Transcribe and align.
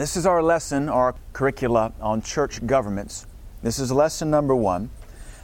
This 0.00 0.16
is 0.16 0.24
our 0.24 0.42
lesson, 0.42 0.88
our 0.88 1.14
curricula 1.34 1.92
on 2.00 2.22
church 2.22 2.66
governments. 2.66 3.26
This 3.62 3.78
is 3.78 3.92
lesson 3.92 4.30
number 4.30 4.56
one. 4.56 4.88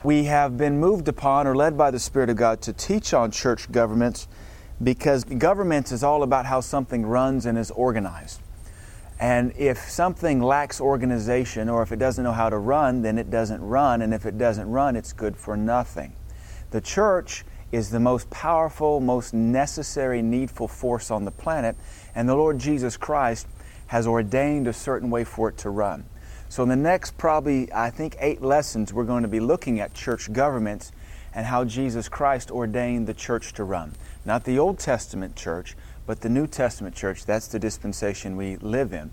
We 0.02 0.24
have 0.24 0.56
been 0.56 0.80
moved 0.80 1.08
upon 1.08 1.46
or 1.46 1.54
led 1.54 1.76
by 1.76 1.90
the 1.90 1.98
Spirit 1.98 2.30
of 2.30 2.36
God 2.36 2.62
to 2.62 2.72
teach 2.72 3.12
on 3.12 3.30
church 3.32 3.70
governments 3.70 4.28
because 4.82 5.24
governments 5.24 5.92
is 5.92 6.02
all 6.02 6.22
about 6.22 6.46
how 6.46 6.62
something 6.62 7.04
runs 7.04 7.44
and 7.44 7.58
is 7.58 7.70
organized. 7.70 8.40
And 9.20 9.52
if 9.58 9.90
something 9.90 10.40
lacks 10.40 10.80
organization 10.80 11.68
or 11.68 11.82
if 11.82 11.92
it 11.92 11.98
doesn't 11.98 12.24
know 12.24 12.32
how 12.32 12.48
to 12.48 12.56
run, 12.56 13.02
then 13.02 13.18
it 13.18 13.28
doesn't 13.28 13.60
run. 13.60 14.00
And 14.00 14.14
if 14.14 14.24
it 14.24 14.38
doesn't 14.38 14.70
run, 14.70 14.96
it's 14.96 15.12
good 15.12 15.36
for 15.36 15.58
nothing. 15.58 16.14
The 16.70 16.80
church 16.80 17.44
is 17.72 17.90
the 17.90 18.00
most 18.00 18.30
powerful, 18.30 19.00
most 19.00 19.34
necessary, 19.34 20.22
needful 20.22 20.68
force 20.68 21.10
on 21.10 21.26
the 21.26 21.30
planet. 21.30 21.76
And 22.14 22.26
the 22.26 22.36
Lord 22.36 22.58
Jesus 22.58 22.96
Christ 22.96 23.46
has 23.88 24.06
ordained 24.06 24.66
a 24.66 24.72
certain 24.72 25.10
way 25.10 25.24
for 25.24 25.48
it 25.48 25.58
to 25.58 25.70
run. 25.70 26.04
So, 26.48 26.62
in 26.62 26.68
the 26.68 26.76
next 26.76 27.18
probably, 27.18 27.72
I 27.72 27.90
think, 27.90 28.16
eight 28.20 28.40
lessons, 28.40 28.92
we're 28.92 29.04
going 29.04 29.22
to 29.22 29.28
be 29.28 29.40
looking 29.40 29.80
at 29.80 29.94
church 29.94 30.32
governments 30.32 30.92
and 31.34 31.46
how 31.46 31.64
Jesus 31.64 32.08
Christ 32.08 32.50
ordained 32.50 33.06
the 33.06 33.14
church 33.14 33.52
to 33.54 33.64
run. 33.64 33.94
Not 34.24 34.44
the 34.44 34.58
Old 34.58 34.78
Testament 34.78 35.36
church, 35.36 35.76
but 36.06 36.20
the 36.20 36.28
New 36.28 36.46
Testament 36.46 36.94
church. 36.94 37.26
That's 37.26 37.48
the 37.48 37.58
dispensation 37.58 38.36
we 38.36 38.56
live 38.56 38.92
in. 38.92 39.12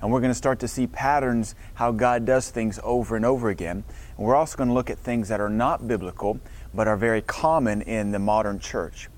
And 0.00 0.12
we're 0.12 0.20
going 0.20 0.30
to 0.30 0.36
start 0.36 0.60
to 0.60 0.68
see 0.68 0.86
patterns 0.86 1.54
how 1.74 1.90
God 1.90 2.26
does 2.26 2.50
things 2.50 2.78
over 2.82 3.16
and 3.16 3.24
over 3.24 3.48
again. 3.48 3.84
And 4.16 4.26
we're 4.26 4.36
also 4.36 4.56
going 4.56 4.68
to 4.68 4.74
look 4.74 4.90
at 4.90 4.98
things 4.98 5.28
that 5.28 5.40
are 5.40 5.48
not 5.48 5.88
biblical, 5.88 6.38
but 6.74 6.86
are 6.86 6.96
very 6.96 7.22
common 7.22 7.80
in 7.82 8.12
the 8.12 8.18
modern 8.18 8.58
church. 8.58 9.08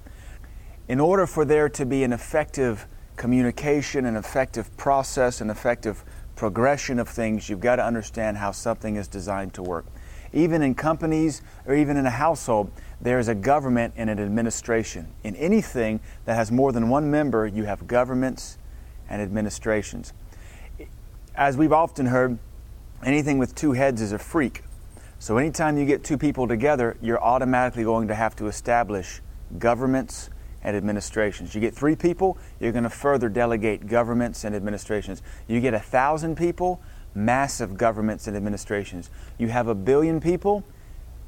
In 0.88 1.00
order 1.00 1.26
for 1.26 1.44
there 1.44 1.68
to 1.70 1.84
be 1.84 2.04
an 2.04 2.12
effective 2.12 2.86
communication, 3.16 4.04
an 4.04 4.16
effective 4.16 4.74
process, 4.76 5.40
an 5.40 5.50
effective 5.50 6.04
progression 6.36 6.98
of 6.98 7.08
things, 7.08 7.48
you've 7.48 7.60
got 7.60 7.76
to 7.76 7.84
understand 7.84 8.36
how 8.36 8.52
something 8.52 8.96
is 8.96 9.08
designed 9.08 9.54
to 9.54 9.62
work. 9.62 9.86
Even 10.32 10.60
in 10.60 10.74
companies 10.74 11.40
or 11.64 11.74
even 11.74 11.96
in 11.96 12.04
a 12.04 12.10
household, 12.10 12.70
there 13.00 13.18
is 13.18 13.28
a 13.28 13.34
government 13.34 13.94
and 13.96 14.10
an 14.10 14.18
administration. 14.18 15.08
In 15.24 15.34
anything 15.36 16.00
that 16.26 16.34
has 16.34 16.52
more 16.52 16.72
than 16.72 16.88
one 16.88 17.10
member, 17.10 17.46
you 17.46 17.64
have 17.64 17.86
governments 17.86 18.58
and 19.08 19.22
administrations. 19.22 20.12
As 21.34 21.56
we've 21.56 21.72
often 21.72 22.06
heard, 22.06 22.38
anything 23.02 23.38
with 23.38 23.54
two 23.54 23.72
heads 23.72 24.00
is 24.02 24.12
a 24.12 24.18
freak. 24.18 24.62
So 25.18 25.38
anytime 25.38 25.78
you 25.78 25.86
get 25.86 26.04
two 26.04 26.18
people 26.18 26.46
together, 26.46 26.96
you're 27.00 27.22
automatically 27.22 27.84
going 27.84 28.08
to 28.08 28.14
have 28.14 28.36
to 28.36 28.46
establish 28.46 29.22
governments 29.58 30.28
and 30.66 30.76
administrations. 30.76 31.54
You 31.54 31.60
get 31.60 31.74
three 31.74 31.94
people, 31.94 32.36
you're 32.58 32.72
going 32.72 32.84
to 32.84 32.90
further 32.90 33.28
delegate 33.28 33.86
governments 33.86 34.42
and 34.42 34.54
administrations. 34.54 35.22
You 35.46 35.60
get 35.60 35.74
a 35.74 35.78
thousand 35.78 36.36
people, 36.36 36.82
massive 37.14 37.76
governments 37.76 38.26
and 38.26 38.36
administrations. 38.36 39.08
You 39.38 39.46
have 39.46 39.68
a 39.68 39.76
billion 39.76 40.20
people, 40.20 40.64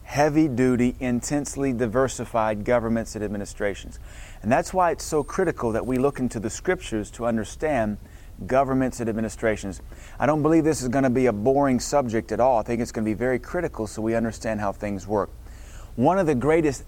heavy 0.03 0.49
duty, 0.49 0.97
intensely 0.99 1.73
diversified 1.73 2.65
governments 2.65 3.15
and 3.15 3.25
administrations. 3.25 4.01
And 4.43 4.51
that's 4.51 4.75
why 4.75 4.91
it's 4.91 5.05
so 5.05 5.23
critical 5.23 5.71
that 5.71 5.87
we 5.87 5.99
look 5.99 6.19
into 6.19 6.41
the 6.41 6.51
scriptures 6.51 7.09
to 7.13 7.25
understand 7.25 7.99
governments 8.45 8.99
and 8.99 9.09
administrations. 9.09 9.81
I 10.19 10.27
don't 10.27 10.43
believe 10.43 10.65
this 10.65 10.83
is 10.83 10.89
going 10.89 11.05
to 11.05 11.11
be 11.11 11.27
a 11.27 11.33
boring 11.33 11.79
subject 11.79 12.33
at 12.33 12.41
all. 12.41 12.59
I 12.59 12.63
think 12.63 12.81
it's 12.81 12.91
going 12.91 13.05
to 13.05 13.09
be 13.09 13.15
very 13.15 13.39
critical 13.39 13.87
so 13.87 14.03
we 14.03 14.17
understand 14.17 14.59
how 14.59 14.73
things 14.73 15.07
work. 15.07 15.31
One 15.95 16.19
of 16.19 16.27
the 16.27 16.35
greatest 16.35 16.85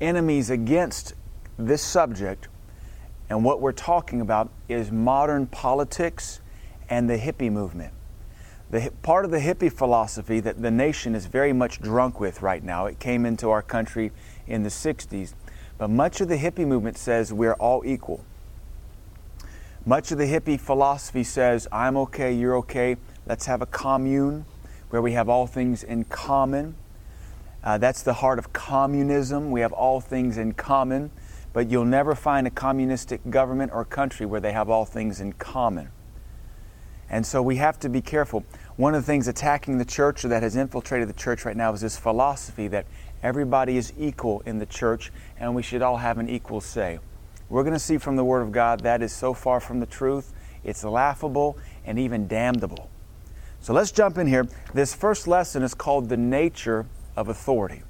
enemies 0.00 0.50
against 0.50 1.14
this 1.58 1.82
subject 1.82 2.48
and 3.30 3.44
what 3.44 3.60
we're 3.60 3.72
talking 3.72 4.20
about 4.20 4.50
is 4.68 4.90
modern 4.90 5.46
politics 5.46 6.40
and 6.88 7.10
the 7.10 7.18
hippie 7.18 7.52
movement. 7.52 7.92
The, 8.70 8.92
part 9.02 9.24
of 9.24 9.30
the 9.30 9.38
hippie 9.38 9.72
philosophy 9.72 10.40
that 10.40 10.60
the 10.60 10.70
nation 10.70 11.14
is 11.14 11.26
very 11.26 11.52
much 11.52 11.80
drunk 11.80 12.20
with 12.20 12.42
right 12.42 12.62
now, 12.62 12.86
it 12.86 12.98
came 12.98 13.26
into 13.26 13.50
our 13.50 13.62
country 13.62 14.12
in 14.46 14.62
the 14.62 14.68
60s, 14.68 15.34
but 15.76 15.88
much 15.88 16.20
of 16.20 16.28
the 16.28 16.36
hippie 16.36 16.66
movement 16.66 16.98
says 16.98 17.32
we're 17.32 17.54
all 17.54 17.82
equal. 17.84 18.24
Much 19.86 20.10
of 20.12 20.18
the 20.18 20.26
hippie 20.26 20.60
philosophy 20.60 21.24
says, 21.24 21.66
I'm 21.72 21.96
okay, 21.96 22.32
you're 22.32 22.56
okay, 22.58 22.96
let's 23.26 23.46
have 23.46 23.62
a 23.62 23.66
commune 23.66 24.44
where 24.90 25.00
we 25.00 25.12
have 25.12 25.28
all 25.28 25.46
things 25.46 25.82
in 25.82 26.04
common. 26.04 26.74
Uh, 27.62 27.78
that's 27.78 28.02
the 28.02 28.14
heart 28.14 28.38
of 28.38 28.52
communism. 28.52 29.50
We 29.50 29.60
have 29.60 29.72
all 29.72 30.00
things 30.00 30.38
in 30.38 30.52
common, 30.52 31.10
but 31.52 31.70
you'll 31.70 31.84
never 31.84 32.14
find 32.14 32.46
a 32.46 32.50
communistic 32.50 33.20
government 33.30 33.72
or 33.72 33.84
country 33.84 34.26
where 34.26 34.40
they 34.40 34.52
have 34.52 34.68
all 34.68 34.84
things 34.84 35.20
in 35.20 35.32
common. 35.32 35.90
And 37.10 37.24
so 37.26 37.40
we 37.42 37.56
have 37.56 37.78
to 37.80 37.88
be 37.88 38.00
careful. 38.00 38.44
One 38.76 38.94
of 38.94 39.02
the 39.02 39.06
things 39.06 39.28
attacking 39.28 39.78
the 39.78 39.84
church 39.84 40.24
or 40.24 40.28
that 40.28 40.42
has 40.42 40.56
infiltrated 40.56 41.08
the 41.08 41.14
church 41.14 41.44
right 41.44 41.56
now 41.56 41.72
is 41.72 41.80
this 41.80 41.98
philosophy 41.98 42.68
that 42.68 42.86
everybody 43.22 43.76
is 43.76 43.92
equal 43.98 44.42
in 44.44 44.58
the 44.58 44.66
church 44.66 45.10
and 45.38 45.54
we 45.54 45.62
should 45.62 45.82
all 45.82 45.96
have 45.96 46.18
an 46.18 46.28
equal 46.28 46.60
say. 46.60 46.98
We're 47.48 47.62
going 47.62 47.72
to 47.72 47.78
see 47.78 47.96
from 47.96 48.16
the 48.16 48.24
Word 48.24 48.42
of 48.42 48.52
God 48.52 48.80
that 48.80 49.00
is 49.00 49.12
so 49.12 49.32
far 49.32 49.58
from 49.58 49.80
the 49.80 49.86
truth, 49.86 50.34
it's 50.64 50.84
laughable 50.84 51.56
and 51.86 51.98
even 51.98 52.28
damnable. 52.28 52.90
So 53.60 53.72
let's 53.72 53.90
jump 53.90 54.18
in 54.18 54.26
here. 54.26 54.46
This 54.74 54.94
first 54.94 55.26
lesson 55.26 55.62
is 55.62 55.74
called 55.74 56.08
The 56.10 56.16
Nature 56.16 56.86
of 57.16 57.28
Authority. 57.28 57.82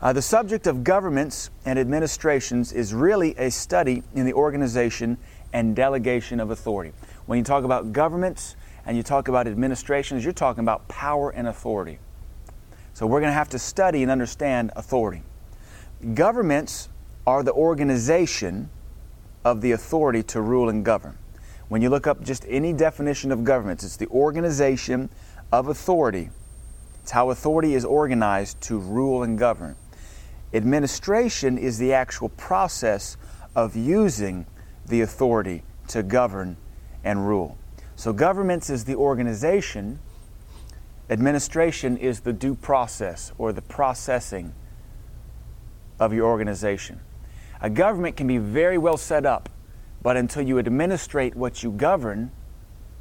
Uh, 0.00 0.12
the 0.12 0.22
subject 0.22 0.68
of 0.68 0.84
governments 0.84 1.50
and 1.64 1.76
administrations 1.76 2.72
is 2.72 2.94
really 2.94 3.34
a 3.36 3.50
study 3.50 4.04
in 4.14 4.24
the 4.24 4.32
organization 4.32 5.18
and 5.52 5.74
delegation 5.74 6.38
of 6.38 6.50
authority. 6.52 6.92
When 7.26 7.36
you 7.38 7.44
talk 7.44 7.64
about 7.64 7.92
governments 7.92 8.54
and 8.86 8.96
you 8.96 9.02
talk 9.02 9.26
about 9.26 9.48
administrations, 9.48 10.22
you're 10.22 10.32
talking 10.32 10.62
about 10.62 10.86
power 10.86 11.30
and 11.30 11.48
authority. 11.48 11.98
So 12.94 13.06
we're 13.06 13.20
going 13.20 13.30
to 13.30 13.34
have 13.34 13.48
to 13.50 13.58
study 13.58 14.02
and 14.02 14.10
understand 14.10 14.70
authority. 14.76 15.22
Governments 16.14 16.88
are 17.26 17.42
the 17.42 17.52
organization 17.52 18.70
of 19.44 19.60
the 19.62 19.72
authority 19.72 20.22
to 20.24 20.40
rule 20.40 20.68
and 20.68 20.84
govern. 20.84 21.18
When 21.68 21.82
you 21.82 21.90
look 21.90 22.06
up 22.06 22.22
just 22.22 22.46
any 22.48 22.72
definition 22.72 23.32
of 23.32 23.42
governments, 23.42 23.82
it's 23.82 23.96
the 23.96 24.08
organization 24.08 25.10
of 25.50 25.68
authority. 25.68 26.30
It's 27.02 27.10
how 27.10 27.30
authority 27.30 27.74
is 27.74 27.84
organized 27.84 28.60
to 28.62 28.78
rule 28.78 29.24
and 29.24 29.36
govern. 29.36 29.74
Administration 30.52 31.58
is 31.58 31.78
the 31.78 31.92
actual 31.92 32.30
process 32.30 33.16
of 33.54 33.76
using 33.76 34.46
the 34.86 35.02
authority 35.02 35.62
to 35.88 36.02
govern 36.02 36.56
and 37.04 37.26
rule. 37.26 37.58
So, 37.96 38.12
governments 38.12 38.70
is 38.70 38.84
the 38.84 38.94
organization, 38.94 39.98
administration 41.10 41.96
is 41.96 42.20
the 42.20 42.32
due 42.32 42.54
process 42.54 43.32
or 43.38 43.52
the 43.52 43.62
processing 43.62 44.54
of 45.98 46.12
your 46.12 46.26
organization. 46.26 47.00
A 47.60 47.68
government 47.68 48.16
can 48.16 48.26
be 48.26 48.38
very 48.38 48.78
well 48.78 48.96
set 48.96 49.26
up, 49.26 49.48
but 50.00 50.16
until 50.16 50.42
you 50.42 50.58
administrate 50.58 51.34
what 51.34 51.62
you 51.62 51.72
govern, 51.72 52.30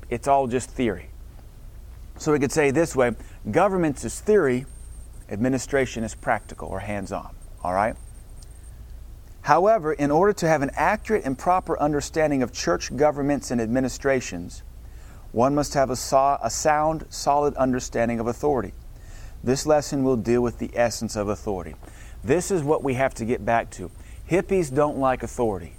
it's 0.10 0.28
all 0.28 0.48
just 0.48 0.70
theory. 0.72 1.10
So 2.18 2.32
we 2.32 2.40
could 2.40 2.52
say 2.52 2.72
this 2.72 2.96
way 2.96 3.16
government 3.52 4.04
is 4.04 4.20
theory, 4.20 4.66
administration 5.30 6.04
is 6.04 6.16
practical 6.16 6.70
or 6.70 6.80
hands 6.80 7.12
on. 7.12 7.37
All 7.68 7.74
right? 7.74 7.98
However, 9.42 9.92
in 9.92 10.10
order 10.10 10.32
to 10.32 10.48
have 10.48 10.62
an 10.62 10.72
accurate 10.78 11.26
and 11.26 11.38
proper 11.38 11.78
understanding 11.78 12.42
of 12.42 12.54
church 12.54 12.96
governments 12.96 13.52
and 13.52 13.60
administrations, 13.60 14.64
one 15.34 15.54
must 15.54 15.74
have 15.74 15.90
a, 15.90 15.98
so- 15.98 16.38
a 16.42 16.50
sound, 16.50 17.08
solid 17.10 17.56
understanding 17.56 18.22
of 18.22 18.28
authority. 18.28 18.72
This 19.44 19.66
lesson 19.66 20.06
will 20.06 20.16
deal 20.16 20.42
with 20.42 20.60
the 20.60 20.72
essence 20.76 21.18
of 21.18 21.28
authority. 21.28 21.76
This 22.24 22.52
is 22.52 22.64
what 22.64 22.86
we 22.86 22.94
have 22.94 23.14
to 23.16 23.26
get 23.26 23.44
back 23.44 23.70
to. 23.72 23.92
Hippies 24.32 24.74
don't 24.74 24.98
like 24.98 25.22
authority. 25.22 25.74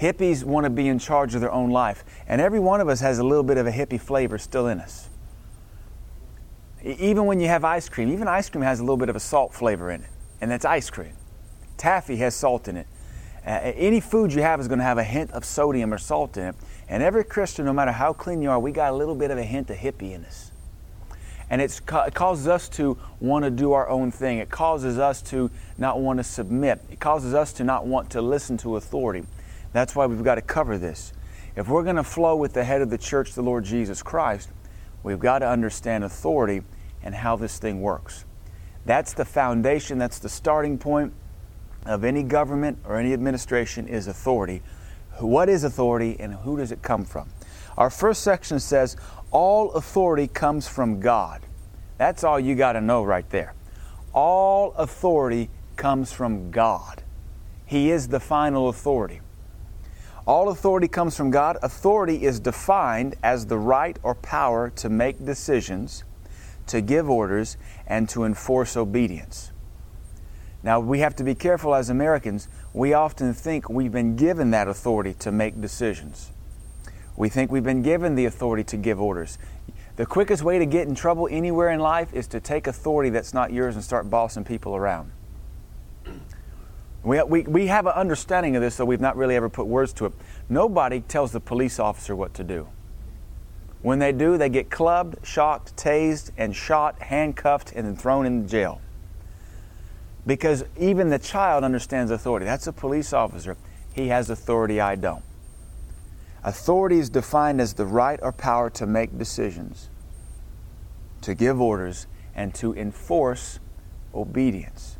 Hippies 0.00 0.44
want 0.44 0.64
to 0.64 0.70
be 0.70 0.88
in 0.88 0.98
charge 0.98 1.34
of 1.34 1.42
their 1.42 1.52
own 1.52 1.68
life. 1.68 2.04
And 2.26 2.40
every 2.40 2.58
one 2.58 2.80
of 2.80 2.88
us 2.88 3.00
has 3.00 3.18
a 3.18 3.22
little 3.22 3.44
bit 3.44 3.58
of 3.58 3.66
a 3.66 3.70
hippie 3.70 4.00
flavor 4.00 4.38
still 4.38 4.66
in 4.66 4.80
us. 4.80 5.10
Even 6.84 7.26
when 7.26 7.38
you 7.38 7.46
have 7.46 7.64
ice 7.64 7.88
cream, 7.88 8.12
even 8.12 8.26
ice 8.26 8.50
cream 8.50 8.62
has 8.62 8.80
a 8.80 8.82
little 8.82 8.96
bit 8.96 9.08
of 9.08 9.14
a 9.14 9.20
salt 9.20 9.54
flavor 9.54 9.90
in 9.90 10.02
it, 10.02 10.10
and 10.42 10.50
that's 10.50 10.64
ice 10.64 10.90
cream. 10.90 11.14
Taffy 11.78 12.16
has 12.16 12.34
salt 12.34 12.66
in 12.66 12.76
it. 12.76 12.86
Uh, 13.46 13.50
any 13.50 14.00
food 14.00 14.32
you 14.32 14.42
have 14.42 14.60
is 14.60 14.68
going 14.68 14.80
to 14.80 14.84
have 14.84 14.98
a 14.98 15.04
hint 15.04 15.30
of 15.30 15.44
sodium 15.44 15.94
or 15.94 15.98
salt 15.98 16.36
in 16.36 16.48
it. 16.48 16.56
And 16.88 17.02
every 17.02 17.24
Christian, 17.24 17.64
no 17.64 17.72
matter 17.72 17.92
how 17.92 18.12
clean 18.12 18.42
you 18.42 18.50
are, 18.50 18.58
we 18.58 18.72
got 18.72 18.92
a 18.92 18.96
little 18.96 19.14
bit 19.14 19.30
of 19.30 19.38
a 19.38 19.44
hint 19.44 19.70
of 19.70 19.76
hippie 19.76 20.12
in 20.12 20.24
us. 20.24 20.50
And 21.48 21.62
it 21.62 21.80
causes 21.86 22.48
us 22.48 22.68
to 22.70 22.98
want 23.20 23.44
to 23.44 23.50
do 23.50 23.72
our 23.72 23.88
own 23.88 24.10
thing. 24.10 24.38
It 24.38 24.50
causes 24.50 24.98
us 24.98 25.22
to 25.22 25.50
not 25.78 26.00
want 26.00 26.18
to 26.18 26.24
submit. 26.24 26.80
It 26.90 26.98
causes 26.98 27.34
us 27.34 27.52
to 27.54 27.64
not 27.64 27.86
want 27.86 28.10
to 28.10 28.22
listen 28.22 28.56
to 28.58 28.76
authority. 28.76 29.24
That's 29.72 29.94
why 29.94 30.06
we've 30.06 30.24
got 30.24 30.36
to 30.36 30.42
cover 30.42 30.76
this. 30.76 31.12
If 31.54 31.68
we're 31.68 31.84
going 31.84 31.96
to 31.96 32.04
flow 32.04 32.34
with 32.34 32.52
the 32.52 32.64
head 32.64 32.82
of 32.82 32.90
the 32.90 32.98
church, 32.98 33.34
the 33.34 33.42
Lord 33.42 33.64
Jesus 33.64 34.02
Christ, 34.02 34.50
we've 35.02 35.20
got 35.20 35.40
to 35.40 35.48
understand 35.48 36.04
authority 36.04 36.62
and 37.02 37.14
how 37.14 37.36
this 37.36 37.58
thing 37.58 37.80
works. 37.80 38.24
That's 38.84 39.12
the 39.12 39.24
foundation, 39.24 39.98
that's 39.98 40.18
the 40.18 40.28
starting 40.28 40.78
point 40.78 41.12
of 41.86 42.04
any 42.04 42.22
government 42.22 42.78
or 42.84 42.96
any 42.96 43.12
administration 43.12 43.88
is 43.88 44.06
authority. 44.06 44.62
What 45.18 45.48
is 45.48 45.64
authority 45.64 46.16
and 46.18 46.34
who 46.34 46.56
does 46.56 46.72
it 46.72 46.82
come 46.82 47.04
from? 47.04 47.28
Our 47.76 47.90
first 47.90 48.22
section 48.22 48.60
says, 48.60 48.96
All 49.30 49.72
authority 49.72 50.26
comes 50.28 50.68
from 50.68 51.00
God. 51.00 51.42
That's 51.98 52.24
all 52.24 52.40
you 52.40 52.54
got 52.54 52.72
to 52.72 52.80
know 52.80 53.02
right 53.02 53.28
there. 53.30 53.54
All 54.12 54.72
authority 54.74 55.50
comes 55.76 56.12
from 56.12 56.50
God. 56.50 57.02
He 57.64 57.90
is 57.90 58.08
the 58.08 58.20
final 58.20 58.68
authority. 58.68 59.20
All 60.26 60.50
authority 60.50 60.88
comes 60.88 61.16
from 61.16 61.30
God. 61.30 61.56
Authority 61.62 62.24
is 62.24 62.38
defined 62.38 63.16
as 63.22 63.46
the 63.46 63.58
right 63.58 63.98
or 64.02 64.14
power 64.14 64.70
to 64.76 64.88
make 64.88 65.24
decisions, 65.24 66.04
to 66.66 66.80
give 66.80 67.08
orders, 67.08 67.56
and 67.86 68.08
to 68.10 68.24
enforce 68.24 68.76
obedience. 68.76 69.52
Now, 70.62 70.78
we 70.78 71.00
have 71.00 71.16
to 71.16 71.24
be 71.24 71.34
careful 71.34 71.74
as 71.74 71.90
Americans. 71.90 72.48
We 72.72 72.92
often 72.92 73.34
think 73.34 73.68
we've 73.68 73.90
been 73.90 74.16
given 74.16 74.50
that 74.52 74.68
authority 74.68 75.14
to 75.14 75.32
make 75.32 75.60
decisions. 75.60 76.30
We 77.16 77.28
think 77.28 77.50
we've 77.50 77.64
been 77.64 77.82
given 77.82 78.14
the 78.14 78.24
authority 78.26 78.64
to 78.64 78.76
give 78.76 79.00
orders. 79.00 79.38
The 79.96 80.06
quickest 80.06 80.42
way 80.42 80.58
to 80.58 80.66
get 80.66 80.88
in 80.88 80.94
trouble 80.94 81.28
anywhere 81.30 81.70
in 81.70 81.80
life 81.80 82.14
is 82.14 82.26
to 82.28 82.40
take 82.40 82.66
authority 82.66 83.10
that's 83.10 83.34
not 83.34 83.52
yours 83.52 83.74
and 83.74 83.84
start 83.84 84.08
bossing 84.08 84.44
people 84.44 84.74
around. 84.74 85.12
We, 87.02 87.20
we, 87.24 87.42
we 87.42 87.66
have 87.66 87.86
an 87.86 87.92
understanding 87.92 88.54
of 88.54 88.62
this, 88.62 88.76
though 88.76 88.84
we've 88.84 89.00
not 89.00 89.16
really 89.16 89.34
ever 89.34 89.48
put 89.48 89.66
words 89.66 89.92
to 89.94 90.06
it. 90.06 90.12
Nobody 90.48 91.00
tells 91.00 91.32
the 91.32 91.40
police 91.40 91.80
officer 91.80 92.14
what 92.14 92.32
to 92.34 92.44
do. 92.44 92.68
When 93.82 93.98
they 93.98 94.12
do, 94.12 94.38
they 94.38 94.48
get 94.48 94.70
clubbed, 94.70 95.26
shocked, 95.26 95.76
tased, 95.76 96.30
and 96.36 96.54
shot, 96.54 97.00
handcuffed, 97.02 97.72
and 97.72 97.86
then 97.86 97.96
thrown 97.96 98.26
in 98.26 98.46
jail. 98.46 98.80
Because 100.24 100.64
even 100.78 101.10
the 101.10 101.18
child 101.18 101.64
understands 101.64 102.12
authority. 102.12 102.46
That's 102.46 102.68
a 102.68 102.72
police 102.72 103.12
officer. 103.12 103.56
He 103.92 104.08
has 104.08 104.30
authority, 104.30 104.80
I 104.80 104.94
don't. 104.94 105.24
Authority 106.44 106.98
is 106.98 107.10
defined 107.10 107.60
as 107.60 107.74
the 107.74 107.86
right 107.86 108.20
or 108.22 108.32
power 108.32 108.70
to 108.70 108.86
make 108.86 109.18
decisions, 109.18 109.90
to 111.20 111.34
give 111.34 111.60
orders, 111.60 112.06
and 112.34 112.54
to 112.54 112.74
enforce 112.74 113.58
obedience. 114.14 114.96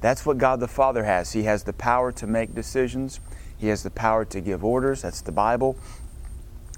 That's 0.00 0.26
what 0.26 0.38
God 0.38 0.60
the 0.60 0.68
Father 0.68 1.04
has. 1.04 1.32
He 1.32 1.44
has 1.44 1.64
the 1.64 1.72
power 1.72 2.12
to 2.12 2.26
make 2.26 2.54
decisions, 2.54 3.20
He 3.56 3.68
has 3.68 3.82
the 3.82 3.90
power 3.90 4.24
to 4.26 4.40
give 4.40 4.62
orders, 4.64 5.02
that's 5.02 5.22
the 5.22 5.32
Bible, 5.32 5.76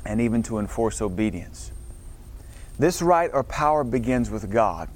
and 0.07 0.21
even 0.21 0.43
to 0.45 0.59
enforce 0.59 1.03
obedience. 1.03 1.73
This 2.79 3.01
right 3.01 3.31
or 3.33 3.43
power 3.43 3.85
begins 3.85 4.31
with 4.31 4.51
God. 4.51 4.89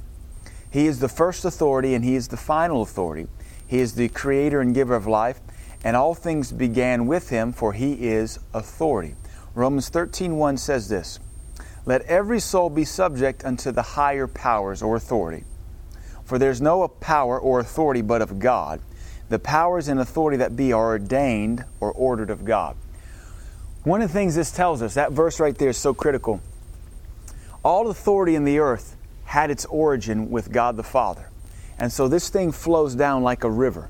He 0.70 0.86
is 0.86 1.00
the 1.00 1.08
first 1.08 1.44
authority 1.44 1.94
and 1.94 2.04
He 2.04 2.14
is 2.14 2.28
the 2.28 2.36
final 2.36 2.82
authority. 2.82 3.26
He 3.66 3.78
is 3.78 3.94
the 3.94 4.08
creator 4.08 4.60
and 4.60 4.74
giver 4.74 4.94
of 4.94 5.06
life, 5.06 5.40
and 5.84 5.96
all 5.96 6.14
things 6.14 6.52
began 6.52 7.06
with 7.06 7.30
Him, 7.30 7.52
for 7.52 7.72
He 7.72 8.08
is 8.08 8.38
authority. 8.52 9.14
Romans 9.54 9.90
13:1 9.90 10.58
says 10.58 10.88
this: 10.88 11.18
Let 11.86 12.02
every 12.02 12.40
soul 12.40 12.68
be 12.70 12.84
subject 12.84 13.44
unto 13.44 13.70
the 13.72 13.82
higher 13.82 14.26
powers 14.26 14.82
or 14.82 14.96
authority. 14.96 15.44
For 16.24 16.38
there's 16.38 16.60
no 16.60 16.86
power 16.86 17.40
or 17.40 17.58
authority 17.58 18.02
but 18.02 18.22
of 18.22 18.38
God. 18.38 18.80
The 19.30 19.38
powers 19.38 19.88
and 19.88 19.98
authority 19.98 20.36
that 20.36 20.56
be 20.56 20.72
are 20.72 20.90
ordained 20.90 21.64
or 21.80 21.92
ordered 21.92 22.30
of 22.30 22.44
God. 22.44 22.76
One 23.84 24.02
of 24.02 24.08
the 24.08 24.12
things 24.12 24.34
this 24.34 24.50
tells 24.50 24.82
us, 24.82 24.94
that 24.94 25.12
verse 25.12 25.40
right 25.40 25.56
there 25.56 25.70
is 25.70 25.78
so 25.78 25.94
critical. 25.94 26.40
All 27.64 27.88
authority 27.88 28.34
in 28.34 28.44
the 28.44 28.58
earth 28.58 28.96
had 29.24 29.50
its 29.50 29.64
origin 29.66 30.30
with 30.30 30.52
God 30.52 30.76
the 30.76 30.82
Father. 30.82 31.30
And 31.78 31.90
so 31.90 32.06
this 32.06 32.28
thing 32.28 32.52
flows 32.52 32.94
down 32.94 33.22
like 33.22 33.42
a 33.42 33.50
river. 33.50 33.88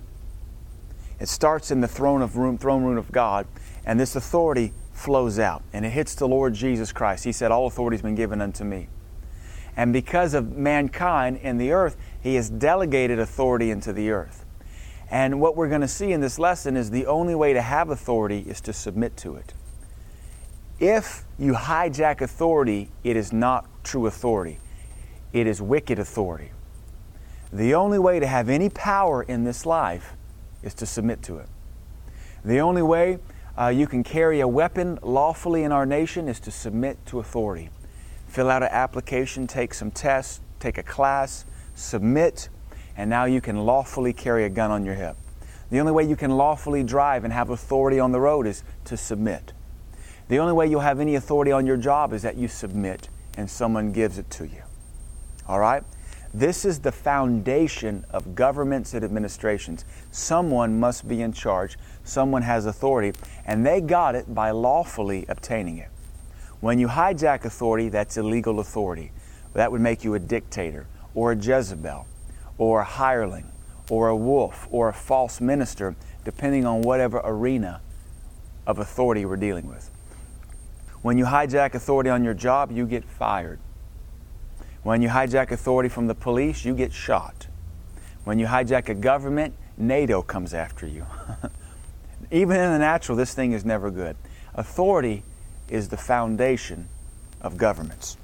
It 1.19 1.29
starts 1.29 1.71
in 1.71 1.81
the 1.81 1.89
throne 1.89 2.23
of 2.23 2.37
room, 2.37 2.57
throne 2.57 2.85
room 2.85 2.99
of 2.99 3.11
God, 3.11 3.47
and 3.85 3.99
this 3.99 4.15
authority 4.15 4.73
flows 4.93 5.39
out, 5.39 5.63
and 5.73 5.85
it 5.85 5.91
hits 5.91 6.15
the 6.15 6.29
Lord 6.29 6.55
Jesus 6.55 6.93
Christ. 6.93 7.25
He 7.25 7.33
said, 7.33 7.51
All 7.51 7.67
authority 7.67 7.97
has 7.97 8.03
been 8.03 8.15
given 8.15 8.41
unto 8.41 8.65
me. 8.65 8.89
And 9.77 9.93
because 9.93 10.35
of 10.35 10.57
mankind 10.57 11.39
in 11.39 11.59
the 11.59 11.73
earth, 11.73 11.97
he 12.23 12.37
has 12.37 12.49
delegated 12.49 13.19
authority 13.19 13.71
into 13.71 13.93
the 13.93 14.11
earth. 14.11 14.45
And 15.11 15.41
what 15.41 15.57
we're 15.57 15.69
going 15.69 15.81
to 15.81 15.89
see 15.89 16.13
in 16.13 16.21
this 16.21 16.39
lesson 16.39 16.77
is 16.77 16.91
the 16.91 17.07
only 17.07 17.35
way 17.35 17.53
to 17.53 17.63
have 17.63 17.91
authority 17.91 18.41
is 18.41 18.61
to 18.63 18.73
submit 18.73 19.17
to 19.19 19.35
it. 19.35 19.55
If 20.81 21.25
you 21.39 21.53
hijack 21.53 22.23
authority, 22.23 22.89
it 23.05 23.15
is 23.15 23.35
not 23.35 23.69
true 23.85 24.07
authority, 24.07 24.59
it 25.35 25.47
is 25.47 25.61
wicked 25.61 25.99
authority. 25.99 26.53
The 27.53 27.75
only 27.75 27.99
way 27.99 28.19
to 28.19 28.27
have 28.27 28.49
any 28.49 28.71
power 28.71 29.23
in 29.23 29.45
this 29.45 29.67
life 29.67 30.15
is 30.63 30.73
to 30.75 30.87
submit 30.87 31.23
to 31.25 31.39
it. 31.39 31.49
The 32.45 32.61
only 32.61 32.81
way 32.81 33.19
uh, 33.59 33.69
you 33.69 33.87
can 33.87 34.03
carry 34.03 34.41
a 34.41 34.49
weapon 34.49 34.99
lawfully 35.03 35.65
in 35.65 35.73
our 35.73 35.85
nation 35.85 36.29
is 36.29 36.41
to 36.41 36.51
submit 36.51 37.05
to 37.07 37.21
authority. 37.21 37.69
Fill 38.29 38.49
out 38.49 38.63
an 38.63 38.71
application, 38.71 39.47
take 39.47 39.75
some 39.75 39.91
tests, 39.91 40.41
take 40.61 40.79
a 40.79 40.83
class, 40.83 41.45
submit, 41.75 42.49
and 42.97 43.11
now 43.11 43.27
you 43.27 43.43
can 43.43 43.67
lawfully 43.67 44.15
carry 44.15 44.45
a 44.45 44.49
gun 44.49 44.71
on 44.71 44.87
your 44.87 44.95
hip. 44.95 45.17
The 45.71 45.79
only 45.79 45.93
way 45.93 46.05
you 46.05 46.17
can 46.17 46.31
lawfully 46.31 46.85
drive 46.85 47.25
and 47.25 47.33
have 47.35 47.51
authority 47.51 48.01
on 48.01 48.13
the 48.13 48.21
road 48.21 48.47
is 48.47 48.63
to 48.87 48.97
submit. 48.97 49.53
The 50.31 50.39
only 50.39 50.53
way 50.53 50.69
you'll 50.69 50.79
have 50.79 51.01
any 51.01 51.17
authority 51.17 51.51
on 51.51 51.67
your 51.67 51.77
job 51.77 52.13
is 52.13 52.23
that 52.23 52.37
you 52.37 52.47
submit 52.47 53.09
and 53.37 53.51
someone 53.51 53.91
gives 53.91 54.17
it 54.17 54.31
to 54.31 54.47
you. 54.47 54.63
All 55.49 55.59
right? 55.59 55.83
This 56.33 56.65
is 56.65 56.79
the 56.79 56.93
foundation 56.93 58.07
of 58.11 58.37
governments 58.37 58.95
and 58.95 59.05
administrations. 59.05 59.85
Someone 60.13 60.79
must 60.79 61.09
be 61.09 61.21
in 61.21 61.33
charge, 61.33 61.77
someone 62.05 62.43
has 62.43 62.65
authority, 62.65 63.19
and 63.45 63.67
they 63.67 63.81
got 63.81 64.15
it 64.15 64.33
by 64.33 64.53
lawfully 64.53 65.27
obtaining 65.29 65.79
it. 65.79 65.89
When 66.61 66.79
you 66.79 66.87
hijack 66.87 67.45
authority, 67.45 67.89
that's 67.89 68.17
illegal 68.17 68.61
authority. 68.61 69.11
That 69.55 69.73
would 69.73 69.81
make 69.81 70.05
you 70.05 70.15
a 70.15 70.21
dictator 70.21 70.87
or 71.13 71.33
a 71.33 71.37
Jezebel 71.37 72.07
or 72.57 72.83
a 72.83 72.85
hireling 72.85 73.51
or 73.91 74.07
a 74.07 74.17
wolf 74.17 74.69
or 74.71 74.89
a 74.91 74.95
false 74.95 75.41
minister, 75.41 75.97
depending 76.25 76.65
on 76.67 76.83
whatever 76.83 77.21
arena 77.25 77.81
of 78.65 78.79
authority 78.79 79.25
we're 79.25 79.37
dealing 79.37 79.67
with. 79.67 79.90
When 81.03 81.17
you 81.17 81.25
hijack 81.25 81.75
authority 81.75 82.11
on 82.11 82.25
your 82.25 82.35
job, 82.35 82.71
you 82.71 82.87
get 82.87 83.05
fired. 83.05 83.59
When 84.83 85.03
you 85.03 85.09
hijack 85.09 85.51
authority 85.51 85.89
from 85.89 86.07
the 86.07 86.15
police, 86.15 86.65
you 86.65 86.75
get 86.75 86.93
shot. 86.93 87.47
When 88.25 88.39
you 88.39 88.47
hijack 88.47 88.89
a 88.89 88.95
government, 88.95 89.55
NATO 89.77 90.23
comes 90.23 90.53
after 90.53 90.87
you. 90.87 91.07
Even 92.31 92.57
in 92.57 92.73
the 92.73 92.79
natural, 92.79 93.17
this 93.17 93.35
thing 93.35 93.53
is 93.53 93.65
never 93.65 93.91
good. 93.91 94.17
Authority 94.55 95.23
is 95.69 95.89
the 95.89 95.97
foundation 95.97 96.89
of 97.41 97.57
governments. 97.57 98.17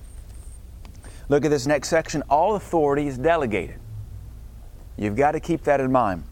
Look 1.29 1.45
at 1.45 1.51
this 1.51 1.67
next 1.67 1.89
section. 1.89 2.23
All 2.29 2.57
authority 2.57 3.07
is 3.07 3.19
delegated. 3.19 3.81
You've 4.97 5.17
got 5.17 5.33
to 5.33 5.41
keep 5.41 5.65
that 5.65 5.81
in 5.81 5.91
mind. 5.91 6.25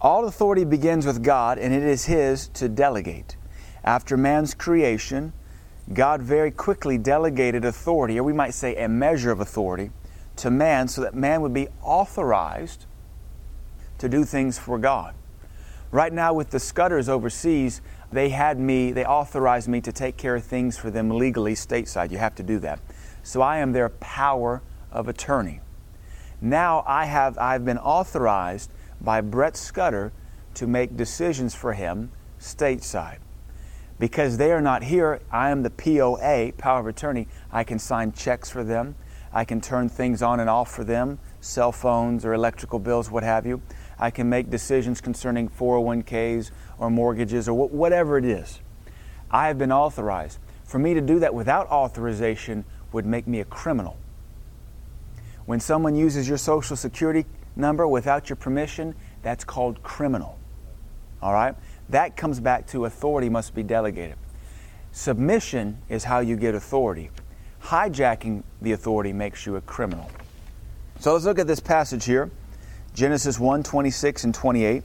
All 0.00 0.26
authority 0.26 0.64
begins 0.64 1.06
with 1.06 1.22
God, 1.22 1.58
and 1.58 1.72
it 1.72 1.82
is 1.82 2.04
His 2.04 2.48
to 2.48 2.68
delegate. 2.68 3.36
After 3.84 4.16
man's 4.16 4.54
creation, 4.54 5.34
God 5.92 6.22
very 6.22 6.50
quickly 6.50 6.96
delegated 6.96 7.64
authority, 7.64 8.18
or 8.18 8.22
we 8.22 8.32
might 8.32 8.54
say 8.54 8.74
a 8.76 8.88
measure 8.88 9.30
of 9.30 9.40
authority, 9.40 9.90
to 10.36 10.50
man 10.50 10.88
so 10.88 11.02
that 11.02 11.14
man 11.14 11.42
would 11.42 11.52
be 11.52 11.68
authorized 11.82 12.86
to 13.98 14.08
do 14.08 14.24
things 14.24 14.58
for 14.58 14.78
God. 14.78 15.14
Right 15.90 16.12
now, 16.12 16.32
with 16.32 16.50
the 16.50 16.58
Scudders 16.58 17.08
overseas, 17.08 17.80
they 18.10 18.30
had 18.30 18.58
me, 18.58 18.90
they 18.90 19.04
authorized 19.04 19.68
me 19.68 19.80
to 19.82 19.92
take 19.92 20.16
care 20.16 20.34
of 20.34 20.44
things 20.44 20.76
for 20.76 20.90
them 20.90 21.10
legally 21.10 21.54
stateside. 21.54 22.10
You 22.10 22.18
have 22.18 22.34
to 22.36 22.42
do 22.42 22.58
that. 22.60 22.80
So 23.22 23.42
I 23.42 23.58
am 23.58 23.72
their 23.72 23.90
power 23.90 24.62
of 24.90 25.08
attorney. 25.08 25.60
Now 26.40 26.84
I 26.86 27.04
have 27.04 27.38
I've 27.38 27.64
been 27.64 27.78
authorized 27.78 28.70
by 29.00 29.20
Brett 29.20 29.56
Scudder 29.56 30.12
to 30.54 30.66
make 30.66 30.96
decisions 30.96 31.54
for 31.54 31.74
him 31.74 32.10
stateside. 32.40 33.18
Because 34.04 34.36
they 34.36 34.52
are 34.52 34.60
not 34.60 34.82
here, 34.82 35.22
I 35.32 35.48
am 35.48 35.62
the 35.62 35.70
POA, 35.70 36.52
power 36.58 36.80
of 36.80 36.86
attorney. 36.86 37.26
I 37.50 37.64
can 37.64 37.78
sign 37.78 38.12
checks 38.12 38.50
for 38.50 38.62
them. 38.62 38.96
I 39.32 39.46
can 39.46 39.62
turn 39.62 39.88
things 39.88 40.20
on 40.20 40.40
and 40.40 40.50
off 40.50 40.70
for 40.70 40.84
them, 40.84 41.18
cell 41.40 41.72
phones 41.72 42.22
or 42.26 42.34
electrical 42.34 42.78
bills, 42.78 43.10
what 43.10 43.22
have 43.22 43.46
you. 43.46 43.62
I 43.98 44.10
can 44.10 44.28
make 44.28 44.50
decisions 44.50 45.00
concerning 45.00 45.48
401ks 45.48 46.50
or 46.76 46.90
mortgages 46.90 47.48
or 47.48 47.66
whatever 47.66 48.18
it 48.18 48.26
is. 48.26 48.60
I 49.30 49.46
have 49.46 49.56
been 49.56 49.72
authorized. 49.72 50.38
For 50.64 50.78
me 50.78 50.92
to 50.92 51.00
do 51.00 51.18
that 51.20 51.32
without 51.32 51.68
authorization 51.68 52.66
would 52.92 53.06
make 53.06 53.26
me 53.26 53.40
a 53.40 53.46
criminal. 53.46 53.96
When 55.46 55.60
someone 55.60 55.96
uses 55.96 56.28
your 56.28 56.36
social 56.36 56.76
security 56.76 57.24
number 57.56 57.88
without 57.88 58.28
your 58.28 58.36
permission, 58.36 58.96
that's 59.22 59.44
called 59.44 59.82
criminal. 59.82 60.38
All 61.22 61.32
right? 61.32 61.54
That 61.88 62.16
comes 62.16 62.40
back 62.40 62.66
to 62.68 62.86
authority 62.86 63.28
must 63.28 63.54
be 63.54 63.62
delegated. 63.62 64.16
Submission 64.92 65.78
is 65.88 66.04
how 66.04 66.20
you 66.20 66.36
get 66.36 66.54
authority. 66.54 67.10
Hijacking 67.62 68.42
the 68.62 68.72
authority 68.72 69.12
makes 69.12 69.46
you 69.46 69.56
a 69.56 69.60
criminal. 69.60 70.10
So 71.00 71.12
let's 71.12 71.24
look 71.24 71.38
at 71.38 71.46
this 71.46 71.60
passage 71.60 72.04
here 72.04 72.30
Genesis 72.94 73.38
1 73.38 73.62
26 73.62 74.24
and 74.24 74.34
28. 74.34 74.82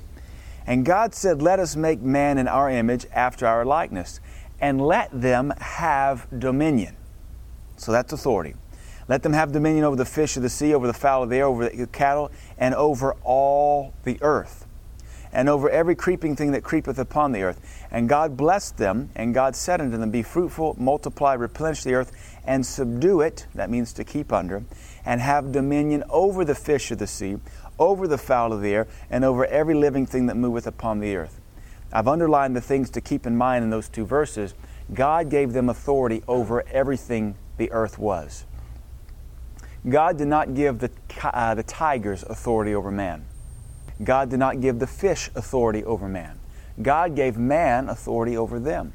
And 0.66 0.86
God 0.86 1.14
said, 1.14 1.42
Let 1.42 1.60
us 1.60 1.76
make 1.76 2.02
man 2.02 2.38
in 2.38 2.48
our 2.48 2.70
image 2.70 3.06
after 3.14 3.46
our 3.48 3.66
likeness, 3.66 4.20
and 4.60 4.82
let 4.82 5.10
them 5.12 5.54
have 5.60 6.28
dominion. 6.38 6.96
So 7.78 7.92
that's 7.92 8.12
authority. 8.14 8.56
Let 9.08 9.24
them 9.24 9.34
have 9.34 9.52
dominion 9.52 9.86
over 9.86 9.96
the 9.96 10.06
fish 10.06 10.38
of 10.38 10.44
the 10.44 10.50
sea, 10.50 10.74
over 10.74 10.86
the 10.86 10.94
fowl 10.94 11.24
of 11.24 11.30
the 11.30 11.38
air, 11.38 11.46
over 11.46 11.70
the 11.70 11.88
cattle, 11.88 12.32
and 12.58 12.76
over 12.76 13.14
all 13.24 13.94
the 14.04 14.20
earth, 14.22 14.68
and 15.32 15.48
over 15.48 15.70
every 15.70 15.96
creeping 15.96 16.36
thing 16.36 16.52
that 16.52 16.64
creepeth 16.64 16.98
upon 16.98 17.32
the 17.32 17.44
earth. 17.44 17.62
And 17.92 18.10
God 18.10 18.36
blessed 18.36 18.78
them, 18.78 19.10
and 19.16 19.34
God 19.34 19.56
said 19.56 19.82
unto 19.82 19.98
them, 19.98 20.12
Be 20.12 20.24
fruitful, 20.24 20.76
multiply, 20.80 21.34
replenish 21.34 21.84
the 21.84 21.94
earth, 21.94 22.12
and 22.46 22.66
subdue 22.66 23.22
it, 23.22 23.48
that 23.54 23.70
means 23.70 23.94
to 23.94 24.04
keep 24.04 24.34
under, 24.34 24.64
and 25.06 25.22
have 25.22 25.52
dominion 25.52 26.04
over 26.10 26.44
the 26.44 26.56
fish 26.56 26.92
of 26.92 26.98
the 26.98 27.08
sea, 27.08 27.38
over 27.78 28.08
the 28.08 28.18
fowl 28.18 28.54
of 28.54 28.62
the 28.62 28.74
air, 28.74 28.88
and 29.10 29.24
over 29.24 29.46
every 29.46 29.76
living 29.76 30.06
thing 30.06 30.26
that 30.26 30.36
moveth 30.36 30.68
upon 30.68 31.00
the 31.00 31.16
earth. 31.16 31.40
I've 31.92 32.08
underlined 32.08 32.56
the 32.56 32.62
things 32.62 32.90
to 32.92 33.02
keep 33.02 33.26
in 33.26 33.36
mind 33.36 33.64
in 33.64 33.70
those 33.70 33.90
two 33.90 34.06
verses. 34.06 34.54
God 34.94 35.30
gave 35.30 35.54
them 35.54 35.70
authority 35.70 36.24
over 36.28 36.68
everything 36.70 37.36
the 37.58 37.72
earth 37.72 37.98
was. 37.98 38.46
God 39.88 40.18
did 40.18 40.28
not 40.28 40.56
give 40.56 40.80
the, 40.80 40.92
uh, 41.24 41.56
the 41.56 41.64
tigers 41.64 42.24
authority 42.24 42.76
over 42.76 42.92
man. 42.92 43.26
God 44.04 44.30
did 44.30 44.40
not 44.40 44.62
give 44.62 44.80
the 44.80 44.88
fish 44.88 45.30
authority 45.36 45.84
over 45.84 46.08
man. 46.08 46.40
God 46.82 47.16
gave 47.16 47.38
man 47.38 47.90
authority 47.90 48.38
over 48.38 48.60
them. 48.60 48.94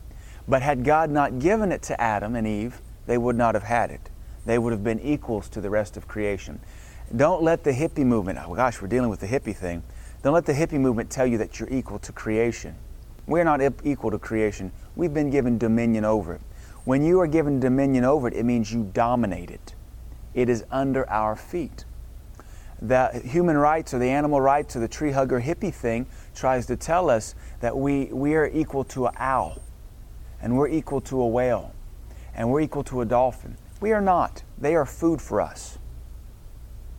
But 0.48 0.62
had 0.62 0.84
God 0.84 1.10
not 1.10 1.38
given 1.38 1.72
it 1.72 1.82
to 1.82 2.00
Adam 2.00 2.36
and 2.36 2.46
Eve, 2.46 2.80
they 3.06 3.18
would 3.18 3.36
not 3.36 3.54
have 3.54 3.64
had 3.64 3.90
it. 3.90 4.10
They 4.46 4.58
would 4.58 4.72
have 4.72 4.84
been 4.84 5.00
equals 5.00 5.48
to 5.50 5.60
the 5.60 5.70
rest 5.70 5.96
of 5.96 6.06
creation. 6.06 6.60
Don't 7.14 7.42
let 7.42 7.64
the 7.64 7.72
hippie 7.72 8.04
movement, 8.04 8.38
oh 8.42 8.54
gosh, 8.54 8.80
we're 8.80 8.88
dealing 8.88 9.10
with 9.10 9.20
the 9.20 9.26
hippie 9.26 9.54
thing. 9.54 9.82
Don't 10.22 10.34
let 10.34 10.46
the 10.46 10.54
hippie 10.54 10.80
movement 10.80 11.10
tell 11.10 11.26
you 11.26 11.38
that 11.38 11.60
you're 11.60 11.68
equal 11.70 11.98
to 12.00 12.12
creation. 12.12 12.74
We're 13.26 13.44
not 13.44 13.60
equal 13.84 14.10
to 14.10 14.18
creation. 14.18 14.72
We've 14.96 15.12
been 15.12 15.30
given 15.30 15.58
dominion 15.58 16.04
over 16.04 16.34
it. 16.34 16.40
When 16.84 17.02
you 17.02 17.20
are 17.20 17.26
given 17.26 17.60
dominion 17.60 18.04
over 18.04 18.28
it, 18.28 18.34
it 18.34 18.44
means 18.44 18.72
you 18.72 18.90
dominate 18.92 19.50
it. 19.50 19.74
It 20.34 20.48
is 20.48 20.64
under 20.70 21.08
our 21.08 21.36
feet. 21.36 21.84
The 22.86 23.22
human 23.24 23.56
rights 23.56 23.94
or 23.94 23.98
the 23.98 24.10
animal 24.10 24.42
rights 24.42 24.76
or 24.76 24.80
the 24.80 24.88
tree 24.88 25.12
hugger 25.12 25.40
hippie 25.40 25.72
thing 25.72 26.06
tries 26.34 26.66
to 26.66 26.76
tell 26.76 27.08
us 27.08 27.34
that 27.60 27.74
we, 27.74 28.06
we 28.06 28.34
are 28.34 28.46
equal 28.52 28.84
to 28.84 29.06
an 29.06 29.14
owl 29.16 29.62
and 30.42 30.58
we're 30.58 30.68
equal 30.68 31.00
to 31.00 31.22
a 31.22 31.26
whale 31.26 31.72
and 32.34 32.50
we're 32.50 32.60
equal 32.60 32.84
to 32.84 33.00
a 33.00 33.06
dolphin. 33.06 33.56
We 33.80 33.92
are 33.92 34.02
not. 34.02 34.42
They 34.58 34.74
are 34.74 34.84
food 34.84 35.22
for 35.22 35.40
us. 35.40 35.78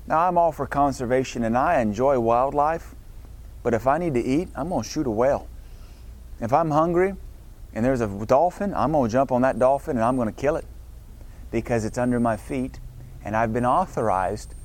Now, 0.08 0.27
I'm 0.27 0.39
all 0.39 0.51
for 0.51 0.65
conservation 0.65 1.44
and 1.44 1.56
I 1.56 1.80
enjoy 1.82 2.20
wildlife, 2.20 2.96
but 3.62 3.75
if 3.75 3.86
I 3.86 4.00
need 4.00 4.15
to 4.15 4.24
eat, 4.24 4.50
I'm 4.56 4.70
going 4.70 4.84
to 4.84 4.89
shoot 4.89 5.06
a 5.06 5.12
whale. 5.12 5.48
If 6.42 6.51
I'm 6.51 6.72
hungry 6.72 7.15
and 7.74 7.86
there's 7.86 8.01
a 8.01 8.08
dolphin, 8.25 8.74
I'm 8.74 8.92
going 8.92 9.08
to 9.08 9.12
jump 9.12 9.32
on 9.32 9.44
that 9.44 9.60
dolphin 9.60 9.98
and 9.98 10.04
I'm 10.04 10.15
going 10.15 10.34
to 10.34 10.42
kill 10.42 10.56
it 10.56 10.65
because 11.51 11.86
it's 11.86 11.98
under 11.98 12.20
my 12.20 12.38
feet 12.38 12.80
and 13.24 13.36
I've 13.36 13.54
been 13.54 13.65
authorized. 13.65 14.56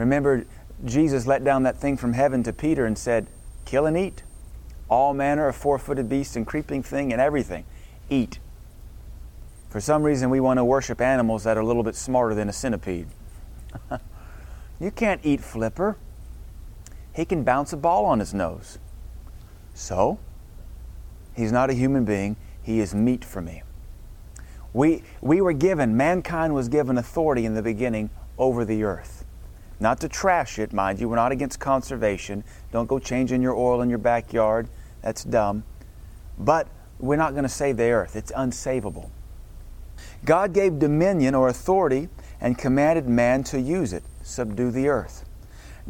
Remember, 0.00 0.46
Jesus 0.86 1.26
let 1.26 1.44
down 1.44 1.62
that 1.64 1.76
thing 1.76 1.98
from 1.98 2.14
heaven 2.14 2.42
to 2.44 2.54
Peter 2.54 2.86
and 2.86 2.96
said, 2.96 3.26
Kill 3.66 3.84
and 3.84 3.98
eat. 3.98 4.22
All 4.88 5.12
manner 5.12 5.46
of 5.46 5.54
four 5.54 5.78
footed 5.78 6.08
beasts 6.08 6.36
and 6.36 6.46
creeping 6.46 6.82
thing 6.82 7.12
and 7.12 7.20
everything. 7.20 7.66
Eat. 8.08 8.38
For 9.68 9.78
some 9.78 10.02
reason, 10.02 10.30
we 10.30 10.40
want 10.40 10.56
to 10.56 10.64
worship 10.64 11.02
animals 11.02 11.44
that 11.44 11.58
are 11.58 11.60
a 11.60 11.66
little 11.66 11.82
bit 11.82 11.94
smarter 11.94 12.34
than 12.34 12.48
a 12.48 12.52
centipede. 12.52 13.08
you 14.80 14.90
can't 14.90 15.20
eat 15.22 15.42
Flipper. 15.42 15.98
He 17.14 17.26
can 17.26 17.44
bounce 17.44 17.74
a 17.74 17.76
ball 17.76 18.06
on 18.06 18.20
his 18.20 18.32
nose. 18.32 18.78
So, 19.74 20.18
he's 21.36 21.52
not 21.52 21.68
a 21.68 21.74
human 21.74 22.06
being. 22.06 22.36
He 22.62 22.80
is 22.80 22.94
meat 22.94 23.22
for 23.22 23.42
me. 23.42 23.62
We, 24.72 25.02
we 25.20 25.42
were 25.42 25.52
given, 25.52 25.94
mankind 25.94 26.54
was 26.54 26.70
given 26.70 26.96
authority 26.96 27.44
in 27.44 27.52
the 27.52 27.62
beginning 27.62 28.08
over 28.38 28.64
the 28.64 28.82
earth. 28.82 29.26
Not 29.80 30.00
to 30.00 30.08
trash 30.08 30.58
it, 30.58 30.72
mind 30.72 31.00
you. 31.00 31.08
We're 31.08 31.16
not 31.16 31.32
against 31.32 31.58
conservation. 31.58 32.44
Don't 32.70 32.86
go 32.86 32.98
changing 32.98 33.40
your 33.40 33.56
oil 33.56 33.80
in 33.80 33.88
your 33.88 33.98
backyard. 33.98 34.68
That's 35.02 35.24
dumb. 35.24 35.64
But 36.38 36.68
we're 36.98 37.16
not 37.16 37.32
going 37.32 37.44
to 37.44 37.48
save 37.48 37.78
the 37.78 37.90
earth, 37.90 38.14
it's 38.14 38.30
unsavable. 38.32 39.10
God 40.24 40.52
gave 40.52 40.78
dominion 40.78 41.34
or 41.34 41.48
authority 41.48 42.08
and 42.40 42.58
commanded 42.58 43.08
man 43.08 43.42
to 43.44 43.60
use 43.60 43.92
it, 43.92 44.02
subdue 44.22 44.70
the 44.70 44.88
earth. 44.88 45.24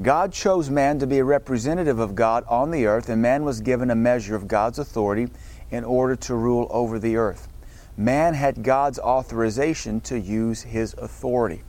God 0.02 0.32
chose 0.32 0.70
man 0.70 0.98
to 1.00 1.06
be 1.06 1.18
a 1.18 1.24
representative 1.24 1.98
of 1.98 2.14
God 2.14 2.44
on 2.48 2.70
the 2.70 2.86
earth, 2.86 3.08
and 3.08 3.20
man 3.20 3.44
was 3.44 3.60
given 3.60 3.90
a 3.90 3.94
measure 3.94 4.34
of 4.36 4.48
God's 4.48 4.78
authority 4.78 5.28
in 5.70 5.84
order 5.84 6.16
to 6.16 6.34
rule 6.34 6.68
over 6.70 6.98
the 6.98 7.16
earth. 7.16 7.48
Man 7.96 8.34
had 8.34 8.62
God's 8.62 8.98
authorization 8.98 10.00
to 10.02 10.18
use 10.18 10.62
his 10.62 10.94
authority. 10.94 11.62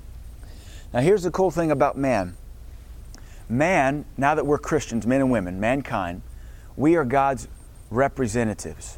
Now, 0.94 1.00
here's 1.00 1.24
the 1.24 1.32
cool 1.32 1.52
thing 1.52 1.72
about 1.72 1.98
man 1.98 2.38
man, 3.48 4.06
now 4.18 4.34
that 4.34 4.46
we're 4.46 4.58
Christians, 4.58 5.06
men 5.06 5.20
and 5.20 5.30
women, 5.30 5.60
mankind, 5.60 6.22
we 6.78 6.96
are 6.96 7.04
God's 7.04 7.48
representatives. 7.90 8.98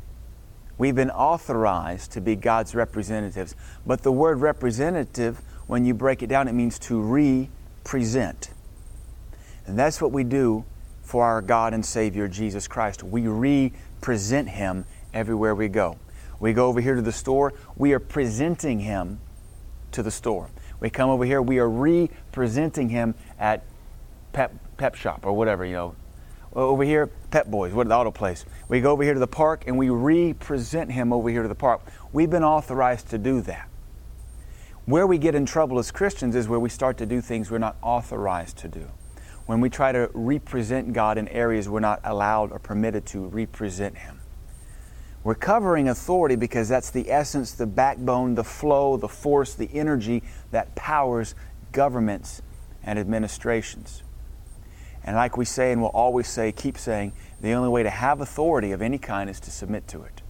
We've 0.78 0.96
been 0.96 1.12
authorized 1.12 2.12
to 2.14 2.22
be 2.22 2.36
God's 2.36 2.76
representatives. 2.76 3.56
But 3.86 4.04
the 4.04 4.12
word 4.12 4.42
representative, 4.42 5.42
when 5.68 5.86
you 5.86 5.94
break 5.94 6.22
it 6.22 6.28
down, 6.28 6.48
it 6.48 6.54
means 6.54 6.78
to 6.80 7.02
represent. 7.02 8.52
And 9.66 9.78
that's 9.78 10.02
what 10.02 10.12
we 10.12 10.24
do 10.24 10.66
for 11.04 11.24
our 11.24 11.42
God 11.42 11.74
and 11.74 11.86
Savior, 11.86 12.28
Jesus 12.28 12.68
Christ. 12.68 13.04
We 13.04 13.28
represent 13.28 14.50
Him 14.50 14.86
everywhere 15.14 15.56
we 15.56 15.68
go. 15.68 15.98
We 16.40 16.54
go 16.54 16.68
over 16.68 16.82
here 16.82 16.96
to 16.96 17.02
the 17.02 17.12
store, 17.12 17.54
we 17.76 17.94
are 17.94 18.00
presenting 18.00 18.80
Him 18.80 19.20
to 19.92 20.04
the 20.04 20.12
store. 20.12 20.50
We 20.84 20.90
come 20.90 21.10
over 21.10 21.24
here, 21.24 21.42
we 21.42 21.60
are 21.60 21.70
representing 21.70 22.90
Him 22.90 23.16
at 23.40 23.64
Pep, 24.34 24.54
Pep 24.76 24.96
Shop 24.96 25.22
or 25.26 25.32
whatever, 25.32 25.64
you 25.66 25.72
know, 25.72 25.96
over 26.52 26.84
here, 26.84 27.08
Pep 27.32 27.48
Boys, 27.48 27.72
what 27.72 27.88
the 27.88 27.96
auto 27.96 28.12
place. 28.12 28.46
We 28.68 28.82
go 28.82 28.92
over 28.92 29.02
here 29.02 29.14
to 29.14 29.20
the 29.20 29.26
park 29.26 29.64
and 29.66 29.78
we 29.78 29.90
represent 29.90 30.92
him 30.92 31.14
over 31.14 31.30
here 31.30 31.42
to 31.42 31.48
the 31.48 31.56
park. 31.56 31.82
We've 32.12 32.30
been 32.30 32.44
authorized 32.44 33.10
to 33.12 33.18
do 33.18 33.40
that. 33.42 33.70
Where 34.86 35.08
we 35.08 35.18
get 35.18 35.36
in 35.36 35.46
trouble 35.46 35.80
as 35.80 35.90
Christians 35.90 36.36
is 36.36 36.50
where 36.50 36.60
we 36.60 36.70
start 36.70 36.98
to 36.98 37.06
do 37.06 37.22
things 37.22 37.50
we're 37.50 37.60
not 37.60 37.78
authorized 37.82 38.58
to 38.58 38.68
do. 38.68 38.90
When 39.46 39.62
we 39.62 39.70
try 39.70 39.94
to 39.94 40.12
represent 40.14 40.92
God 40.92 41.18
in 41.18 41.30
areas 41.30 41.70
we're 41.70 41.80
not 41.80 42.02
allowed 42.04 42.52
or 42.52 42.60
permitted 42.60 43.06
to 43.08 43.26
represent 43.26 43.98
Him. 43.98 44.20
We're 45.24 45.36
covering 45.36 45.88
authority 45.88 46.36
because 46.36 46.68
that's 46.68 46.90
the 46.90 47.10
essence, 47.10 47.54
the 47.54 47.66
backbone, 47.66 48.36
the 48.36 48.44
flow, 48.44 48.98
the 48.98 49.08
force, 49.08 49.54
the 49.54 49.70
energy 49.74 50.22
that 50.52 50.76
powers 50.76 51.34
governments 51.72 52.42
and 52.84 53.00
administrations. 53.00 54.04
And 55.06 55.16
like 55.16 55.38
we 55.38 55.46
say 55.46 55.72
and 55.72 55.82
will 55.82 55.90
always 55.90 56.28
say, 56.28 56.52
keep 56.52 56.78
saying, 56.78 57.14
the 57.42 57.54
only 57.54 57.70
way 57.70 57.84
to 57.84 57.90
have 57.90 58.22
authority 58.22 58.72
of 58.72 58.82
any 58.82 58.98
kind 58.98 59.30
is 59.30 59.40
to 59.42 59.52
submit 59.52 59.88
to 59.90 60.04
it. 60.04 60.22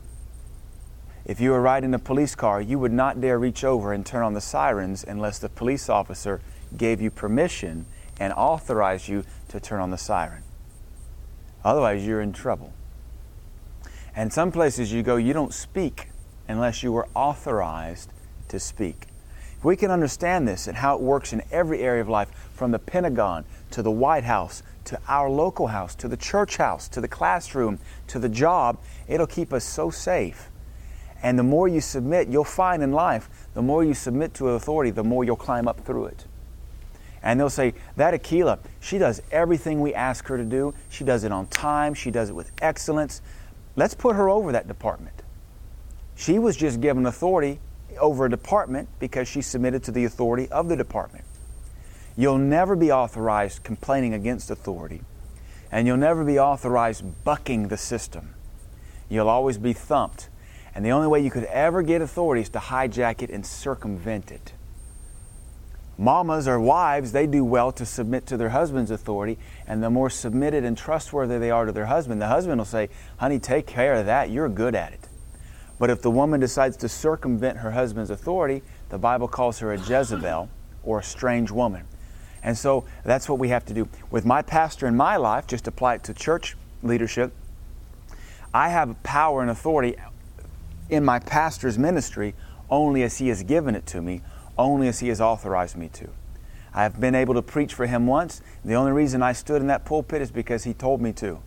If 1.25 1.39
you 1.39 1.51
were 1.51 1.62
riding 1.62 1.93
a 1.93 2.00
police 2.00 2.35
car, 2.35 2.62
you 2.62 2.77
would 2.79 2.91
not 2.91 3.21
dare 3.21 3.39
reach 3.39 3.63
over 3.63 3.93
and 3.93 4.05
turn 4.05 4.23
on 4.23 4.33
the 4.33 4.41
sirens 4.41 5.05
unless 5.07 5.39
the 5.39 5.50
police 5.50 5.89
officer 5.89 6.41
gave 6.75 7.01
you 7.01 7.09
permission 7.09 7.85
and 8.19 8.33
authorized 8.33 9.07
you 9.07 9.23
to 9.47 9.59
turn 9.59 9.79
on 9.79 9.89
the 9.89 9.97
siren. 9.97 10.43
Otherwise, 11.63 12.05
you're 12.05 12.21
in 12.21 12.33
trouble. 12.33 12.73
And 14.15 14.32
some 14.32 14.51
places 14.51 14.91
you 14.91 15.03
go, 15.03 15.15
you 15.15 15.34
don't 15.34 15.53
speak 15.53 16.10
unless 16.48 16.84
you 16.84 16.91
were 16.91 17.08
authorized 17.15 18.12
to 18.50 18.60
speak. 18.60 19.08
If 19.58 19.63
we 19.63 19.75
can 19.75 19.91
understand 19.91 20.48
this 20.48 20.67
and 20.67 20.77
how 20.77 20.96
it 20.96 21.01
works 21.01 21.34
in 21.34 21.41
every 21.51 21.82
area 21.82 22.01
of 22.01 22.10
life, 22.10 22.29
from 22.53 22.72
the 22.72 22.79
Pentagon 22.79 23.46
to 23.72 23.82
the 23.82 23.91
White 23.91 24.25
House 24.25 24.62
to 24.86 25.00
our 25.08 25.29
local 25.29 25.67
house 25.67 25.96
to 25.96 26.08
the 26.08 26.17
church 26.17 26.58
house 26.58 26.88
to 26.89 27.01
the 27.01 27.08
classroom 27.08 27.79
to 28.08 28.20
the 28.20 28.29
job, 28.29 28.77
it'll 29.08 29.27
keep 29.27 29.53
us 29.53 29.63
so 29.63 29.89
safe. 29.89 30.50
And 31.24 31.39
the 31.39 31.43
more 31.43 31.70
you 31.70 31.79
submit, 31.79 32.27
you'll 32.27 32.43
find 32.43 32.84
in 32.84 32.91
life, 32.91 33.29
the 33.53 33.62
more 33.62 33.84
you 33.84 33.93
submit 33.93 34.34
to 34.36 34.50
authority, 34.50 34.91
the 34.91 35.03
more 35.03 35.24
you'll 35.24 35.38
climb 35.38 35.67
up 35.67 35.86
through 35.86 36.05
it. 36.08 36.25
And 37.24 37.39
they'll 37.39 37.50
say, 37.50 37.74
That 37.96 38.13
Aquila, 38.13 38.60
she 38.82 38.98
does 38.98 39.22
everything 39.32 39.79
we 39.79 39.93
ask 39.93 40.27
her 40.27 40.38
to 40.38 40.43
do. 40.43 40.74
She 40.89 41.05
does 41.05 41.24
it 41.24 41.32
on 41.32 41.48
time. 41.48 41.93
She 41.93 42.12
does 42.12 42.29
it 42.29 42.36
with 42.36 42.51
excellence. 42.62 43.22
Let's 43.75 43.94
put 43.94 44.15
her 44.15 44.30
over 44.30 44.51
that 44.51 44.68
department. 44.68 45.24
She 46.15 46.38
was 46.38 46.56
just 46.56 46.80
given 46.80 47.06
authority 47.06 47.60
over 48.00 48.25
a 48.25 48.30
department 48.30 48.89
because 49.00 49.27
she 49.27 49.42
submitted 49.42 49.84
to 49.84 49.92
the 49.92 50.06
authority 50.06 50.48
of 50.50 50.70
the 50.70 50.75
department. 50.75 51.25
You'll 52.15 52.38
never 52.38 52.75
be 52.75 52.92
authorized 52.92 53.63
complaining 53.63 54.13
against 54.13 54.51
authority, 54.51 55.01
and 55.72 55.88
you'll 55.88 55.98
never 55.98 56.24
be 56.24 56.38
authorized 56.38 57.24
bucking 57.24 57.70
the 57.70 57.77
system. 57.77 58.36
You'll 59.10 59.30
always 59.30 59.58
be 59.58 59.74
thumped. 59.74 60.30
And 60.75 60.86
the 60.86 60.92
only 60.92 61.08
way 61.08 61.20
you 61.20 61.30
could 61.32 61.46
ever 61.46 61.82
get 61.82 62.01
authority 62.01 62.42
is 62.42 62.50
to 62.50 62.60
hijack 62.60 63.22
it 63.22 63.30
and 63.30 63.46
circumvent 63.46 64.32
it. 64.32 64.53
Mamas 65.97 66.47
or 66.47 66.59
wives, 66.59 67.12
they 67.12 67.27
do 67.27 67.45
well 67.45 67.71
to 67.73 67.85
submit 67.85 68.25
to 68.27 68.38
their 68.38 68.50
husband's 68.50 68.91
authority, 68.91 69.38
and 69.67 69.83
the 69.83 69.89
more 69.89 70.09
submitted 70.09 70.63
and 70.63 70.77
trustworthy 70.77 71.38
they 71.38 71.51
are 71.51 71.65
to 71.65 71.71
their 71.71 71.85
husband, 71.85 72.21
the 72.21 72.27
husband 72.27 72.59
will 72.59 72.65
say, 72.65 72.89
Honey, 73.17 73.39
take 73.39 73.67
care 73.67 73.93
of 73.93 74.05
that. 74.07 74.31
You're 74.31 74.50
good 74.50 74.75
at 74.75 74.93
it. 74.93 75.07
But 75.79 75.89
if 75.89 76.01
the 76.01 76.12
woman 76.12 76.39
decides 76.39 76.77
to 76.77 76.89
circumvent 76.89 77.57
her 77.57 77.71
husband's 77.71 78.09
authority, 78.09 78.63
the 78.89 78.97
Bible 78.97 79.27
calls 79.27 79.59
her 79.59 79.73
a 79.73 79.77
Jezebel 79.77 80.50
or 80.83 81.00
a 81.00 81.03
strange 81.03 81.51
woman. 81.51 81.85
And 82.41 82.57
so 82.57 82.85
that's 83.03 83.29
what 83.29 83.39
we 83.39 83.50
have 83.50 83.65
to 83.65 83.73
do. 83.73 83.88
With 84.12 84.25
my 84.25 84.41
pastor 84.41 84.88
in 84.88 84.95
my 84.95 85.15
life, 85.17 85.47
just 85.47 85.67
apply 85.67 85.95
it 85.95 86.03
to 86.05 86.13
church 86.13 86.57
leadership, 86.81 87.33
I 88.53 88.69
have 88.69 89.01
power 89.03 89.41
and 89.41 89.50
authority 89.50 89.95
in 90.89 91.03
my 91.03 91.19
pastor's 91.19 91.77
ministry 91.77 92.35
only 92.69 93.03
as 93.03 93.17
he 93.17 93.29
has 93.29 93.43
given 93.43 93.75
it 93.75 93.85
to 93.88 94.01
me, 94.01 94.21
only 94.57 94.88
as 94.88 95.00
he 95.00 95.10
has 95.10 95.22
authorized 95.22 95.75
me 95.75 95.89
to. 95.89 96.10
I 96.74 96.83
have 96.83 97.00
been 97.00 97.15
able 97.15 97.36
to 97.36 97.41
preach 97.41 97.74
for 97.74 97.86
him 97.86 98.07
once. 98.07 98.41
The 98.65 98.74
only 98.74 98.91
reason 98.91 99.22
I 99.22 99.33
stood 99.33 99.62
in 99.62 99.67
that 99.67 99.86
pulpit 99.86 100.22
is 100.22 100.31
because 100.31 100.63
he 100.63 100.74
told 100.74 101.01
me 101.01 101.13
to. 101.13 101.39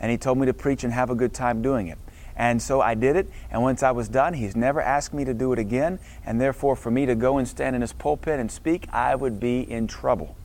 And 0.00 0.10
he 0.10 0.16
told 0.16 0.38
me 0.38 0.46
to 0.46 0.54
preach 0.54 0.84
and 0.84 0.92
have 0.92 1.10
a 1.10 1.14
good 1.14 1.34
time 1.34 1.62
doing 1.62 1.88
it. 1.88 1.98
And 2.36 2.60
so 2.60 2.82
I 2.82 2.94
did 2.94 3.16
it, 3.16 3.30
and 3.50 3.62
once 3.62 3.82
I 3.82 3.92
was 3.92 4.10
done, 4.10 4.34
he's 4.34 4.54
never 4.54 4.80
asked 4.80 5.14
me 5.14 5.24
to 5.24 5.32
do 5.32 5.54
it 5.54 5.58
again. 5.58 5.98
And 6.24 6.38
therefore, 6.38 6.76
for 6.76 6.90
me 6.90 7.06
to 7.06 7.14
go 7.14 7.38
and 7.38 7.48
stand 7.48 7.74
in 7.74 7.80
his 7.80 7.94
pulpit 7.94 8.38
and 8.38 8.52
speak, 8.52 8.86
I 8.92 9.14
would 9.14 9.40
be 9.40 9.60
in 9.60 9.86
trouble 9.86 10.36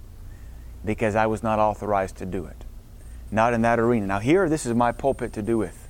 because 0.86 1.16
I 1.16 1.26
was 1.26 1.44
not 1.44 1.60
authorized 1.60 2.16
to 2.18 2.26
do 2.26 2.46
it. 2.46 2.64
Not 3.30 3.54
in 3.54 3.62
that 3.64 3.80
arena. 3.80 4.08
Now, 4.08 4.20
here, 4.20 4.48
this 4.48 4.66
is 4.66 4.74
my 4.74 4.92
pulpit 4.94 5.34
to 5.34 5.42
do 5.42 5.58
with, 5.58 5.90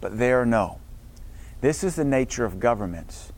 but 0.00 0.18
there, 0.18 0.46
no. 0.46 0.78
This 1.60 1.84
is 1.84 1.96
the 1.96 2.04
nature 2.04 2.44
of 2.44 2.60
governments, 2.60 3.32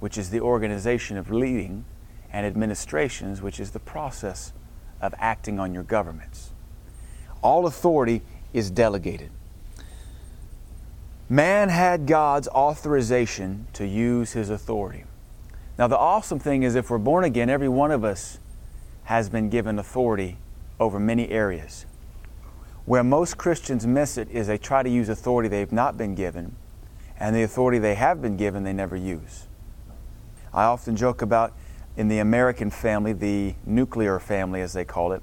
which 0.00 0.16
is 0.16 0.30
the 0.30 0.40
organization 0.40 1.16
of 1.16 1.30
leading, 1.30 1.84
and 2.32 2.46
administrations, 2.46 3.40
which 3.40 3.58
is 3.58 3.70
the 3.70 3.80
process 3.80 4.52
of 5.00 5.14
acting 5.18 5.58
on 5.58 5.72
your 5.72 5.82
governments. 5.82 6.50
All 7.42 7.66
authority 7.66 8.22
is 8.52 8.70
delegated. 8.70 9.30
Man 11.28 11.68
had 11.68 12.06
God's 12.06 12.48
authorization 12.48 13.66
to 13.74 13.86
use 13.86 14.32
his 14.32 14.50
authority. 14.50 15.04
Now, 15.78 15.86
the 15.86 15.98
awesome 15.98 16.38
thing 16.38 16.62
is, 16.62 16.74
if 16.74 16.90
we're 16.90 16.98
born 16.98 17.24
again, 17.24 17.50
every 17.50 17.68
one 17.68 17.90
of 17.90 18.04
us 18.04 18.38
has 19.04 19.28
been 19.28 19.48
given 19.48 19.78
authority 19.78 20.38
over 20.80 20.98
many 20.98 21.30
areas. 21.30 21.86
Where 22.84 23.04
most 23.04 23.36
Christians 23.36 23.86
miss 23.86 24.16
it 24.16 24.30
is 24.30 24.46
they 24.46 24.58
try 24.58 24.82
to 24.82 24.88
use 24.88 25.08
authority 25.08 25.48
they've 25.48 25.70
not 25.70 25.98
been 25.98 26.14
given, 26.14 26.56
and 27.18 27.36
the 27.36 27.42
authority 27.42 27.78
they 27.78 27.94
have 27.94 28.22
been 28.22 28.36
given 28.36 28.64
they 28.64 28.72
never 28.72 28.96
use. 28.96 29.47
I 30.52 30.64
often 30.64 30.96
joke 30.96 31.22
about 31.22 31.52
in 31.96 32.08
the 32.08 32.18
American 32.18 32.70
family, 32.70 33.12
the 33.12 33.54
nuclear 33.66 34.18
family 34.18 34.60
as 34.60 34.72
they 34.72 34.84
call 34.84 35.12
it, 35.12 35.22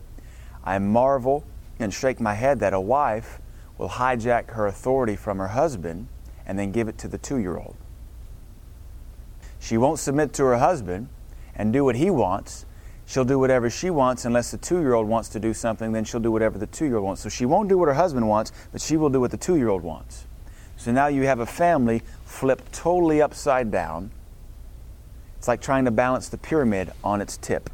I 0.64 0.78
marvel 0.80 1.46
and 1.80 1.94
shake 1.94 2.20
my 2.20 2.34
head 2.34 2.60
that 2.60 2.74
a 2.74 2.80
wife 2.80 3.40
will 3.78 3.90
hijack 3.90 4.52
her 4.52 4.68
authority 4.68 5.16
from 5.16 5.38
her 5.38 5.50
husband 5.50 6.08
and 6.46 6.58
then 6.60 6.72
give 6.72 6.88
it 6.88 6.98
to 7.00 7.08
the 7.08 7.18
two 7.18 7.38
year 7.38 7.58
old. 7.58 7.76
She 9.60 9.78
won't 9.78 10.00
submit 10.00 10.34
to 10.34 10.44
her 10.46 10.58
husband 10.58 11.10
and 11.56 11.74
do 11.74 11.84
what 11.84 11.96
he 11.96 12.10
wants. 12.10 12.66
She'll 13.06 13.26
do 13.26 13.40
whatever 13.40 13.70
she 13.70 13.90
wants 13.90 14.26
unless 14.26 14.52
the 14.52 14.58
two 14.58 14.80
year 14.80 14.94
old 14.94 15.08
wants 15.08 15.30
to 15.30 15.40
do 15.40 15.54
something, 15.54 15.92
then 15.92 16.04
she'll 16.04 16.20
do 16.20 16.32
whatever 16.32 16.58
the 16.58 16.68
two 16.68 16.86
year 16.86 16.98
old 16.98 17.06
wants. 17.06 17.22
So 17.22 17.30
she 17.30 17.46
won't 17.46 17.70
do 17.70 17.78
what 17.78 17.88
her 17.88 17.94
husband 17.94 18.28
wants, 18.28 18.52
but 18.72 18.82
she 18.82 18.98
will 18.98 19.10
do 19.10 19.20
what 19.20 19.32
the 19.32 19.38
two 19.38 19.56
year 19.56 19.70
old 19.70 19.84
wants. 19.84 20.26
So 20.78 20.92
now 20.92 21.08
you 21.08 21.24
have 21.24 21.40
a 21.40 21.46
family 21.46 22.02
flipped 22.26 22.74
totally 22.74 23.22
upside 23.22 23.72
down. 23.72 24.12
It's 25.46 25.48
like 25.48 25.62
trying 25.62 25.86
to 25.86 25.92
balance 25.92 26.28
the 26.28 26.40
pyramid 26.40 26.92
on 27.04 27.22
its 27.22 27.38
tip. 27.38 27.70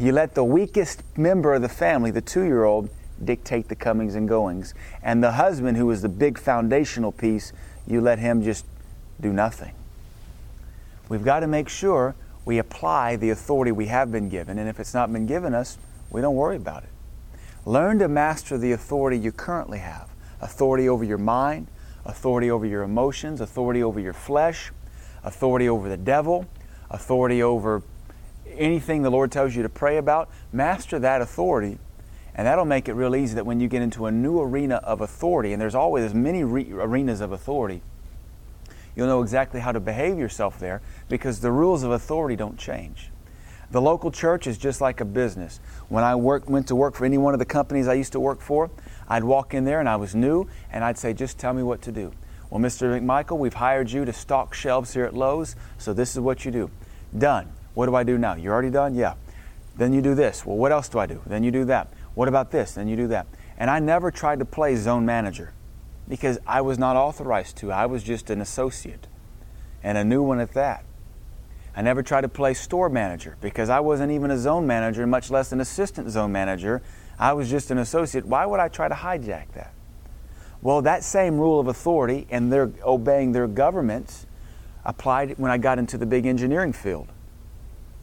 you 0.01 0.11
let 0.11 0.35
the 0.35 0.43
weakest 0.43 1.05
member 1.17 1.55
of 1.55 1.63
the 1.63 1.69
family, 1.69 2.11
the 2.11 2.21
two 2.21 2.43
year 2.43 2.65
old, 2.65 2.91
dictate 3.25 3.69
the 3.69 3.77
comings 3.77 4.17
and 4.17 4.29
goings. 4.29 4.75
And 5.01 5.23
the 5.23 5.31
husband, 5.31 5.77
who 5.77 5.89
is 5.93 6.03
the 6.03 6.09
big 6.09 6.39
foundational 6.39 7.13
piece, 7.13 7.53
you 7.87 8.01
let 8.01 8.19
him 8.19 8.43
just 8.43 8.67
do 9.21 9.33
nothing. 9.33 9.77
We've 11.09 11.23
got 11.23 11.39
to 11.39 11.47
make 11.47 11.69
sure 11.69 12.17
we 12.45 12.59
apply 12.59 13.15
the 13.15 13.31
authority 13.31 13.71
we 13.71 13.87
have 13.87 14.11
been 14.11 14.29
given, 14.29 14.59
and 14.59 14.69
if 14.69 14.81
it's 14.81 14.93
not 14.93 15.13
been 15.13 15.27
given 15.27 15.55
us, 15.55 15.79
we 16.11 16.21
don't 16.21 16.35
worry 16.35 16.57
about 16.57 16.83
it. 16.83 16.91
Learn 17.65 18.01
to 18.01 18.09
master 18.09 18.59
the 18.59 18.73
authority 18.73 19.19
you 19.21 19.31
currently 19.31 19.79
have 19.79 20.09
authority 20.41 20.89
over 20.89 21.05
your 21.05 21.17
mind, 21.17 21.69
authority 22.05 22.51
over 22.51 22.67
your 22.67 22.83
emotions, 22.83 23.41
authority 23.41 23.85
over 23.85 24.01
your 24.01 24.13
flesh, 24.13 24.73
authority 25.27 25.69
over 25.69 25.91
the 25.91 25.99
devil, 25.99 26.47
authority 26.89 27.43
over 27.43 27.83
anything 28.49 29.03
the 29.03 29.11
Lord 29.11 29.31
tells 29.31 29.55
you 29.55 29.63
to 29.63 29.69
pray 29.69 29.99
about. 29.99 30.31
Master 30.53 30.99
that 30.99 31.21
authority 31.21 31.79
and 32.37 32.47
that'll 32.47 32.67
make 32.67 32.87
it 32.87 32.93
real 32.93 33.17
easy 33.17 33.35
that 33.35 33.47
when 33.47 33.61
you 33.61 33.67
get 33.67 33.81
into 33.81 34.05
a 34.05 34.13
new 34.13 34.41
arena 34.41 34.77
of 34.77 35.01
authority, 35.01 35.55
and 35.55 35.61
there's 35.61 35.75
always 35.75 36.05
as 36.05 36.15
many 36.15 36.45
re- 36.45 36.71
arenas 36.71 37.23
of 37.23 37.33
authority, 37.33 37.81
you'll 38.95 39.07
know 39.07 39.23
exactly 39.23 39.61
how 39.61 39.73
to 39.73 39.81
behave 39.81 40.19
yourself 40.19 40.59
there 40.59 40.83
because 41.09 41.41
the 41.41 41.51
rules 41.51 41.83
of 41.83 41.91
authority 41.91 42.37
don't 42.37 42.59
change. 42.59 43.11
The 43.71 43.81
local 43.81 44.11
church 44.11 44.47
is 44.47 44.59
just 44.59 44.83
like 44.83 45.01
a 45.01 45.05
business. 45.07 45.61
When 45.89 46.05
I 46.05 46.15
worked, 46.15 46.49
went 46.49 46.69
to 46.69 46.77
work 46.77 46.95
for 46.95 47.07
any 47.07 47.17
one 47.17 47.33
of 47.33 47.39
the 47.39 47.47
companies 47.47 47.89
I 47.89 47.95
used 47.95 48.13
to 48.13 48.21
work 48.21 48.43
for, 48.43 48.71
I'd 49.09 49.25
walk 49.25 49.55
in 49.55 49.65
there 49.65 49.81
and 49.81 49.89
I 49.89 49.97
was 49.97 50.15
new, 50.15 50.47
and 50.71 50.85
I'd 50.85 50.99
say, 50.99 51.15
just 51.15 51.39
tell 51.39 51.55
me 51.55 51.63
what 51.63 51.81
to 51.83 51.93
do. 51.93 52.13
Well, 52.51 52.61
Mr. 52.61 53.01
McMichael, 53.01 53.39
we've 53.39 53.55
hired 53.55 53.91
you 53.91 54.05
to 54.05 54.13
stock 54.13 54.55
shelves 54.55 54.95
here 54.95 55.05
at 55.05 55.15
Lowe's, 55.15 55.57
so 55.79 55.93
this 55.93 56.13
is 56.13 56.21
what 56.21 56.45
you 56.45 56.51
do. 56.51 56.71
Done. 57.17 57.53
What 57.75 57.87
do 57.87 57.95
I 57.95 58.05
do 58.05 58.19
now? 58.19 58.35
You're 58.35 58.53
already 58.53 58.71
done? 58.71 58.95
Yeah. 58.95 59.15
Then 59.77 59.93
you 59.93 60.01
do 60.01 60.15
this. 60.15 60.47
Well, 60.47 60.57
what 60.57 60.73
else 60.73 60.89
do 60.89 60.99
I 60.99 61.07
do? 61.07 61.21
Then 61.27 61.43
you 61.43 61.51
do 61.51 61.65
that. 61.67 61.89
What 62.15 62.29
about 62.29 62.51
this? 62.51 62.75
Then 62.75 62.89
you 62.89 62.97
do 62.97 63.09
that. 63.09 63.27
And 63.59 63.69
I 63.69 63.79
never 63.79 64.11
tried 64.11 64.39
to 64.39 64.45
play 64.45 64.77
zone 64.77 65.05
manager 65.05 65.53
because 66.09 66.39
I 66.47 66.61
was 66.61 66.79
not 66.79 66.97
authorized 66.97 67.57
to. 67.59 67.73
I 67.73 67.87
was 67.87 68.03
just 68.03 68.31
an 68.31 68.41
associate 68.41 69.07
and 69.83 69.99
a 69.99 70.05
new 70.05 70.23
one 70.23 70.41
at 70.41 70.53
that. 70.55 70.85
I 71.75 71.83
never 71.83 72.03
tried 72.03 72.23
to 72.23 72.29
play 72.29 72.55
store 72.55 72.89
manager 72.89 73.37
because 73.41 73.69
I 73.69 73.81
wasn't 73.81 74.13
even 74.13 74.31
a 74.31 74.39
zone 74.39 74.67
manager, 74.67 75.07
much 75.07 75.31
less 75.31 75.53
an 75.53 75.61
assistant 75.61 76.11
zone 76.11 76.33
manager. 76.33 76.81
I 77.19 77.35
was 77.35 77.51
just 77.51 77.71
an 77.71 77.79
associate. 77.79 78.25
Why 78.25 78.47
would 78.47 78.61
I 78.61 78.69
try 78.69 78.89
to 78.89 78.95
hijack 78.95 79.53
that? 79.53 79.73
Well, 80.63 80.83
that 80.83 81.05
same 81.05 81.39
rule 81.39 81.61
of 81.61 81.69
authority 81.69 82.27
and 82.31 82.53
their 82.53 82.71
obeying 82.83 83.33
their 83.33 83.47
governments 83.47 84.27
applied 84.85 85.39
when 85.39 85.51
I 85.51 85.59
got 85.59 85.79
into 85.79 85.99
the 85.99 86.07
big 86.07 86.27
engineering 86.27 86.73
field. 86.73 87.09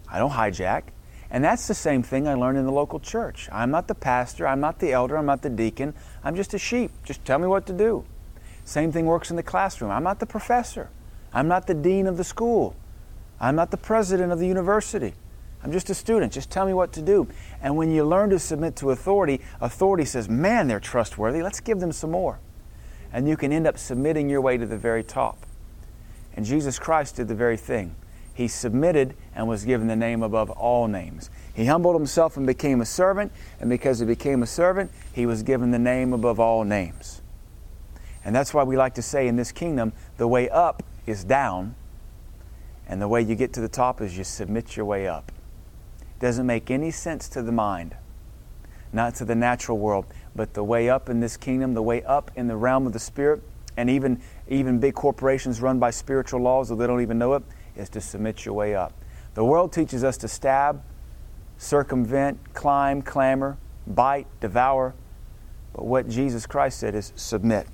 I 0.10 0.20
don't 0.20 0.32
hijack. 0.32 0.84
And 1.34 1.44
that's 1.44 1.68
the 1.68 1.74
same 1.74 2.04
thing 2.04 2.28
I 2.28 2.36
learned 2.36 2.60
in 2.60 2.66
the 2.66 2.72
local 2.72 3.00
church. 3.00 3.50
I'm 3.52 3.72
not 3.72 3.88
the 3.88 3.96
pastor, 3.96 4.46
I'm 4.46 4.60
not 4.60 4.78
the 4.78 4.94
elder, 4.94 5.18
I'm 5.18 5.26
not 5.26 5.42
the 5.42 5.50
deacon, 5.50 5.96
I'm 6.24 6.36
just 6.36 6.54
a 6.54 6.60
sheep. 6.60 6.92
Just 7.04 7.26
tell 7.26 7.39
me 7.39 7.48
what 7.48 7.66
to 7.66 7.74
do. 7.74 8.06
Same 8.66 8.92
thing 8.92 9.08
works 9.08 9.32
in 9.32 9.36
the 9.36 9.44
classroom. 9.44 9.89
I'm 9.89 10.04
not 10.04 10.20
the 10.20 10.28
professor, 10.28 10.92
I'm 11.34 11.48
not 11.48 11.66
the 11.66 11.74
dean 11.74 12.06
of 12.06 12.18
the 12.18 12.24
school, 12.24 12.76
I'm 13.39 13.56
not 13.56 13.72
the 13.72 13.78
president 13.78 14.32
of 14.32 14.38
the 14.38 14.46
university. 14.46 15.16
I'm 15.63 15.71
just 15.71 15.89
a 15.89 15.93
student. 15.93 16.34
Just 16.34 16.49
tell 16.49 16.65
me 16.65 16.73
what 16.73 16.91
to 16.93 17.02
do. 17.02 17.28
And 17.62 17.78
when 17.78 17.89
you 17.89 18.04
learn 18.04 18.30
to 18.32 18.39
submit 18.39 18.76
to 18.78 18.91
authority, 18.91 19.39
authority 19.62 20.06
says, 20.06 20.28
man, 20.28 20.67
they're 20.67 20.80
trustworthy. 20.80 21.41
Let's 21.41 21.62
give 21.62 21.80
them 21.80 21.91
some 21.91 22.12
more. 22.12 22.39
And 23.13 23.30
you 23.30 23.38
can 23.38 23.54
end 23.54 23.67
up 23.67 23.78
submitting 23.78 24.30
your 24.30 24.41
way 24.41 24.58
to 24.58 24.65
the 24.65 24.78
very 24.78 25.04
top. 25.04 25.45
And 26.36 26.45
Jesus 26.45 26.80
Christ 26.80 27.15
did 27.15 27.28
the 27.28 27.36
very 27.36 27.58
thing. 27.58 27.95
He 28.34 28.47
submitted 28.47 29.15
and 29.36 29.47
was 29.47 29.63
given 29.63 29.88
the 29.88 29.95
name 29.95 30.23
above 30.23 30.49
all 30.49 30.88
names. 30.88 31.30
He 31.54 31.65
humbled 31.65 31.95
himself 31.95 32.36
and 32.36 32.47
became 32.47 32.82
a 32.82 32.86
servant, 32.86 33.32
and 33.60 33.69
because 33.69 33.99
he 33.99 34.08
became 34.08 34.41
a 34.41 34.47
servant, 34.47 34.89
he 35.13 35.28
was 35.28 35.43
given 35.43 35.69
the 35.69 35.78
name 35.78 36.13
above 36.13 36.39
all 36.39 36.63
names. 36.63 37.21
And 38.26 38.36
that's 38.36 38.54
why 38.54 38.63
we 38.63 38.76
like 38.76 38.95
to 38.95 39.04
say 39.04 39.28
in 39.28 39.36
this 39.36 39.52
kingdom, 39.52 39.93
the 40.17 40.28
way 40.28 40.49
up 40.49 40.82
is 41.06 41.23
down, 41.23 41.76
and 42.88 42.99
the 42.99 43.08
way 43.08 43.21
you 43.21 43.36
get 43.36 43.54
to 43.54 43.62
the 43.62 43.69
top 43.69 44.02
is 44.02 44.17
you 44.17 44.23
submit 44.23 44.76
your 44.76 44.88
way 44.88 45.08
up. 45.08 45.32
Doesn't 46.23 46.45
make 46.45 46.71
any 46.71 46.89
sense 46.89 47.27
to 47.27 47.41
the 47.41 47.51
mind, 47.51 47.97
not 48.93 49.13
to 49.15 49.25
the 49.25 49.36
natural 49.36 49.77
world, 49.77 50.05
but 50.33 50.53
the 50.53 50.63
way 50.63 50.89
up 50.89 51.09
in 51.09 51.19
this 51.19 51.36
kingdom, 51.36 51.73
the 51.73 51.83
way 51.83 52.01
up 52.03 52.31
in 52.38 52.47
the 52.47 52.55
realm 52.55 52.88
of 52.88 52.93
the 52.93 52.99
spirit, 52.99 53.43
and 53.75 53.89
even 53.89 54.21
even 54.47 54.79
big 54.79 54.93
corporations 54.93 55.59
run 55.59 55.79
by 55.79 55.89
spiritual 55.89 56.39
laws, 56.39 56.69
though 56.69 56.75
they 56.75 56.88
don't 56.88 57.01
even 57.01 57.17
know 57.19 57.33
it, 57.33 57.43
is 57.75 57.89
to 57.89 57.99
submit 57.99 58.45
your 58.45 58.53
way 58.53 58.73
up. 58.73 58.93
The 59.33 59.43
world 59.43 59.73
teaches 59.73 60.05
us 60.05 60.15
to 60.19 60.29
stab, 60.29 60.81
circumvent, 61.57 62.53
climb, 62.53 63.01
clamor, 63.01 63.57
bite, 63.86 64.27
devour. 64.39 64.95
But 65.73 65.83
what 65.83 66.07
Jesus 66.07 66.45
Christ 66.45 66.79
said 66.79 66.95
is 66.95 67.12
submit. 67.17 67.67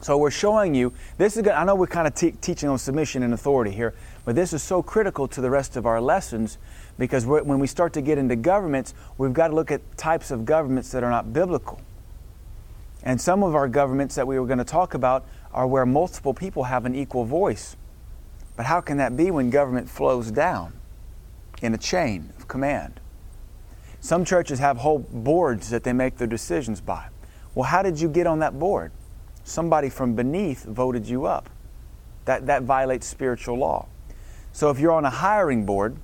So 0.00 0.16
we're 0.16 0.30
showing 0.30 0.76
you 0.76 0.92
this 1.16 1.36
is. 1.36 1.42
Good, 1.42 1.54
I 1.54 1.64
know 1.64 1.74
we're 1.74 1.88
kind 1.88 2.06
of 2.06 2.14
te- 2.14 2.30
teaching 2.30 2.68
on 2.68 2.78
submission 2.78 3.24
and 3.24 3.34
authority 3.34 3.72
here, 3.72 3.94
but 4.28 4.34
this 4.34 4.52
is 4.52 4.62
so 4.62 4.82
critical 4.82 5.26
to 5.26 5.40
the 5.40 5.48
rest 5.48 5.74
of 5.74 5.86
our 5.86 6.02
lessons 6.02 6.58
because 6.98 7.24
when 7.24 7.58
we 7.58 7.66
start 7.66 7.94
to 7.94 8.02
get 8.02 8.18
into 8.18 8.36
governments, 8.36 8.92
we've 9.16 9.32
got 9.32 9.48
to 9.48 9.54
look 9.54 9.70
at 9.70 9.96
types 9.96 10.30
of 10.30 10.44
governments 10.44 10.92
that 10.92 11.02
are 11.02 11.08
not 11.08 11.32
biblical. 11.32 11.80
And 13.02 13.18
some 13.18 13.42
of 13.42 13.54
our 13.54 13.68
governments 13.68 14.16
that 14.16 14.26
we 14.26 14.38
were 14.38 14.44
going 14.44 14.58
to 14.58 14.66
talk 14.66 14.92
about 14.92 15.26
are 15.50 15.66
where 15.66 15.86
multiple 15.86 16.34
people 16.34 16.64
have 16.64 16.84
an 16.84 16.94
equal 16.94 17.24
voice 17.24 17.74
But 18.54 18.66
how 18.66 18.82
can 18.82 18.98
that 18.98 19.16
be 19.16 19.30
when 19.30 19.48
government 19.48 19.88
flows 19.88 20.30
down 20.30 20.74
in 21.62 21.72
a 21.72 21.78
chain 21.78 22.34
of 22.36 22.48
command? 22.48 23.00
Some 24.00 24.26
churches 24.26 24.58
have 24.58 24.76
whole 24.76 24.98
boards 24.98 25.70
that 25.70 25.84
they 25.84 25.94
make 25.94 26.18
their 26.18 26.28
decisions 26.28 26.82
by. 26.82 27.08
Well, 27.54 27.64
how 27.64 27.80
did 27.80 27.98
you 27.98 28.10
get 28.10 28.26
on 28.26 28.40
that 28.40 28.58
board? 28.58 28.92
Somebody 29.42 29.88
from 29.88 30.14
beneath 30.14 30.64
voted 30.64 31.08
you 31.08 31.24
up. 31.24 31.48
That, 32.26 32.44
that 32.44 32.64
violates 32.64 33.06
spiritual 33.06 33.56
law. 33.56 33.88
So 34.58 34.70
if 34.70 34.80
you're 34.80 34.90
on 34.90 35.04
a 35.04 35.10
hiring 35.10 35.64
board, 35.64 35.96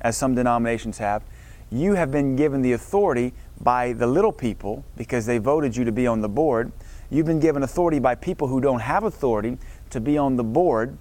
as 0.00 0.16
some 0.16 0.34
denominations 0.34 0.96
have, 0.96 1.22
you 1.70 1.92
have 1.92 2.10
been 2.10 2.36
given 2.36 2.62
the 2.62 2.72
authority 2.72 3.34
by 3.60 3.92
the 3.92 4.06
little 4.06 4.32
people 4.32 4.82
because 4.96 5.26
they 5.26 5.36
voted 5.36 5.76
you 5.76 5.84
to 5.84 5.92
be 5.92 6.06
on 6.06 6.22
the 6.22 6.28
board. 6.30 6.72
You've 7.10 7.26
been 7.26 7.38
given 7.38 7.62
authority 7.62 7.98
by 7.98 8.14
people 8.14 8.48
who 8.48 8.62
don't 8.62 8.80
have 8.80 9.04
authority 9.04 9.58
to 9.90 10.00
be 10.00 10.16
on 10.16 10.36
the 10.36 10.42
board 10.42 10.96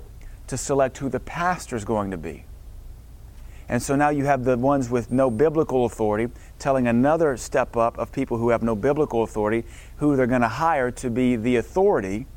to 0.48 0.58
select 0.58 0.98
who 0.98 1.08
the 1.08 1.22
pastor 1.22 1.78
is 1.78 1.86
going 1.86 2.12
to 2.12 2.18
be. 2.18 2.44
And 3.70 3.82
so 3.82 3.96
now 3.96 4.10
you 4.10 4.26
have 4.26 4.44
the 4.44 4.58
ones 4.58 4.90
with 4.90 5.10
no 5.10 5.32
biblical 5.32 5.86
authority 5.86 6.30
telling 6.60 6.90
another 6.90 7.38
step 7.38 7.78
up 7.78 7.98
of 7.98 8.12
people 8.12 8.38
who 8.38 8.50
have 8.50 8.64
no 8.64 8.76
biblical 8.76 9.24
authority 9.24 9.64
who 9.96 10.18
they're 10.18 10.28
going 10.28 10.42
to 10.42 10.50
hire 10.50 10.92
to 10.92 11.10
be 11.10 11.38
the 11.38 11.56
authority, 11.56 12.28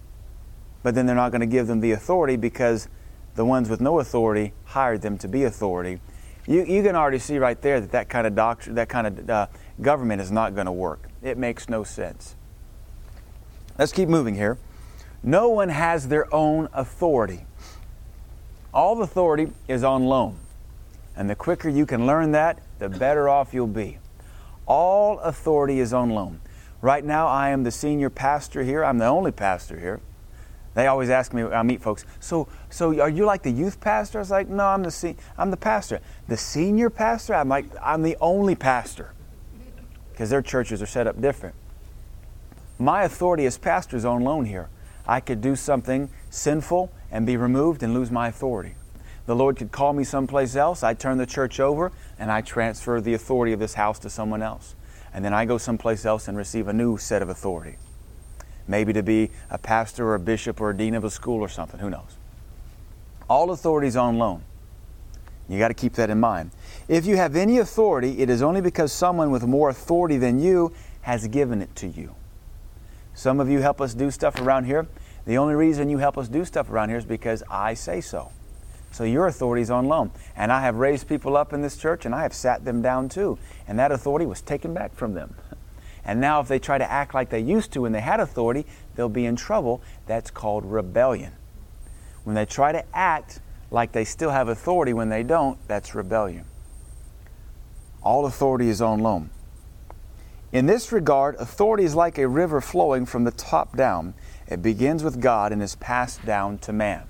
but 0.85 0.95
then 0.95 1.07
they're 1.07 1.17
not 1.17 1.33
going 1.33 1.41
to 1.41 1.47
give 1.49 1.67
them 1.67 1.81
the 1.81 1.91
authority 1.91 2.37
because 2.37 2.87
the 3.35 3.45
ones 3.45 3.69
with 3.69 3.81
no 3.81 4.01
authority 4.01 4.53
hired 4.65 5.03
them 5.03 5.19
to 5.19 5.29
be 5.29 5.45
authority. 5.45 6.01
You, 6.47 6.65
you 6.65 6.83
can 6.83 6.97
already 6.97 7.19
see 7.19 7.39
right 7.39 7.61
there 7.61 7.81
that 7.81 7.93
that 7.93 8.09
kind 8.09 8.27
of 8.27 8.35
doctrine, 8.35 8.75
that 8.75 8.89
kind 8.89 9.07
of 9.07 9.31
uh, 9.31 9.47
government 9.81 10.21
is 10.21 10.33
not 10.33 10.55
going 10.55 10.67
to 10.67 10.73
work. 10.73 11.09
It 11.23 11.39
makes 11.39 11.69
no 11.69 11.85
sense. 11.85 12.35
Let's 13.79 13.93
keep 13.93 14.09
moving 14.09 14.35
here. 14.35 14.59
No 15.23 15.49
one 15.49 15.69
has 15.69 16.09
their 16.09 16.33
own 16.35 16.69
authority. 16.73 17.47
All 18.73 19.03
authority 19.03 19.53
is 19.69 19.85
on 19.85 20.05
loan. 20.05 20.39
And 21.17 21.29
the 21.29 21.35
quicker 21.35 21.69
you 21.69 21.87
can 21.87 22.07
learn 22.07 22.33
that, 22.33 22.61
the 22.79 22.89
better 22.89 23.29
off 23.29 23.53
you'll 23.53 23.67
be. 23.67 23.99
All 24.67 25.19
authority 25.21 25.81
is 25.81 25.93
on 25.93 26.11
loan. 26.11 26.41
Right 26.81 27.05
now, 27.05 27.27
I 27.27 27.51
am 27.51 27.65
the 27.65 27.71
senior 27.71 28.09
pastor 28.09 28.63
here. 28.63 28.85
I'm 28.85 28.99
the 28.99 29.07
only 29.07 29.33
pastor 29.33 29.79
here. 29.79 30.01
They 30.75 30.87
always 30.87 31.11
ask 31.11 31.33
me, 31.33 31.43
I 31.43 31.63
meet 31.63 31.83
folks, 31.83 32.05
so, 32.21 32.47
so 32.69 33.01
are 33.01 33.09
you 33.09 33.25
like 33.25 33.43
the 33.43 33.51
youth 33.51 33.81
pastor? 33.81 34.19
I 34.19 34.21
was 34.21 34.31
like, 34.31 34.49
no, 34.49 34.65
I'm 34.65 34.83
the, 34.85 34.91
se- 34.91 35.17
I'm 35.37 35.51
the 35.51 35.57
pastor. 35.57 36.01
The 36.29 36.37
senior 36.37 36.91
pastor? 36.91 37.35
I'm 37.35 37.49
like, 37.49 37.67
I'm 37.83 38.03
the 38.03 38.17
only 38.21 38.55
pastor. 38.55 39.13
Because 40.13 40.31
their 40.31 40.43
churches 40.43 40.81
are 40.81 40.87
set 40.87 41.07
up 41.07 41.21
different. 41.21 41.57
My 42.79 43.03
authority 43.03 43.47
as 43.47 43.59
pastor 43.59 43.97
is 43.97 44.05
on 44.05 44.23
loan 44.23 44.45
here. 44.45 44.69
I 45.07 45.19
could 45.21 45.41
do 45.41 45.57
something 45.57 46.09
sinful 46.31 46.93
and 47.11 47.27
be 47.27 47.37
removed 47.37 47.83
and 47.83 47.93
lose 47.93 48.11
my 48.11 48.29
authority. 48.29 48.75
The 49.27 49.35
Lord 49.35 49.57
could 49.57 49.73
call 49.73 49.93
me 49.93 50.05
someplace 50.05 50.55
else. 50.55 50.83
I 50.83 50.95
turn 50.95 51.19
the 51.19 51.27
church 51.27 51.59
over 51.59 51.91
and 52.19 52.31
I 52.31 52.43
transfer 52.43 53.01
the 53.01 53.15
authority 53.15 53.53
of 53.53 53.59
this 53.59 53.75
house 53.75 53.99
to 54.01 54.11
someone 54.11 54.43
else. 54.43 54.75
And 55.13 55.25
then 55.25 55.35
I 55.35 55.45
go 55.45 55.59
someplace 55.59 56.05
else 56.05 56.29
and 56.29 56.37
receive 56.39 56.69
a 56.69 56.73
new 56.73 56.97
set 56.97 57.23
of 57.23 57.29
authority. 57.29 57.77
Maybe 58.71 58.93
to 58.93 59.03
be 59.03 59.33
a 59.51 59.59
pastor 59.59 60.07
or 60.07 60.15
a 60.15 60.21
bishop 60.21 60.61
or 60.61 60.71
a 60.71 60.77
dean 60.77 60.95
of 60.95 61.03
a 61.03 61.11
school 61.11 61.41
or 61.41 61.49
something. 61.49 61.81
Who 61.81 61.91
knows? 61.91 62.17
All 63.29 63.51
authority 63.51 63.89
is 63.89 63.97
on 63.97 64.17
loan. 64.17 64.45
You 65.49 65.59
got 65.59 65.69
to 65.69 65.75
keep 65.75 65.95
that 65.95 66.09
in 66.09 66.21
mind. 66.21 66.53
If 66.87 67.05
you 67.05 67.17
have 67.17 67.35
any 67.35 67.59
authority, 67.59 68.21
it 68.21 68.31
is 68.31 68.43
only 68.43 68.61
because 68.61 68.93
someone 68.93 69.33
with 69.33 69.43
more 69.43 69.71
authority 69.71 70.19
than 70.19 70.39
you 70.39 70.73
has 71.01 71.27
given 71.27 71.61
it 71.61 71.75
to 71.77 71.89
you. 71.89 72.15
Some 73.13 73.41
of 73.41 73.51
you 73.51 73.59
help 73.59 73.81
us 73.81 73.93
do 73.93 74.09
stuff 74.13 74.41
around 74.41 74.67
here. 74.67 74.87
The 75.27 75.37
only 75.37 75.55
reason 75.57 75.91
you 75.91 75.99
help 75.99 76.17
us 76.17 76.29
do 76.29 76.45
stuff 76.45 76.71
around 76.71 76.91
here 76.91 76.99
is 76.99 77.05
because 77.05 77.43
I 77.51 77.75
say 77.75 78.01
so. 78.01 78.31
So 78.93 79.03
your 79.03 79.27
authority 79.27 79.63
is 79.63 79.71
on 79.71 79.89
loan. 79.89 80.13
And 80.37 80.53
I 80.53 80.61
have 80.61 80.77
raised 80.77 81.09
people 81.09 81.37
up 81.37 81.53
in 81.53 81.61
this 81.61 81.77
church 81.77 82.07
and 82.07 82.15
I 82.15 82.23
have 82.23 82.35
sat 82.35 82.65
them 82.65 82.83
down 82.83 83.09
too. 83.09 83.37
And 83.67 83.77
that 83.81 83.91
authority 83.91 84.27
was 84.27 84.41
taken 84.41 84.73
back 84.75 84.95
from 84.95 85.15
them. 85.15 85.35
And 86.11 86.21
now 86.21 86.41
if 86.41 86.49
they 86.49 86.59
try 86.59 86.77
to 86.77 86.91
act 86.91 87.15
like 87.15 87.31
they 87.31 87.39
used 87.39 87.71
to 87.71 87.83
when 87.83 87.93
they 87.93 88.01
had 88.01 88.19
authority, 88.19 88.67
they'll 88.97 89.09
be 89.09 89.27
in 89.27 89.37
trouble. 89.37 89.81
That's 90.07 90.29
called 90.29 90.65
rebellion. 90.65 91.35
When 92.25 92.35
they 92.35 92.47
try 92.47 92.73
to 92.73 92.85
act 92.93 93.39
like 93.71 93.93
they 93.93 94.05
still 94.05 94.31
have 94.31 94.49
authority 94.49 94.93
when 94.93 95.09
they 95.09 95.23
don't, 95.23 95.57
that's 95.69 95.95
rebellion. 95.95 96.47
All 98.03 98.27
authority 98.27 98.69
is 98.69 98.83
on 98.83 98.99
loan. 98.99 99.31
In 100.51 100.67
this 100.67 100.91
regard, 100.91 101.37
authority 101.37 101.85
is 101.85 101.95
like 101.95 102.19
a 102.19 102.27
river 102.27 102.61
flowing 102.61 103.07
from 103.07 103.23
the 103.23 103.31
top 103.31 103.77
down. 103.77 104.15
It 104.49 104.63
begins 104.63 105.05
with 105.05 105.21
God 105.21 105.53
and 105.53 105.63
is 105.63 105.77
passed 105.77 106.27
down 106.27 106.59
to 106.59 106.73
man. 106.73 107.05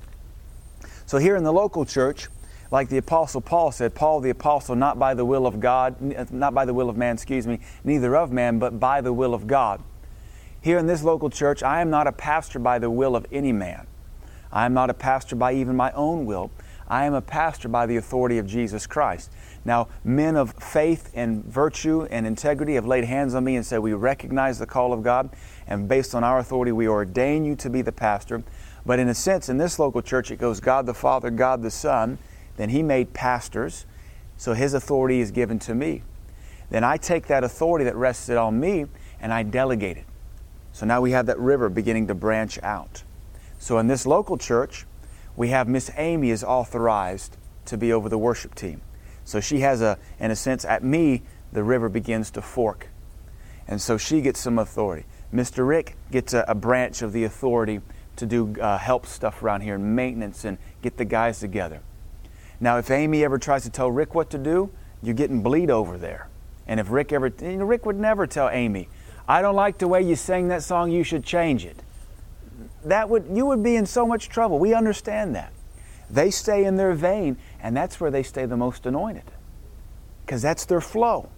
So 1.06 1.16
here 1.16 1.36
in 1.36 1.44
the 1.44 1.54
local 1.54 1.86
church, 1.86 2.28
like 2.70 2.88
the 2.88 2.98
apostle 2.98 3.40
Paul 3.40 3.72
said, 3.72 3.94
Paul 3.94 4.20
the 4.20 4.30
apostle, 4.30 4.76
not 4.76 4.98
by 4.98 5.14
the 5.14 5.24
will 5.24 5.46
of 5.46 5.60
God, 5.60 6.14
uh, 6.14 6.26
not 6.30 6.54
by 6.54 6.64
the 6.64 6.74
will 6.74 6.88
of 6.88 6.96
man, 6.96 7.14
excuse 7.14 7.46
me, 7.46 7.60
neither 7.84 8.16
of 8.16 8.32
man, 8.32 8.58
but 8.58 8.78
by 8.78 9.00
the 9.00 9.12
will 9.12 9.34
of 9.34 9.46
God. 9.46 9.82
Here 10.60 10.78
in 10.78 10.86
this 10.86 11.02
local 11.02 11.30
church, 11.30 11.62
I 11.62 11.80
am 11.80 11.90
not 11.90 12.06
a 12.06 12.12
pastor 12.12 12.58
by 12.58 12.78
the 12.78 12.90
will 12.90 13.16
of 13.16 13.26
any 13.32 13.52
man. 13.52 13.86
I 14.52 14.66
am 14.66 14.74
not 14.74 14.90
a 14.90 14.94
pastor 14.94 15.36
by 15.36 15.54
even 15.54 15.74
my 15.74 15.90
own 15.92 16.26
will. 16.26 16.50
I 16.86 17.04
am 17.04 17.14
a 17.14 17.22
pastor 17.22 17.68
by 17.68 17.86
the 17.86 17.96
authority 17.96 18.38
of 18.38 18.46
Jesus 18.46 18.86
Christ. 18.86 19.30
Now, 19.64 19.88
men 20.02 20.36
of 20.36 20.52
faith 20.54 21.10
and 21.14 21.44
virtue 21.44 22.02
and 22.10 22.26
integrity 22.26 22.74
have 22.74 22.86
laid 22.86 23.04
hands 23.04 23.34
on 23.34 23.44
me 23.44 23.56
and 23.56 23.64
said, 23.64 23.78
We 23.78 23.92
recognize 23.92 24.58
the 24.58 24.66
call 24.66 24.92
of 24.92 25.02
God, 25.02 25.30
and 25.66 25.88
based 25.88 26.14
on 26.14 26.24
our 26.24 26.38
authority, 26.38 26.72
we 26.72 26.88
ordain 26.88 27.44
you 27.44 27.54
to 27.56 27.70
be 27.70 27.80
the 27.80 27.92
pastor. 27.92 28.42
But 28.84 28.98
in 28.98 29.08
a 29.08 29.14
sense, 29.14 29.48
in 29.48 29.58
this 29.58 29.78
local 29.78 30.02
church, 30.02 30.30
it 30.30 30.38
goes 30.38 30.58
God 30.58 30.86
the 30.86 30.94
Father, 30.94 31.30
God 31.30 31.62
the 31.62 31.70
Son. 31.70 32.18
Then 32.60 32.68
He 32.68 32.82
made 32.82 33.14
pastors, 33.14 33.86
so 34.36 34.52
His 34.52 34.74
authority 34.74 35.20
is 35.20 35.30
given 35.30 35.58
to 35.60 35.74
me. 35.74 36.02
Then 36.68 36.84
I 36.84 36.98
take 36.98 37.26
that 37.28 37.42
authority 37.42 37.86
that 37.86 37.96
rested 37.96 38.36
on 38.36 38.60
me 38.60 38.84
and 39.18 39.32
I 39.32 39.44
delegate 39.44 39.96
it. 39.96 40.04
So 40.74 40.84
now 40.84 41.00
we 41.00 41.12
have 41.12 41.24
that 41.24 41.38
river 41.38 41.70
beginning 41.70 42.08
to 42.08 42.14
branch 42.14 42.62
out. 42.62 43.02
So 43.58 43.78
in 43.78 43.86
this 43.86 44.04
local 44.04 44.36
church, 44.36 44.84
we 45.36 45.48
have 45.48 45.68
Miss 45.68 45.90
Amy 45.96 46.28
is 46.28 46.44
authorized 46.44 47.38
to 47.64 47.78
be 47.78 47.94
over 47.94 48.10
the 48.10 48.18
worship 48.18 48.54
team. 48.54 48.82
So 49.24 49.40
she 49.40 49.60
has 49.60 49.80
a, 49.80 49.96
in 50.18 50.30
a 50.30 50.36
sense, 50.36 50.66
at 50.66 50.84
me, 50.84 51.22
the 51.54 51.62
river 51.62 51.88
begins 51.88 52.30
to 52.32 52.42
fork. 52.42 52.88
And 53.66 53.80
so 53.80 53.96
she 53.96 54.20
gets 54.20 54.38
some 54.38 54.58
authority. 54.58 55.06
Mr. 55.32 55.66
Rick 55.66 55.96
gets 56.10 56.34
a, 56.34 56.44
a 56.46 56.54
branch 56.54 57.00
of 57.00 57.14
the 57.14 57.24
authority 57.24 57.80
to 58.16 58.26
do 58.26 58.54
uh, 58.60 58.76
help 58.76 59.06
stuff 59.06 59.42
around 59.42 59.62
here 59.62 59.76
and 59.76 59.96
maintenance 59.96 60.44
and 60.44 60.58
get 60.82 60.98
the 60.98 61.06
guys 61.06 61.40
together. 61.40 61.80
Now, 62.60 62.78
if 62.78 62.90
Amy 62.90 63.24
ever 63.24 63.38
tries 63.38 63.62
to 63.62 63.70
tell 63.70 63.90
Rick 63.90 64.14
what 64.14 64.30
to 64.30 64.38
do, 64.38 64.70
you're 65.02 65.14
getting 65.14 65.42
bleed 65.42 65.70
over 65.70 65.96
there. 65.96 66.28
And 66.66 66.78
if 66.78 66.90
Rick 66.90 67.12
ever, 67.12 67.32
you 67.40 67.56
know, 67.56 67.64
Rick 67.64 67.86
would 67.86 67.98
never 67.98 68.26
tell 68.26 68.48
Amy, 68.50 68.88
I 69.26 69.42
don't 69.42 69.56
like 69.56 69.78
the 69.78 69.88
way 69.88 70.02
you 70.02 70.14
sang 70.16 70.48
that 70.48 70.62
song, 70.62 70.90
you 70.90 71.02
should 71.02 71.24
change 71.24 71.64
it. 71.64 71.76
That 72.84 73.08
would, 73.08 73.26
you 73.32 73.46
would 73.46 73.62
be 73.62 73.76
in 73.76 73.86
so 73.86 74.06
much 74.06 74.28
trouble. 74.28 74.58
We 74.58 74.74
understand 74.74 75.34
that. 75.34 75.52
They 76.10 76.30
stay 76.30 76.64
in 76.64 76.76
their 76.76 76.92
vein, 76.92 77.38
and 77.62 77.76
that's 77.76 78.00
where 78.00 78.10
they 78.10 78.22
stay 78.22 78.44
the 78.44 78.56
most 78.56 78.84
anointed 78.84 79.24
because 80.24 80.42
that's 80.42 80.64
their 80.64 80.80
flow. 80.80 81.28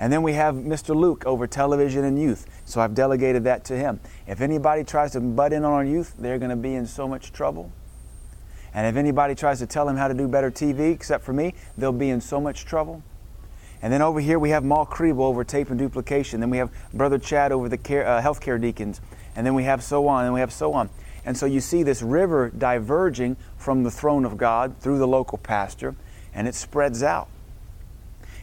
And 0.00 0.12
then 0.12 0.22
we 0.22 0.32
have 0.32 0.54
Mr. 0.54 0.94
Luke 0.94 1.24
over 1.26 1.46
television 1.46 2.04
and 2.04 2.18
youth. 2.18 2.46
So 2.64 2.80
I've 2.80 2.94
delegated 2.94 3.44
that 3.44 3.64
to 3.66 3.76
him. 3.76 4.00
If 4.26 4.40
anybody 4.40 4.82
tries 4.82 5.12
to 5.12 5.20
butt 5.20 5.52
in 5.52 5.64
on 5.64 5.72
our 5.72 5.84
youth, 5.84 6.14
they're 6.18 6.38
going 6.38 6.50
to 6.50 6.56
be 6.56 6.74
in 6.74 6.86
so 6.86 7.06
much 7.06 7.32
trouble. 7.32 7.70
And 8.74 8.86
if 8.86 8.96
anybody 8.96 9.34
tries 9.34 9.60
to 9.60 9.66
tell 9.66 9.88
him 9.88 9.96
how 9.96 10.08
to 10.08 10.14
do 10.14 10.26
better 10.26 10.50
TV, 10.50 10.92
except 10.92 11.24
for 11.24 11.32
me, 11.32 11.54
they'll 11.78 11.92
be 11.92 12.10
in 12.10 12.20
so 12.20 12.40
much 12.40 12.64
trouble. 12.64 13.02
And 13.80 13.92
then 13.92 14.02
over 14.02 14.18
here 14.18 14.38
we 14.38 14.50
have 14.50 14.64
Mal 14.64 14.86
Kriebel 14.86 15.20
over 15.20 15.44
tape 15.44 15.70
and 15.70 15.78
duplication. 15.78 16.40
Then 16.40 16.50
we 16.50 16.58
have 16.58 16.70
Brother 16.92 17.18
Chad 17.18 17.52
over 17.52 17.68
the 17.68 17.78
care, 17.78 18.06
uh, 18.06 18.20
healthcare 18.20 18.60
deacons. 18.60 19.00
And 19.36 19.46
then 19.46 19.54
we 19.54 19.64
have 19.64 19.82
so 19.82 20.08
on, 20.08 20.24
and 20.24 20.34
we 20.34 20.40
have 20.40 20.52
so 20.52 20.72
on. 20.72 20.90
And 21.24 21.36
so 21.36 21.46
you 21.46 21.60
see 21.60 21.82
this 21.82 22.02
river 22.02 22.50
diverging 22.56 23.36
from 23.56 23.82
the 23.82 23.90
throne 23.90 24.24
of 24.24 24.36
God 24.36 24.78
through 24.80 24.98
the 24.98 25.06
local 25.06 25.38
pastor, 25.38 25.94
and 26.34 26.48
it 26.48 26.54
spreads 26.54 27.02
out. 27.02 27.28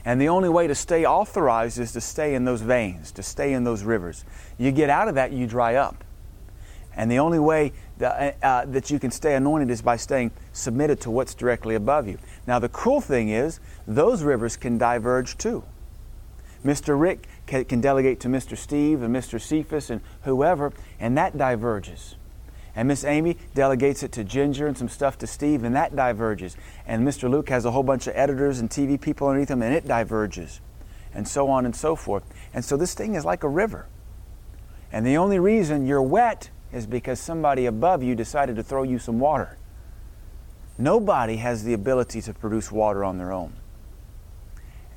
And 0.03 0.19
the 0.19 0.29
only 0.29 0.49
way 0.49 0.67
to 0.67 0.73
stay 0.73 1.05
authorized 1.05 1.79
is 1.79 1.91
to 1.91 2.01
stay 2.01 2.33
in 2.33 2.45
those 2.45 2.61
veins, 2.61 3.11
to 3.11 3.23
stay 3.23 3.53
in 3.53 3.63
those 3.63 3.83
rivers. 3.83 4.25
You 4.57 4.71
get 4.71 4.89
out 4.89 5.07
of 5.07 5.15
that, 5.15 5.31
you 5.31 5.45
dry 5.45 5.75
up. 5.75 6.03
And 6.95 7.09
the 7.09 7.19
only 7.19 7.39
way 7.39 7.71
that, 8.01 8.37
uh, 8.41 8.45
uh, 8.45 8.65
that 8.65 8.89
you 8.89 8.99
can 8.99 9.11
stay 9.11 9.35
anointed 9.35 9.69
is 9.69 9.81
by 9.81 9.95
staying 9.95 10.31
submitted 10.51 10.99
to 11.01 11.11
what's 11.11 11.33
directly 11.33 11.75
above 11.75 12.07
you. 12.07 12.17
Now, 12.45 12.59
the 12.59 12.69
cool 12.69 12.99
thing 12.99 13.29
is, 13.29 13.59
those 13.87 14.23
rivers 14.23 14.57
can 14.57 14.77
diverge 14.77 15.37
too. 15.37 15.63
Mr. 16.65 16.99
Rick 16.99 17.27
can, 17.45 17.65
can 17.65 17.81
delegate 17.81 18.19
to 18.21 18.27
Mr. 18.27 18.57
Steve 18.57 19.01
and 19.01 19.15
Mr. 19.15 19.39
Cephas 19.39 19.89
and 19.89 20.01
whoever, 20.23 20.73
and 20.99 21.17
that 21.17 21.37
diverges. 21.37 22.15
And 22.75 22.87
Miss 22.87 23.03
Amy 23.03 23.37
delegates 23.53 24.01
it 24.01 24.11
to 24.13 24.23
Ginger 24.23 24.67
and 24.67 24.77
some 24.77 24.89
stuff 24.89 25.17
to 25.19 25.27
Steve, 25.27 25.63
and 25.63 25.75
that 25.75 25.95
diverges. 25.95 26.55
And 26.85 27.07
Mr. 27.07 27.29
Luke 27.29 27.49
has 27.49 27.65
a 27.65 27.71
whole 27.71 27.83
bunch 27.83 28.07
of 28.07 28.13
editors 28.15 28.59
and 28.59 28.69
TV 28.69 28.99
people 28.99 29.27
underneath 29.27 29.51
him, 29.51 29.61
and 29.61 29.73
it 29.73 29.87
diverges. 29.87 30.61
And 31.13 31.27
so 31.27 31.49
on 31.49 31.65
and 31.65 31.75
so 31.75 31.95
forth. 31.95 32.23
And 32.53 32.63
so 32.63 32.77
this 32.77 32.93
thing 32.93 33.15
is 33.15 33.25
like 33.25 33.43
a 33.43 33.49
river. 33.49 33.87
And 34.91 35.05
the 35.05 35.17
only 35.17 35.39
reason 35.39 35.85
you're 35.85 36.01
wet 36.01 36.49
is 36.71 36.85
because 36.85 37.19
somebody 37.19 37.65
above 37.65 38.01
you 38.03 38.15
decided 38.15 38.55
to 38.55 38.63
throw 38.63 38.83
you 38.83 38.99
some 38.99 39.19
water. 39.19 39.57
Nobody 40.77 41.37
has 41.37 41.63
the 41.63 41.73
ability 41.73 42.21
to 42.21 42.33
produce 42.33 42.71
water 42.71 43.03
on 43.03 43.17
their 43.17 43.31
own. 43.31 43.53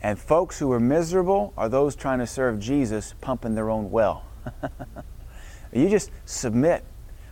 And 0.03 0.19
folks 0.19 0.59
who 0.59 0.71
are 0.73 0.81
miserable 0.81 1.53
are 1.57 1.69
those 1.69 1.97
trying 1.97 2.19
to 2.19 2.27
serve 2.27 2.61
Jesus 2.61 3.15
pumping 3.21 3.55
their 3.55 3.71
own 3.71 3.91
well. 3.91 4.25
you 5.73 5.89
just 5.89 6.11
submit. 6.27 6.85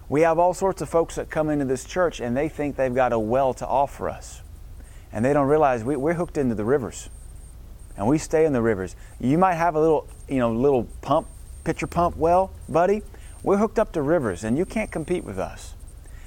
We 0.09 0.22
have 0.22 0.38
all 0.38 0.55
sorts 0.55 0.83
of 0.83 0.88
folks 0.88 1.14
that 1.16 1.31
come 1.31 1.50
into 1.50 1.64
this 1.64 1.85
church 1.85 2.20
and 2.20 2.37
they 2.37 2.48
think 2.48 2.76
they've 2.76 2.94
got 2.94 3.12
a 3.12 3.18
well 3.18 3.55
to 3.55 3.66
offer 3.66 4.09
us. 4.09 4.42
And 5.12 5.24
they 5.24 5.33
don't 5.33 5.48
realize 5.48 5.85
we, 5.85 5.96
we're 5.96 6.14
hooked 6.14 6.38
into 6.38 6.55
the 6.55 6.64
rivers. 6.64 7.11
And 7.96 8.07
we 8.07 8.18
stay 8.18 8.46
in 8.46 8.52
the 8.52 8.62
rivers. 8.62 8.96
You 9.20 9.37
might 9.37 9.55
have 9.55 9.74
a 9.74 9.81
little, 9.81 10.09
you 10.28 10.38
know, 10.38 10.50
little 10.52 10.85
pump, 11.02 11.28
pitcher 11.64 11.87
pump 11.87 12.16
well, 12.16 12.52
buddy. 12.68 13.02
We're 13.42 13.57
hooked 13.57 13.78
up 13.78 13.92
to 13.92 14.02
rivers 14.02 14.44
and 14.44 14.57
you 14.57 14.64
can't 14.64 14.90
compete 14.90 15.24
with 15.24 15.38
us. 15.38 15.74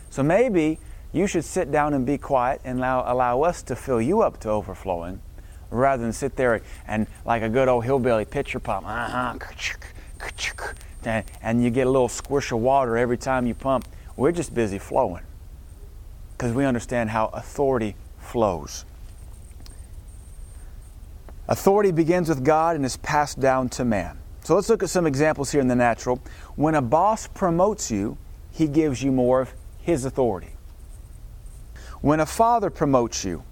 So 0.09 0.23
maybe 0.23 0.79
you 1.13 1.27
should 1.27 1.45
sit 1.45 1.71
down 1.71 1.93
and 1.93 2.05
be 2.05 2.17
quiet 2.17 2.61
and 2.63 2.79
allow, 2.79 3.11
allow 3.11 3.41
us 3.43 3.61
to 3.63 3.75
fill 3.75 4.01
you 4.01 4.21
up 4.21 4.39
to 4.41 4.49
overflowing 4.49 5.21
rather 5.69 6.03
than 6.03 6.13
sit 6.13 6.35
there 6.35 6.61
and 6.87 7.07
like 7.25 7.41
a 7.41 7.49
good 7.49 7.67
old 7.67 7.85
hillbilly 7.85 8.25
pitcher 8.25 8.59
pump. 8.59 8.85
Uh-huh, 8.87 9.33
and 11.41 11.63
you 11.63 11.69
get 11.69 11.87
a 11.87 11.89
little 11.89 12.09
squish 12.09 12.51
of 12.51 12.59
water 12.59 12.97
every 12.97 13.17
time 13.17 13.45
you 13.45 13.53
pump. 13.53 13.87
We're 14.17 14.31
just 14.31 14.53
busy 14.53 14.79
flowing 14.79 15.23
because 16.31 16.51
we 16.51 16.65
understand 16.65 17.11
how 17.11 17.27
authority 17.27 17.95
flows. 18.17 18.85
Authority 21.47 21.91
begins 21.91 22.27
with 22.27 22.43
God 22.43 22.75
and 22.75 22.85
is 22.85 22.97
passed 22.97 23.39
down 23.39 23.69
to 23.69 23.85
man. 23.85 24.17
So 24.43 24.55
let's 24.55 24.69
look 24.69 24.83
at 24.83 24.89
some 24.89 25.07
examples 25.07 25.51
here 25.51 25.61
in 25.61 25.67
the 25.67 25.75
natural. 25.75 26.19
When 26.55 26.75
a 26.75 26.81
boss 26.81 27.27
promotes 27.27 27.91
you, 27.91 28.17
he 28.51 28.67
gives 28.67 29.03
you 29.03 29.11
more 29.11 29.41
of 29.41 29.53
his 29.79 30.05
authority. 30.05 30.51
When 32.01 32.19
a 32.19 32.25
father 32.25 32.69
promotes 32.69 33.25
you, 33.25 33.43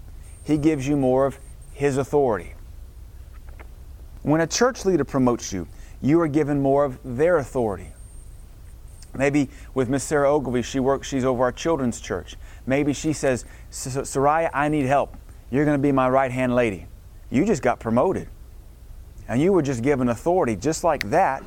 he 0.44 0.58
gives 0.58 0.88
you 0.88 0.96
more 0.96 1.26
of 1.26 1.40
his 1.74 1.98
authority. 1.98 2.54
When 4.22 4.40
a 4.42 4.48
church 4.48 4.86
leader 4.86 5.04
promotes 5.04 5.52
you, 5.52 5.68
you 6.02 6.20
are 6.22 6.28
given 6.28 6.62
more 6.62 6.86
of 6.86 7.00
their 7.04 7.38
authority. 7.38 7.90
Maybe 9.16 9.50
with 9.74 9.90
Miss 9.90 10.04
Sarah 10.04 10.34
Ogilvy, 10.34 10.62
she 10.62 10.80
works, 10.80 11.08
she's 11.08 11.26
over 11.26 11.44
our 11.44 11.52
children's 11.52 12.00
church. 12.00 12.36
Maybe 12.66 12.94
she 12.94 13.14
says, 13.14 13.46
Soraya, 13.72 14.50
I 14.54 14.70
need 14.70 14.86
help. 14.86 15.16
You're 15.52 15.66
going 15.66 15.78
to 15.78 15.82
be 15.82 15.92
my 15.92 16.10
right 16.10 16.32
hand 16.32 16.56
lady. 16.56 16.88
You 17.30 17.46
just 17.46 17.62
got 17.62 17.80
promoted. 17.80 18.28
And 19.28 19.42
you 19.42 19.54
were 19.54 19.62
just 19.62 19.84
given 19.84 20.10
authority 20.10 20.56
just 20.56 20.84
like 20.84 21.10
that. 21.10 21.44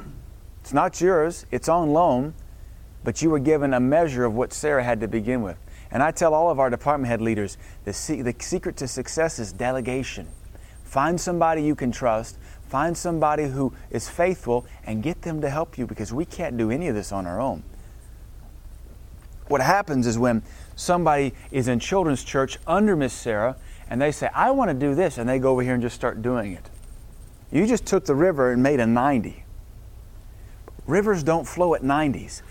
It's 0.66 0.74
not 0.74 1.00
yours, 1.00 1.46
it's 1.52 1.68
on 1.68 1.92
loan, 1.92 2.34
but 3.04 3.22
you 3.22 3.30
were 3.30 3.38
given 3.38 3.72
a 3.72 3.78
measure 3.78 4.24
of 4.24 4.34
what 4.34 4.52
Sarah 4.52 4.82
had 4.82 4.98
to 4.98 5.06
begin 5.06 5.40
with. 5.40 5.56
And 5.92 6.02
I 6.02 6.10
tell 6.10 6.34
all 6.34 6.50
of 6.50 6.58
our 6.58 6.70
department 6.70 7.08
head 7.08 7.20
leaders 7.22 7.56
the, 7.84 7.92
se- 7.92 8.22
the 8.22 8.34
secret 8.40 8.76
to 8.78 8.88
success 8.88 9.38
is 9.38 9.52
delegation. 9.52 10.26
Find 10.82 11.20
somebody 11.20 11.62
you 11.62 11.76
can 11.76 11.92
trust, 11.92 12.36
find 12.68 12.98
somebody 12.98 13.44
who 13.44 13.74
is 13.92 14.08
faithful, 14.08 14.66
and 14.84 15.04
get 15.04 15.22
them 15.22 15.40
to 15.42 15.50
help 15.50 15.78
you 15.78 15.86
because 15.86 16.12
we 16.12 16.24
can't 16.24 16.56
do 16.56 16.72
any 16.72 16.88
of 16.88 16.96
this 16.96 17.12
on 17.12 17.28
our 17.28 17.40
own. 17.40 17.62
What 19.46 19.60
happens 19.60 20.04
is 20.04 20.18
when 20.18 20.42
somebody 20.74 21.32
is 21.52 21.68
in 21.68 21.78
children's 21.78 22.24
church 22.24 22.58
under 22.66 22.96
Miss 22.96 23.12
Sarah 23.12 23.54
and 23.88 24.02
they 24.02 24.10
say, 24.10 24.30
I 24.34 24.50
want 24.50 24.70
to 24.70 24.74
do 24.74 24.96
this, 24.96 25.16
and 25.16 25.28
they 25.28 25.38
go 25.38 25.52
over 25.52 25.62
here 25.62 25.74
and 25.74 25.82
just 25.82 25.94
start 25.94 26.22
doing 26.22 26.54
it. 26.54 26.68
You 27.52 27.68
just 27.68 27.86
took 27.86 28.04
the 28.04 28.16
river 28.16 28.50
and 28.50 28.64
made 28.64 28.80
a 28.80 28.86
90. 28.88 29.44
Rivers 30.86 31.22
don't 31.22 31.46
flow 31.46 31.74
at 31.74 31.82
90s. 31.82 32.42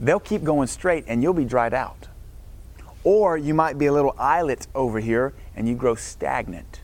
They'll 0.00 0.20
keep 0.20 0.42
going 0.42 0.68
straight 0.68 1.04
and 1.06 1.22
you'll 1.22 1.34
be 1.34 1.44
dried 1.44 1.74
out. 1.74 2.08
Or 3.04 3.36
you 3.36 3.54
might 3.54 3.78
be 3.78 3.86
a 3.86 3.92
little 3.92 4.14
islet 4.18 4.66
over 4.74 5.00
here 5.00 5.34
and 5.54 5.68
you 5.68 5.74
grow 5.74 5.94
stagnant 5.94 6.80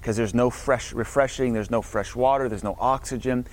because 0.00 0.16
there's 0.16 0.34
no 0.34 0.48
fresh 0.48 0.92
refreshing, 0.92 1.52
there's 1.52 1.70
no 1.70 1.82
fresh 1.82 2.16
water, 2.16 2.48
there's 2.48 2.64
no 2.64 2.76
oxygen. 2.80 3.46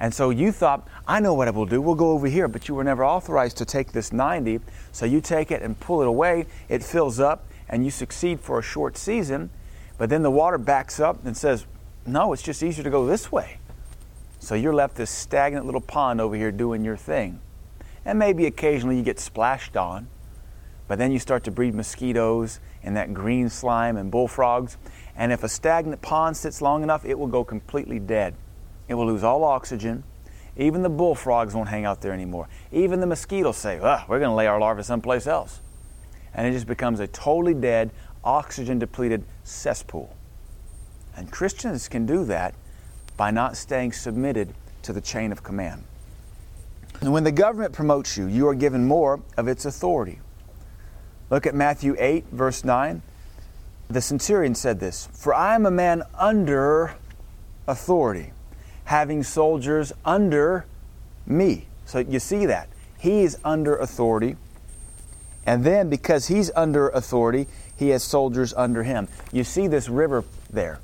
And 0.00 0.12
so 0.12 0.30
you 0.30 0.50
thought, 0.50 0.88
I 1.06 1.20
know 1.20 1.34
what 1.34 1.46
I 1.46 1.52
will 1.52 1.66
do. 1.66 1.80
We'll 1.80 1.94
go 1.94 2.10
over 2.10 2.26
here, 2.26 2.48
but 2.48 2.68
you 2.68 2.74
were 2.74 2.82
never 2.82 3.04
authorized 3.04 3.56
to 3.58 3.64
take 3.64 3.92
this 3.92 4.12
90. 4.12 4.60
So 4.90 5.06
you 5.06 5.20
take 5.20 5.52
it 5.52 5.62
and 5.62 5.78
pull 5.78 6.02
it 6.02 6.08
away. 6.08 6.46
It 6.68 6.82
fills 6.82 7.20
up, 7.20 7.46
and 7.68 7.84
you 7.84 7.92
succeed 7.92 8.40
for 8.40 8.58
a 8.58 8.62
short 8.62 8.96
season. 8.96 9.50
But 9.96 10.10
then 10.10 10.22
the 10.22 10.32
water 10.32 10.58
backs 10.58 10.98
up 10.98 11.24
and 11.24 11.36
says, 11.36 11.64
No, 12.06 12.32
it's 12.32 12.42
just 12.42 12.62
easier 12.62 12.82
to 12.82 12.90
go 12.90 13.06
this 13.06 13.30
way. 13.30 13.58
So 14.44 14.54
you're 14.54 14.74
left 14.74 14.96
this 14.96 15.10
stagnant 15.10 15.64
little 15.64 15.80
pond 15.80 16.20
over 16.20 16.36
here 16.36 16.52
doing 16.52 16.84
your 16.84 16.98
thing. 16.98 17.40
And 18.04 18.18
maybe 18.18 18.44
occasionally 18.44 18.98
you 18.98 19.02
get 19.02 19.18
splashed 19.18 19.74
on. 19.74 20.06
But 20.86 20.98
then 20.98 21.12
you 21.12 21.18
start 21.18 21.44
to 21.44 21.50
breed 21.50 21.74
mosquitoes 21.74 22.60
and 22.82 22.94
that 22.94 23.14
green 23.14 23.48
slime 23.48 23.96
and 23.96 24.10
bullfrogs. 24.10 24.76
And 25.16 25.32
if 25.32 25.44
a 25.44 25.48
stagnant 25.48 26.02
pond 26.02 26.36
sits 26.36 26.60
long 26.60 26.82
enough, 26.82 27.06
it 27.06 27.18
will 27.18 27.26
go 27.26 27.42
completely 27.42 27.98
dead. 27.98 28.34
It 28.86 28.94
will 28.94 29.06
lose 29.06 29.24
all 29.24 29.44
oxygen. 29.44 30.04
Even 30.58 30.82
the 30.82 30.90
bullfrogs 30.90 31.54
won't 31.54 31.70
hang 31.70 31.86
out 31.86 32.02
there 32.02 32.12
anymore. 32.12 32.46
Even 32.70 33.00
the 33.00 33.06
mosquitoes 33.06 33.56
say, 33.56 33.80
we're 33.80 34.18
going 34.18 34.28
to 34.28 34.34
lay 34.34 34.46
our 34.46 34.60
larvae 34.60 34.82
someplace 34.82 35.26
else. 35.26 35.62
And 36.34 36.46
it 36.46 36.52
just 36.52 36.66
becomes 36.66 37.00
a 37.00 37.06
totally 37.06 37.54
dead, 37.54 37.92
oxygen 38.22 38.78
depleted 38.78 39.24
cesspool. 39.42 40.14
And 41.16 41.32
Christians 41.32 41.88
can 41.88 42.04
do 42.04 42.26
that 42.26 42.54
by 43.16 43.30
not 43.30 43.56
staying 43.56 43.92
submitted 43.92 44.54
to 44.82 44.92
the 44.92 45.00
chain 45.00 45.32
of 45.32 45.42
command. 45.42 45.84
And 47.00 47.12
when 47.12 47.24
the 47.24 47.32
government 47.32 47.72
promotes 47.72 48.16
you, 48.16 48.26
you 48.26 48.48
are 48.48 48.54
given 48.54 48.86
more 48.86 49.20
of 49.36 49.48
its 49.48 49.64
authority. 49.64 50.20
Look 51.30 51.46
at 51.46 51.54
Matthew 51.54 51.96
8, 51.98 52.26
verse 52.30 52.64
9. 52.64 53.02
The 53.88 54.00
centurion 54.00 54.54
said 54.54 54.80
this 54.80 55.08
For 55.12 55.34
I 55.34 55.54
am 55.54 55.66
a 55.66 55.70
man 55.70 56.02
under 56.18 56.94
authority, 57.66 58.32
having 58.84 59.22
soldiers 59.22 59.92
under 60.04 60.66
me. 61.26 61.66
So 61.84 61.98
you 61.98 62.18
see 62.18 62.46
that. 62.46 62.68
He 62.98 63.22
is 63.22 63.38
under 63.44 63.76
authority. 63.76 64.36
And 65.46 65.62
then, 65.62 65.90
because 65.90 66.28
he's 66.28 66.50
under 66.56 66.88
authority, 66.88 67.46
he 67.76 67.90
has 67.90 68.02
soldiers 68.02 68.54
under 68.54 68.82
him. 68.82 69.08
You 69.30 69.44
see 69.44 69.66
this 69.66 69.88
river 69.90 70.24
there. 70.50 70.80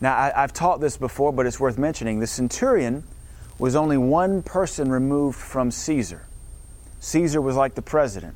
Now, 0.00 0.16
I, 0.16 0.40
have 0.40 0.52
taught 0.52 0.80
this 0.80 0.96
before, 0.96 1.32
but 1.32 1.46
it's 1.46 1.60
worth 1.60 1.78
mentioning. 1.78 2.20
The 2.20 2.26
centurion 2.26 3.04
was 3.58 3.76
only 3.76 3.96
one 3.96 4.42
person 4.42 4.90
removed 4.90 5.38
from 5.38 5.70
Caesar. 5.70 6.26
Caesar 7.00 7.40
was 7.40 7.56
like 7.56 7.74
the 7.74 7.82
president. 7.82 8.34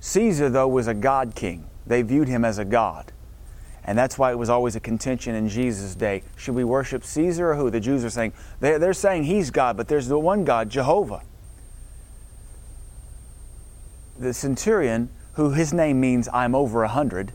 Caesar, 0.00 0.48
though, 0.48 0.68
was 0.68 0.86
a 0.86 0.94
God 0.94 1.34
king. 1.34 1.66
They 1.86 2.02
viewed 2.02 2.28
him 2.28 2.44
as 2.44 2.58
a 2.58 2.64
God. 2.64 3.12
And 3.84 3.96
that's 3.96 4.18
why 4.18 4.32
it 4.32 4.38
was 4.38 4.50
always 4.50 4.74
a 4.74 4.80
contention 4.80 5.34
in 5.36 5.48
Jesus' 5.48 5.94
day. 5.94 6.22
Should 6.36 6.56
we 6.56 6.64
worship 6.64 7.04
Caesar 7.04 7.52
or 7.52 7.54
who? 7.54 7.70
The 7.70 7.80
Jews 7.80 8.04
are 8.04 8.10
saying, 8.10 8.32
they're, 8.58 8.80
they're 8.80 8.92
saying 8.92 9.24
he's 9.24 9.50
God, 9.52 9.76
but 9.76 9.86
there's 9.86 10.08
the 10.08 10.18
one 10.18 10.44
God, 10.44 10.68
Jehovah. 10.68 11.22
The 14.18 14.34
centurion, 14.34 15.08
who 15.34 15.50
his 15.52 15.72
name 15.72 16.00
means 16.00 16.28
I'm 16.32 16.54
over 16.54 16.82
a 16.82 16.88
hundred, 16.88 17.32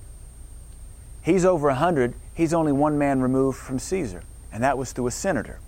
he's 1.23 1.45
over 1.45 1.69
a 1.69 1.75
hundred, 1.75 2.15
he's 2.41 2.54
only 2.54 2.71
one 2.71 2.97
man 2.97 3.21
removed 3.21 3.60
from 3.60 3.77
Caesar, 3.77 4.23
and 4.51 4.63
that 4.63 4.75
was 4.75 4.91
through 4.91 5.06
a 5.06 5.12
senator. 5.12 5.60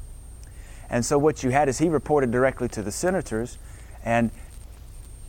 And 0.90 1.06
so 1.06 1.20
what 1.20 1.44
you 1.44 1.52
had 1.52 1.70
is 1.70 1.78
he 1.78 1.88
reported 1.88 2.32
directly 2.32 2.68
to 2.70 2.82
the 2.82 2.92
senators, 2.92 3.60
and 4.04 4.32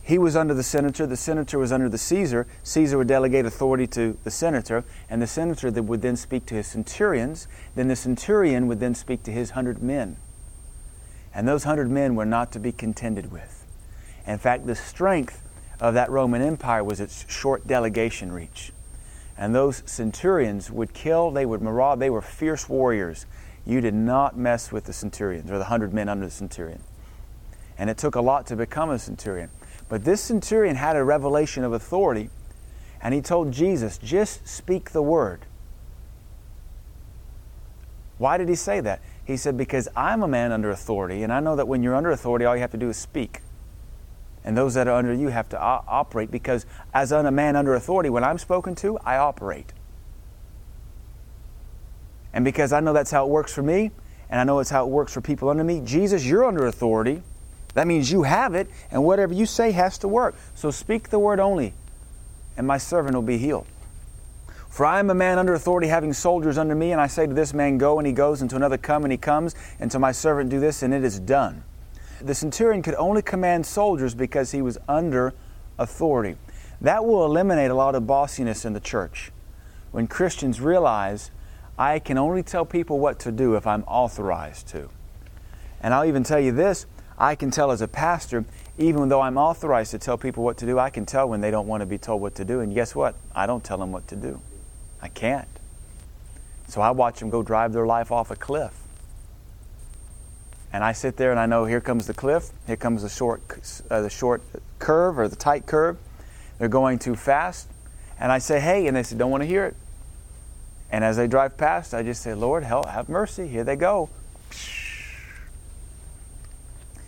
he 0.01 0.17
was 0.17 0.35
under 0.35 0.55
the 0.55 0.63
senator, 0.63 1.05
the 1.05 1.15
senator 1.15 1.59
was 1.59 1.71
under 1.71 1.87
the 1.87 1.99
Caesar. 1.99 2.47
Caesar 2.63 2.97
would 2.97 3.07
delegate 3.07 3.45
authority 3.45 3.85
to 3.87 4.17
the 4.23 4.31
senator, 4.31 4.83
and 5.07 5.21
the 5.21 5.27
senator 5.27 5.69
would 5.69 6.01
then 6.01 6.15
speak 6.15 6.47
to 6.47 6.55
his 6.55 6.65
centurions. 6.65 7.47
Then 7.75 7.89
the 7.89 7.95
centurion 7.95 8.67
would 8.67 8.79
then 8.79 8.95
speak 8.95 9.21
to 9.23 9.31
his 9.31 9.51
hundred 9.51 9.83
men. 9.83 10.17
And 11.33 11.47
those 11.47 11.63
hundred 11.63 11.91
men 11.91 12.15
were 12.15 12.25
not 12.25 12.51
to 12.53 12.59
be 12.59 12.71
contended 12.71 13.31
with. 13.31 13.65
In 14.25 14.39
fact, 14.39 14.65
the 14.65 14.75
strength 14.75 15.41
of 15.79 15.93
that 15.93 16.09
Roman 16.09 16.41
Empire 16.41 16.83
was 16.83 16.99
its 16.99 17.25
short 17.31 17.67
delegation 17.67 18.31
reach. 18.31 18.71
And 19.37 19.53
those 19.53 19.83
centurions 19.85 20.71
would 20.71 20.93
kill, 20.93 21.31
they 21.31 21.45
would 21.45 21.61
maraud, 21.61 21.95
they 21.95 22.09
were 22.09 22.21
fierce 22.21 22.69
warriors. 22.69 23.25
You 23.65 23.81
did 23.81 23.93
not 23.93 24.37
mess 24.37 24.71
with 24.71 24.85
the 24.85 24.93
centurions 24.93 25.51
or 25.51 25.57
the 25.57 25.65
hundred 25.65 25.93
men 25.93 26.07
under 26.07 26.25
the 26.25 26.31
centurion. 26.31 26.81
And 27.77 27.89
it 27.89 27.97
took 27.97 28.15
a 28.15 28.21
lot 28.21 28.47
to 28.47 28.55
become 28.55 28.89
a 28.89 28.99
centurion. 28.99 29.49
But 29.89 30.05
this 30.05 30.21
centurion 30.21 30.77
had 30.77 30.95
a 30.95 31.03
revelation 31.03 31.63
of 31.63 31.73
authority, 31.73 32.29
and 33.01 33.13
he 33.13 33.21
told 33.21 33.51
Jesus, 33.51 33.97
just 33.97 34.47
speak 34.47 34.91
the 34.91 35.01
word. 35.01 35.45
Why 38.17 38.37
did 38.37 38.47
he 38.47 38.55
say 38.55 38.79
that? 38.79 39.01
He 39.25 39.35
said, 39.35 39.57
Because 39.57 39.89
I'm 39.95 40.23
a 40.23 40.27
man 40.27 40.51
under 40.51 40.71
authority, 40.71 41.23
and 41.23 41.33
I 41.33 41.39
know 41.39 41.55
that 41.55 41.67
when 41.67 41.83
you're 41.83 41.95
under 41.95 42.11
authority, 42.11 42.45
all 42.45 42.55
you 42.55 42.61
have 42.61 42.71
to 42.71 42.77
do 42.77 42.89
is 42.89 42.97
speak. 42.97 43.41
And 44.45 44.55
those 44.55 44.75
that 44.75 44.87
are 44.87 44.95
under 44.95 45.13
you 45.13 45.27
have 45.27 45.49
to 45.49 45.57
o- 45.57 45.83
operate, 45.87 46.31
because 46.31 46.65
as 46.93 47.11
a 47.11 47.31
man 47.31 47.57
under 47.57 47.73
authority, 47.75 48.09
when 48.09 48.23
I'm 48.23 48.37
spoken 48.37 48.75
to, 48.75 48.97
I 48.99 49.17
operate. 49.17 49.73
And 52.31 52.45
because 52.45 52.71
I 52.71 52.79
know 52.79 52.93
that's 52.93 53.11
how 53.11 53.25
it 53.25 53.29
works 53.29 53.53
for 53.53 53.63
me, 53.63 53.91
and 54.29 54.39
I 54.39 54.43
know 54.43 54.59
it's 54.59 54.69
how 54.69 54.85
it 54.85 54.89
works 54.89 55.13
for 55.13 55.21
people 55.21 55.49
under 55.49 55.63
me, 55.63 55.81
Jesus, 55.83 56.25
you're 56.25 56.45
under 56.45 56.67
authority. 56.67 57.23
That 57.73 57.87
means 57.87 58.11
you 58.11 58.23
have 58.23 58.55
it, 58.55 58.69
and 58.91 59.03
whatever 59.03 59.33
you 59.33 59.45
say 59.45 59.71
has 59.71 59.97
to 59.99 60.07
work. 60.07 60.35
So 60.53 60.71
speak 60.71 61.09
the 61.09 61.19
word 61.19 61.39
only. 61.39 61.73
and 62.57 62.65
my 62.65 62.77
servant 62.77 63.15
will 63.15 63.21
be 63.21 63.37
healed. 63.37 63.67
For 64.69 64.85
I 64.85 64.99
am 64.99 65.09
a 65.09 65.15
man 65.15 65.39
under 65.39 65.53
authority, 65.53 65.87
having 65.87 66.13
soldiers 66.13 66.57
under 66.57 66.75
me, 66.75 66.91
and 66.91 67.01
I 67.01 67.07
say 67.07 67.25
to 67.27 67.33
this 67.33 67.53
man, 67.53 67.77
Go, 67.77 67.97
and 67.97 68.05
he 68.07 68.13
goes, 68.13 68.41
and 68.41 68.49
to 68.49 68.55
another, 68.55 68.77
Come, 68.77 69.03
and 69.03 69.11
he 69.11 69.17
comes, 69.17 69.55
and 69.79 69.89
to 69.91 69.99
my 69.99 70.11
servant, 70.11 70.49
Do 70.49 70.59
this, 70.59 70.83
and 70.83 70.93
it 70.93 71.03
is 71.03 71.19
done. 71.19 71.63
The 72.25 72.33
centurion 72.33 72.81
could 72.81 72.95
only 72.95 73.21
command 73.21 73.67
soldiers 73.67 74.15
because 74.15 74.51
he 74.51 74.59
was 74.59 74.79
under 74.87 75.35
authority. 75.77 76.37
That 76.81 77.05
will 77.05 77.23
eliminate 77.23 77.69
a 77.69 77.75
lot 77.75 77.93
of 77.93 78.07
bossiness 78.07 78.65
in 78.65 78.73
the 78.73 78.79
church. 78.79 79.31
When 79.91 80.07
Christians 80.07 80.59
realize, 80.59 81.29
I 81.77 81.99
can 81.99 82.17
only 82.17 82.41
tell 82.41 82.65
people 82.65 82.97
what 82.97 83.19
to 83.19 83.31
do 83.31 83.53
if 83.53 83.67
I'm 83.67 83.83
authorized 83.83 84.67
to. 84.69 84.89
And 85.81 85.93
I'll 85.93 86.05
even 86.05 86.23
tell 86.23 86.39
you 86.39 86.51
this 86.51 86.87
I 87.15 87.35
can 87.35 87.51
tell 87.51 87.69
as 87.69 87.81
a 87.81 87.87
pastor, 87.87 88.43
even 88.79 89.07
though 89.07 89.21
I'm 89.21 89.37
authorized 89.37 89.91
to 89.91 89.99
tell 89.99 90.17
people 90.17 90.43
what 90.43 90.57
to 90.57 90.65
do, 90.65 90.79
I 90.79 90.89
can 90.89 91.05
tell 91.05 91.29
when 91.29 91.41
they 91.41 91.51
don't 91.51 91.67
want 91.67 91.81
to 91.81 91.85
be 91.85 91.99
told 91.99 92.23
what 92.23 92.33
to 92.35 92.43
do. 92.43 92.59
And 92.59 92.73
guess 92.73 92.95
what? 92.95 93.15
I 93.35 93.45
don't 93.45 93.63
tell 93.63 93.77
them 93.77 93.91
what 93.91 94.07
to 94.07 94.15
do. 94.15 94.41
I 94.99 95.09
can't. 95.09 95.47
So 96.69 96.81
I 96.81 96.89
watch 96.89 97.19
them 97.19 97.29
go 97.29 97.43
drive 97.43 97.71
their 97.71 97.85
life 97.85 98.11
off 98.11 98.31
a 98.31 98.35
cliff. 98.35 98.73
And 100.75 100.83
I 100.83 100.91
sit 100.91 101.15
there 101.15 101.31
and 101.31 101.39
I 101.39 101.45
know 101.45 101.63
here 101.63 101.79
comes 101.79 102.05
the 102.05 102.13
cliff, 102.13 102.49
here 102.67 102.75
comes 102.75 103.01
the 103.03 103.07
short, 103.07 103.41
uh, 103.89 104.01
the 104.01 104.09
short 104.09 104.41
curve 104.77 105.17
or 105.17 105.29
the 105.29 105.35
tight 105.37 105.65
curve. 105.65 105.97
They're 106.59 106.67
going 106.67 106.99
too 106.99 107.15
fast. 107.15 107.69
And 108.19 108.29
I 108.29 108.39
say, 108.39 108.59
hey, 108.59 108.85
and 108.85 108.97
they 108.97 109.03
say, 109.03 109.15
don't 109.15 109.31
want 109.31 109.41
to 109.41 109.47
hear 109.47 109.63
it. 109.67 109.75
And 110.91 111.05
as 111.05 111.15
they 111.15 111.27
drive 111.27 111.55
past, 111.55 111.93
I 111.93 112.03
just 112.03 112.21
say, 112.21 112.33
Lord, 112.33 112.65
help, 112.65 112.89
have 112.89 113.07
mercy. 113.07 113.47
Here 113.47 113.63
they 113.63 113.77
go. 113.77 114.09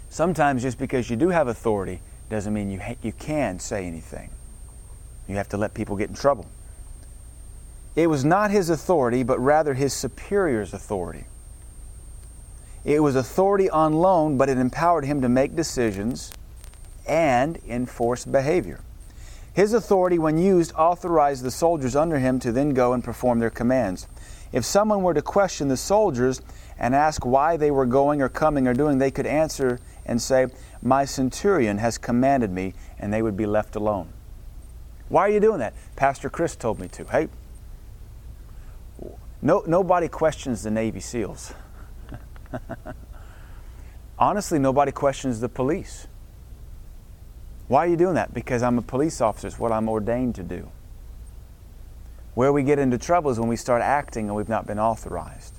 Sometimes 0.10 0.62
just 0.62 0.78
because 0.78 1.10
you 1.10 1.18
do 1.18 1.28
have 1.28 1.50
authority 1.50 2.00
doesn't 2.30 2.54
mean 2.54 2.72
you, 2.72 2.80
ha- 2.80 2.96
you 3.02 3.12
can 3.12 3.60
say 3.60 3.86
anything. 3.86 4.30
You 5.28 5.36
have 5.36 5.50
to 5.50 5.58
let 5.58 5.74
people 5.74 5.98
get 5.98 6.08
in 6.08 6.16
trouble. 6.16 6.46
It 7.98 8.08
was 8.08 8.24
not 8.24 8.50
his 8.50 8.70
authority, 8.70 9.24
but 9.24 9.38
rather 9.42 9.74
his 9.74 9.92
superior's 9.92 10.74
authority. 10.74 11.26
It 12.86 13.02
was 13.02 13.16
authority 13.16 13.70
on 13.70 13.94
loan, 13.94 14.38
but 14.38 14.50
it 14.50 14.58
empowered 14.58 15.06
him 15.06 15.22
to 15.22 15.30
make 15.30 15.56
decisions 15.56 16.34
and 17.08 17.60
enforce 17.68 18.26
behavior. 18.26 18.82
His 19.54 19.74
authority, 19.74 20.20
when 20.20 20.38
used, 20.38 20.72
authorized 20.74 21.44
the 21.44 21.52
soldiers 21.52 21.96
under 21.96 22.20
him 22.20 22.40
to 22.40 22.52
then 22.52 22.76
go 22.76 22.94
and 22.94 23.04
perform 23.04 23.40
their 23.40 23.50
commands. 23.50 24.08
If 24.52 24.64
someone 24.66 25.02
were 25.02 25.16
to 25.16 25.22
question 25.22 25.68
the 25.68 25.78
soldiers 25.78 26.42
and 26.78 26.94
ask 26.94 27.26
why 27.26 27.58
they 27.58 27.72
were 27.72 27.86
going 27.86 28.22
or 28.22 28.30
coming 28.30 28.68
or 28.68 28.74
doing, 28.74 29.00
they 29.00 29.12
could 29.12 29.26
answer 29.26 29.80
and 30.06 30.22
say, 30.22 30.48
My 30.82 31.06
centurion 31.06 31.80
has 31.80 31.98
commanded 31.98 32.52
me, 32.52 32.76
and 33.00 33.12
they 33.12 33.22
would 33.22 33.36
be 33.36 33.46
left 33.46 33.76
alone. 33.76 34.10
Why 35.10 35.22
are 35.22 35.30
you 35.30 35.40
doing 35.40 35.60
that? 35.60 35.74
Pastor 35.96 36.30
Chris 36.30 36.56
told 36.56 36.80
me 36.80 36.88
to. 36.90 37.06
Hey, 37.06 37.30
no, 39.42 39.64
nobody 39.66 40.08
questions 40.08 40.64
the 40.64 40.72
Navy 40.72 41.00
SEALs. 41.00 41.54
Honestly, 44.20 44.60
nobody 44.60 44.92
questions 44.92 45.40
the 45.40 45.50
police. 45.50 46.08
Why 47.68 47.86
are 47.86 47.88
you 47.88 47.98
doing 47.98 48.16
that? 48.16 48.34
Because 48.34 48.64
I'm 48.64 48.78
a 48.78 48.82
police 48.82 49.22
officer. 49.22 49.48
It's 49.48 49.60
what 49.60 49.72
I'm 49.72 49.90
ordained 49.90 50.36
to 50.36 50.44
do. 50.44 50.70
Where 52.34 52.54
we 52.54 52.64
get 52.64 52.80
into 52.80 52.98
trouble 52.98 53.32
is 53.32 53.40
when 53.40 53.50
we 53.50 53.56
start 53.56 53.82
acting 53.82 54.28
and 54.28 54.36
we've 54.36 54.50
not 54.50 54.66
been 54.66 54.80
authorized. 54.80 55.54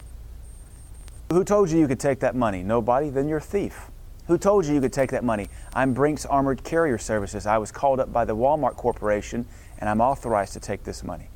Who 1.30 1.44
told 1.44 1.70
you 1.70 1.78
you 1.78 1.88
could 1.88 2.00
take 2.00 2.20
that 2.20 2.34
money? 2.34 2.62
Nobody? 2.62 3.10
Then 3.10 3.28
you're 3.28 3.38
a 3.38 3.42
thief. 3.42 3.90
Who 4.28 4.38
told 4.38 4.64
you 4.66 4.74
you 4.74 4.80
could 4.80 4.92
take 4.92 5.10
that 5.10 5.24
money? 5.24 5.48
I'm 5.74 5.92
Brinks 5.92 6.24
Armored 6.24 6.64
Carrier 6.64 6.98
Services. 6.98 7.46
I 7.46 7.58
was 7.58 7.72
called 7.72 8.00
up 8.00 8.12
by 8.12 8.24
the 8.24 8.36
Walmart 8.36 8.76
Corporation 8.76 9.46
and 9.78 9.88
I'm 9.88 10.00
authorized 10.00 10.52
to 10.54 10.60
take 10.60 10.84
this 10.84 11.02
money. 11.02 11.28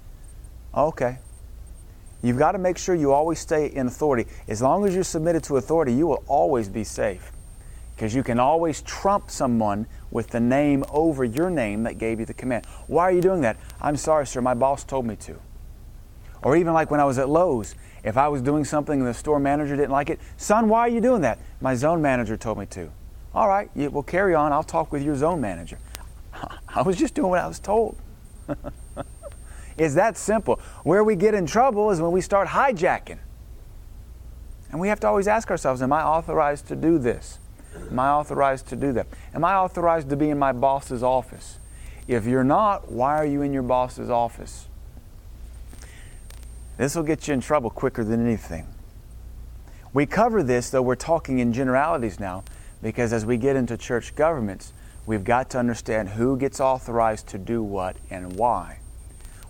Okay. 0.75 1.19
You've 2.23 2.39
got 2.39 2.53
to 2.53 2.59
make 2.59 2.79
sure 2.79 2.95
you 2.95 3.13
always 3.13 3.41
stay 3.41 3.67
in 3.67 3.89
authority. 3.89 4.31
As 4.49 4.63
long 4.63 4.87
as 4.87 4.95
you're 4.95 5.05
submitted 5.05 5.43
to 5.45 5.57
authority, 5.57 5.93
you 5.93 6.07
will 6.07 6.23
always 6.29 6.69
be 6.69 6.85
safe. 6.85 7.33
Because 7.95 8.15
you 8.15 8.23
can 8.23 8.39
always 8.39 8.81
trump 8.83 9.31
someone 9.31 9.87
with 10.11 10.29
the 10.29 10.41
name 10.41 10.85
over 10.91 11.25
your 11.25 11.51
name 11.51 11.83
that 11.83 11.99
gave 11.99 12.21
you 12.21 12.27
the 12.27 12.35
command. 12.35 12.67
Why 12.87 13.05
are 13.05 13.13
you 13.13 13.21
doing 13.21 13.43
that? 13.43 13.57
I'm 13.81 13.97
sorry, 13.97 14.27
sir, 14.27 14.41
my 14.41 14.55
boss 14.55 14.85
told 14.85 15.05
me 15.05 15.17
to. 15.17 15.37
Or 16.43 16.57
even 16.57 16.73
like 16.73 16.91
when 16.91 17.01
I 17.01 17.05
was 17.05 17.19
at 17.19 17.29
Lowe's, 17.29 17.75
if 18.05 18.17
I 18.17 18.29
was 18.29 18.43
doing 18.43 18.65
something 18.65 19.01
and 19.01 19.09
the 19.09 19.15
store 19.15 19.39
manager 19.39 19.77
didn't 19.77 19.91
like 19.91 20.11
it, 20.11 20.21
son, 20.37 20.69
why 20.69 20.81
are 20.81 20.89
you 20.89 21.01
doing 21.01 21.23
that? 21.23 21.39
My 21.61 21.75
zone 21.75 22.03
manager 22.03 22.37
told 22.37 22.59
me 22.59 22.67
to. 22.67 22.91
All 23.35 23.49
right, 23.49 23.71
well, 23.75 24.03
carry 24.03 24.35
on. 24.35 24.53
I'll 24.53 24.63
talk 24.63 24.93
with 24.93 25.03
your 25.03 25.17
zone 25.17 25.41
manager. 25.41 25.79
I 26.69 26.83
was 26.83 26.97
just 26.97 27.15
doing 27.15 27.31
what 27.31 27.41
I 27.41 27.47
was 27.47 27.59
told. 27.59 27.97
it's 29.77 29.95
that 29.95 30.17
simple. 30.17 30.61
Where 30.85 31.05
we 31.05 31.17
get 31.17 31.35
in 31.35 31.47
trouble 31.47 31.91
is 31.91 32.01
when 32.01 32.13
we 32.13 32.21
start 32.21 32.49
hijacking. 32.49 33.19
And 34.71 34.81
we 34.81 34.89
have 34.89 35.01
to 35.01 35.07
always 35.07 35.29
ask 35.29 35.51
ourselves 35.51 35.83
Am 35.83 35.93
I 35.93 36.03
authorized 36.03 36.67
to 36.69 36.77
do 36.77 36.99
this? 36.99 37.39
Am 37.91 37.99
I 37.99 38.09
authorized 38.11 38.69
to 38.69 38.77
do 38.77 38.93
that? 38.93 39.07
Am 39.35 39.45
I 39.45 39.55
authorized 39.55 40.09
to 40.11 40.17
be 40.17 40.31
in 40.31 40.39
my 40.39 40.53
boss's 40.53 41.03
office? 41.03 41.59
If 42.09 42.27
you're 42.27 42.45
not, 42.45 42.91
why 42.91 43.17
are 43.17 43.25
you 43.25 43.43
in 43.43 43.53
your 43.53 43.63
boss's 43.63 44.11
office? 44.11 44.67
This 46.77 46.95
will 46.95 47.03
get 47.03 47.29
you 47.29 47.35
in 47.35 47.41
trouble 47.41 47.71
quicker 47.71 48.03
than 48.03 48.25
anything. 48.25 48.67
We 49.93 50.07
cover 50.07 50.43
this, 50.43 50.71
though 50.71 50.83
we're 50.83 50.95
talking 50.97 51.39
in 51.39 51.53
generalities 51.53 52.19
now, 52.19 52.45
because 52.83 53.13
as 53.13 53.27
we 53.27 53.37
get 53.37 53.57
into 53.57 53.77
church 53.77 54.15
governments, 54.15 54.73
we've 55.07 55.23
got 55.23 55.51
to 55.51 55.59
understand 55.59 56.11
who 56.11 56.37
gets 56.37 56.61
authorized 56.61 57.29
to 57.29 57.39
do 57.39 57.63
what 57.63 57.97
and 58.11 58.37
why. 58.37 58.79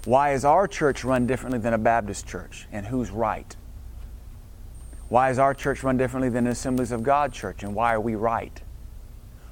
Why 0.04 0.32
is 0.32 0.44
our 0.44 0.66
church 0.66 1.04
run 1.04 1.28
differently 1.28 1.60
than 1.60 1.74
a 1.74 1.78
Baptist 1.78 2.26
church, 2.26 2.66
and 2.72 2.86
who's 2.86 3.10
right? 3.10 3.54
Why 5.08 5.30
is 5.30 5.38
our 5.38 5.54
church 5.54 5.84
run 5.84 5.96
differently 5.96 6.28
than 6.28 6.46
an 6.46 6.52
Assemblies 6.52 6.90
of 6.90 7.04
God 7.04 7.32
church, 7.32 7.62
and 7.62 7.72
why 7.72 7.94
are 7.94 8.00
we 8.00 8.16
right? 8.16 8.60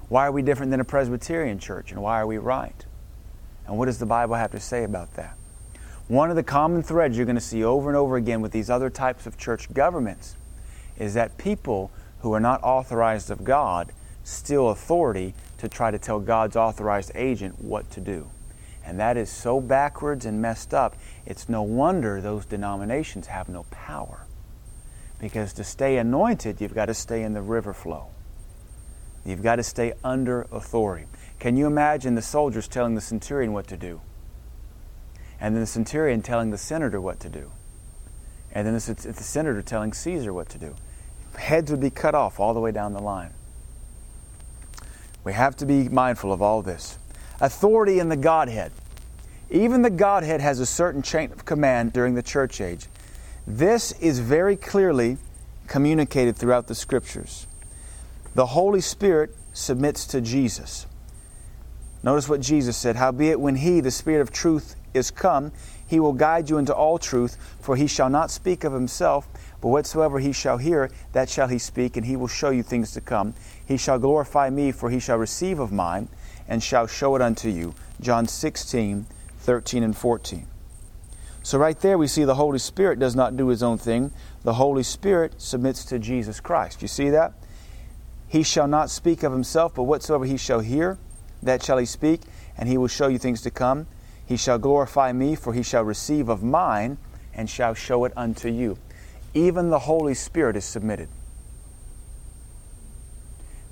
Why 0.08 0.26
are 0.26 0.32
we 0.32 0.42
different 0.42 0.72
than 0.72 0.80
a 0.80 0.84
Presbyterian 0.84 1.60
church, 1.60 1.92
and 1.92 2.02
why 2.02 2.18
are 2.18 2.26
we 2.26 2.38
right? 2.38 2.84
And 3.64 3.78
what 3.78 3.86
does 3.86 4.00
the 4.00 4.06
Bible 4.06 4.34
have 4.34 4.50
to 4.50 4.58
say 4.58 4.82
about 4.82 5.14
that? 5.14 5.36
One 6.08 6.30
of 6.30 6.34
the 6.36 6.42
common 6.42 6.82
threads 6.82 7.16
you're 7.16 7.26
going 7.26 7.36
to 7.36 7.40
see 7.40 7.62
over 7.62 7.88
and 7.88 7.96
over 7.96 8.16
again 8.16 8.40
with 8.40 8.50
these 8.50 8.68
other 8.68 8.90
types 8.90 9.26
of 9.26 9.38
church 9.38 9.72
governments 9.72 10.34
is 10.98 11.14
that 11.14 11.38
people 11.38 11.92
who 12.22 12.32
are 12.32 12.40
not 12.40 12.60
authorized 12.64 13.30
of 13.30 13.44
God 13.44 13.92
steal 14.24 14.70
authority 14.70 15.32
to 15.58 15.68
try 15.68 15.92
to 15.92 15.98
tell 15.98 16.18
God's 16.18 16.56
authorized 16.56 17.12
agent 17.14 17.62
what 17.62 17.88
to 17.92 18.00
do. 18.00 18.32
And 18.90 18.98
that 18.98 19.16
is 19.16 19.30
so 19.30 19.60
backwards 19.60 20.26
and 20.26 20.42
messed 20.42 20.74
up, 20.74 20.96
it's 21.24 21.48
no 21.48 21.62
wonder 21.62 22.20
those 22.20 22.44
denominations 22.44 23.28
have 23.28 23.48
no 23.48 23.64
power. 23.70 24.26
Because 25.20 25.52
to 25.54 25.64
stay 25.64 25.96
anointed, 25.98 26.60
you've 26.60 26.74
got 26.74 26.86
to 26.86 26.94
stay 26.94 27.22
in 27.22 27.32
the 27.32 27.42
river 27.42 27.72
flow. 27.72 28.08
You've 29.24 29.42
got 29.42 29.56
to 29.56 29.62
stay 29.62 29.92
under 30.02 30.42
authority. 30.50 31.06
Can 31.38 31.56
you 31.56 31.66
imagine 31.66 32.16
the 32.16 32.22
soldiers 32.22 32.66
telling 32.66 32.94
the 32.94 33.00
centurion 33.00 33.52
what 33.52 33.68
to 33.68 33.76
do? 33.76 34.00
and 35.40 35.54
then 35.54 35.62
the 35.62 35.66
centurion 35.66 36.20
telling 36.20 36.50
the 36.50 36.58
senator 36.58 37.00
what 37.00 37.18
to 37.20 37.28
do, 37.28 37.50
and 38.52 38.66
then 38.66 38.74
the, 38.74 39.12
the 39.12 39.22
senator 39.22 39.62
telling 39.62 39.92
Caesar 39.92 40.32
what 40.32 40.48
to 40.50 40.58
do. 40.58 40.74
Heads 41.36 41.70
would 41.70 41.80
be 41.80 41.90
cut 41.90 42.14
off 42.14 42.38
all 42.38 42.52
the 42.52 42.60
way 42.60 42.72
down 42.72 42.92
the 42.92 43.00
line. 43.00 43.32
We 45.24 45.32
have 45.32 45.56
to 45.56 45.66
be 45.66 45.88
mindful 45.88 46.32
of 46.32 46.42
all 46.42 46.60
this. 46.60 46.98
Authority 47.40 47.98
in 47.98 48.08
the 48.08 48.16
Godhead. 48.16 48.72
Even 49.50 49.82
the 49.82 49.90
Godhead 49.90 50.40
has 50.40 50.60
a 50.60 50.66
certain 50.66 51.02
chain 51.02 51.32
of 51.32 51.44
command 51.44 51.92
during 51.92 52.14
the 52.14 52.22
church 52.22 52.60
age. 52.60 52.86
This 53.46 53.92
is 54.00 54.20
very 54.20 54.56
clearly 54.56 55.18
communicated 55.66 56.36
throughout 56.36 56.68
the 56.68 56.74
scriptures. 56.74 57.46
The 58.34 58.46
Holy 58.46 58.80
Spirit 58.80 59.34
submits 59.52 60.06
to 60.06 60.20
Jesus. 60.20 60.86
Notice 62.02 62.28
what 62.28 62.40
Jesus 62.40 62.76
said 62.76 62.96
Howbeit, 62.96 63.40
when 63.40 63.56
He, 63.56 63.80
the 63.80 63.90
Spirit 63.90 64.20
of 64.22 64.30
truth, 64.30 64.76
is 64.94 65.10
come, 65.10 65.52
he 65.90 65.98
will 65.98 66.12
guide 66.12 66.48
you 66.48 66.58
into 66.58 66.72
all 66.72 66.98
truth, 66.98 67.36
for 67.60 67.74
he 67.74 67.88
shall 67.88 68.08
not 68.08 68.30
speak 68.30 68.62
of 68.62 68.72
himself, 68.72 69.26
but 69.60 69.68
whatsoever 69.68 70.20
he 70.20 70.30
shall 70.30 70.56
hear, 70.56 70.88
that 71.12 71.28
shall 71.28 71.48
he 71.48 71.58
speak, 71.58 71.96
and 71.96 72.06
he 72.06 72.14
will 72.14 72.28
show 72.28 72.50
you 72.50 72.62
things 72.62 72.92
to 72.92 73.00
come. 73.00 73.34
He 73.66 73.76
shall 73.76 73.98
glorify 73.98 74.50
me, 74.50 74.70
for 74.70 74.88
he 74.88 75.00
shall 75.00 75.18
receive 75.18 75.58
of 75.58 75.72
mine, 75.72 76.08
and 76.46 76.62
shall 76.62 76.86
show 76.86 77.16
it 77.16 77.22
unto 77.22 77.48
you. 77.48 77.74
John 78.00 78.28
16, 78.28 79.04
13, 79.40 79.82
and 79.82 79.96
14. 79.96 80.46
So, 81.42 81.58
right 81.58 81.78
there, 81.80 81.96
we 81.96 82.06
see 82.06 82.24
the 82.24 82.34
Holy 82.34 82.58
Spirit 82.58 82.98
does 82.98 83.16
not 83.16 83.36
do 83.36 83.48
his 83.48 83.62
own 83.62 83.78
thing. 83.78 84.12
The 84.42 84.54
Holy 84.54 84.82
Spirit 84.82 85.40
submits 85.40 85.84
to 85.86 85.98
Jesus 85.98 86.38
Christ. 86.40 86.82
You 86.82 86.88
see 86.88 87.10
that? 87.10 87.32
He 88.28 88.42
shall 88.42 88.68
not 88.68 88.90
speak 88.90 89.22
of 89.22 89.32
himself, 89.32 89.74
but 89.74 89.84
whatsoever 89.84 90.24
he 90.24 90.36
shall 90.36 90.60
hear, 90.60 90.98
that 91.42 91.62
shall 91.62 91.78
he 91.78 91.86
speak, 91.86 92.20
and 92.56 92.68
he 92.68 92.76
will 92.76 92.88
show 92.88 93.08
you 93.08 93.18
things 93.18 93.40
to 93.42 93.50
come. 93.50 93.86
He 94.24 94.36
shall 94.36 94.58
glorify 94.58 95.12
me, 95.12 95.34
for 95.34 95.52
he 95.52 95.62
shall 95.62 95.82
receive 95.82 96.28
of 96.28 96.42
mine 96.42 96.98
and 97.34 97.50
shall 97.50 97.74
show 97.74 98.04
it 98.04 98.12
unto 98.16 98.48
you. 98.48 98.78
Even 99.34 99.70
the 99.70 99.80
Holy 99.80 100.14
Spirit 100.14 100.56
is 100.56 100.64
submitted. 100.64 101.08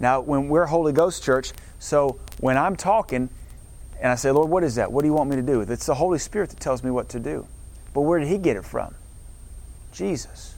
Now, 0.00 0.20
when 0.20 0.48
we're 0.48 0.66
Holy 0.66 0.92
Ghost 0.92 1.22
Church, 1.22 1.52
so 1.78 2.18
when 2.40 2.56
I'm 2.56 2.76
talking 2.76 3.28
And 4.00 4.12
I 4.12 4.14
say, 4.14 4.30
Lord, 4.30 4.48
what 4.48 4.62
is 4.62 4.76
that? 4.76 4.92
What 4.92 5.02
do 5.02 5.08
you 5.08 5.14
want 5.14 5.30
me 5.30 5.36
to 5.36 5.42
do? 5.42 5.60
It's 5.60 5.86
the 5.86 5.94
Holy 5.94 6.18
Spirit 6.18 6.50
that 6.50 6.60
tells 6.60 6.84
me 6.84 6.90
what 6.90 7.08
to 7.10 7.20
do. 7.20 7.46
But 7.92 8.02
where 8.02 8.18
did 8.18 8.28
He 8.28 8.38
get 8.38 8.56
it 8.56 8.64
from? 8.64 8.94
Jesus. 9.92 10.54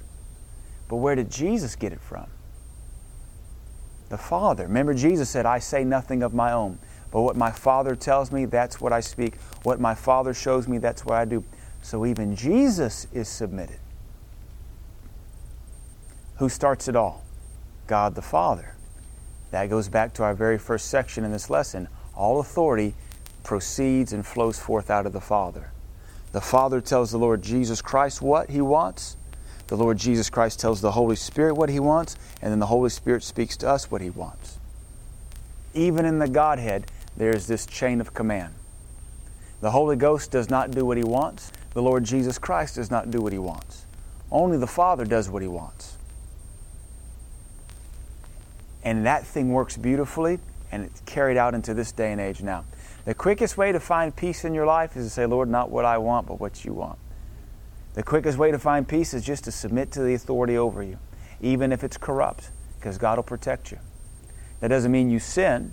But 0.88 0.96
where 0.96 1.14
did 1.14 1.30
Jesus 1.30 1.76
get 1.76 1.92
it 1.92 2.00
from? 2.00 2.26
The 4.08 4.18
Father. 4.18 4.64
Remember, 4.64 4.92
Jesus 4.92 5.30
said, 5.30 5.46
I 5.46 5.60
say 5.60 5.84
nothing 5.84 6.22
of 6.22 6.34
my 6.34 6.52
own, 6.52 6.78
but 7.10 7.22
what 7.22 7.36
my 7.36 7.50
Father 7.50 7.94
tells 7.94 8.32
me, 8.32 8.44
that's 8.44 8.80
what 8.80 8.92
I 8.92 9.00
speak. 9.00 9.36
What 9.62 9.80
my 9.80 9.94
Father 9.94 10.34
shows 10.34 10.66
me, 10.68 10.78
that's 10.78 11.04
what 11.04 11.14
I 11.14 11.24
do. 11.24 11.44
So 11.80 12.04
even 12.04 12.36
Jesus 12.36 13.06
is 13.12 13.28
submitted. 13.28 13.78
Who 16.36 16.48
starts 16.48 16.88
it 16.88 16.96
all? 16.96 17.24
God 17.86 18.14
the 18.14 18.22
Father. 18.22 18.74
That 19.50 19.70
goes 19.70 19.88
back 19.88 20.12
to 20.14 20.22
our 20.24 20.34
very 20.34 20.58
first 20.58 20.88
section 20.88 21.24
in 21.24 21.32
this 21.32 21.48
lesson. 21.48 21.88
All 22.14 22.40
authority 22.40 22.94
proceeds 23.42 24.12
and 24.12 24.26
flows 24.26 24.58
forth 24.58 24.90
out 24.90 25.06
of 25.06 25.12
the 25.12 25.20
Father. 25.20 25.70
The 26.32 26.40
Father 26.40 26.80
tells 26.80 27.10
the 27.10 27.18
Lord 27.18 27.42
Jesus 27.42 27.82
Christ 27.82 28.22
what 28.22 28.50
He 28.50 28.60
wants. 28.60 29.16
The 29.66 29.76
Lord 29.76 29.98
Jesus 29.98 30.30
Christ 30.30 30.60
tells 30.60 30.80
the 30.80 30.92
Holy 30.92 31.16
Spirit 31.16 31.54
what 31.54 31.68
He 31.68 31.80
wants, 31.80 32.16
and 32.40 32.50
then 32.52 32.58
the 32.58 32.66
Holy 32.66 32.90
Spirit 32.90 33.22
speaks 33.22 33.56
to 33.58 33.68
us 33.68 33.90
what 33.90 34.00
He 34.00 34.10
wants. 34.10 34.58
Even 35.74 36.04
in 36.04 36.18
the 36.18 36.28
Godhead, 36.28 36.86
there 37.16 37.34
is 37.34 37.46
this 37.46 37.66
chain 37.66 38.00
of 38.00 38.14
command. 38.14 38.54
The 39.60 39.70
Holy 39.70 39.96
Ghost 39.96 40.30
does 40.30 40.48
not 40.48 40.70
do 40.70 40.84
what 40.84 40.96
He 40.96 41.04
wants. 41.04 41.52
The 41.74 41.82
Lord 41.82 42.04
Jesus 42.04 42.38
Christ 42.38 42.76
does 42.76 42.90
not 42.90 43.10
do 43.10 43.20
what 43.20 43.32
He 43.32 43.38
wants. 43.38 43.84
Only 44.30 44.56
the 44.56 44.66
Father 44.66 45.04
does 45.04 45.28
what 45.28 45.42
He 45.42 45.48
wants. 45.48 45.96
And 48.82 49.04
that 49.04 49.26
thing 49.26 49.52
works 49.52 49.76
beautifully, 49.76 50.38
and 50.72 50.84
it's 50.84 51.00
carried 51.02 51.36
out 51.36 51.54
into 51.54 51.74
this 51.74 51.92
day 51.92 52.12
and 52.12 52.20
age 52.20 52.42
now. 52.42 52.64
The 53.04 53.14
quickest 53.14 53.56
way 53.56 53.72
to 53.72 53.80
find 53.80 54.14
peace 54.14 54.44
in 54.44 54.52
your 54.52 54.66
life 54.66 54.96
is 54.96 55.06
to 55.06 55.10
say, 55.10 55.26
Lord, 55.26 55.48
not 55.48 55.70
what 55.70 55.84
I 55.84 55.98
want, 55.98 56.26
but 56.26 56.38
what 56.38 56.64
you 56.64 56.74
want. 56.74 56.98
The 57.94 58.02
quickest 58.02 58.38
way 58.38 58.50
to 58.50 58.58
find 58.58 58.86
peace 58.86 59.14
is 59.14 59.24
just 59.24 59.44
to 59.44 59.52
submit 59.52 59.90
to 59.92 60.02
the 60.02 60.14
authority 60.14 60.56
over 60.56 60.82
you, 60.82 60.98
even 61.40 61.72
if 61.72 61.82
it's 61.82 61.96
corrupt, 61.96 62.50
because 62.78 62.98
God 62.98 63.16
will 63.16 63.22
protect 63.22 63.72
you. 63.72 63.78
That 64.60 64.68
doesn't 64.68 64.92
mean 64.92 65.10
you 65.10 65.18
sin, 65.18 65.72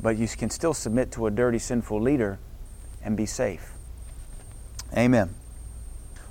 but 0.00 0.16
you 0.16 0.26
can 0.26 0.48
still 0.48 0.74
submit 0.74 1.12
to 1.12 1.26
a 1.26 1.30
dirty, 1.30 1.58
sinful 1.58 2.00
leader 2.00 2.38
and 3.04 3.16
be 3.16 3.26
safe. 3.26 3.72
Amen. 4.96 5.34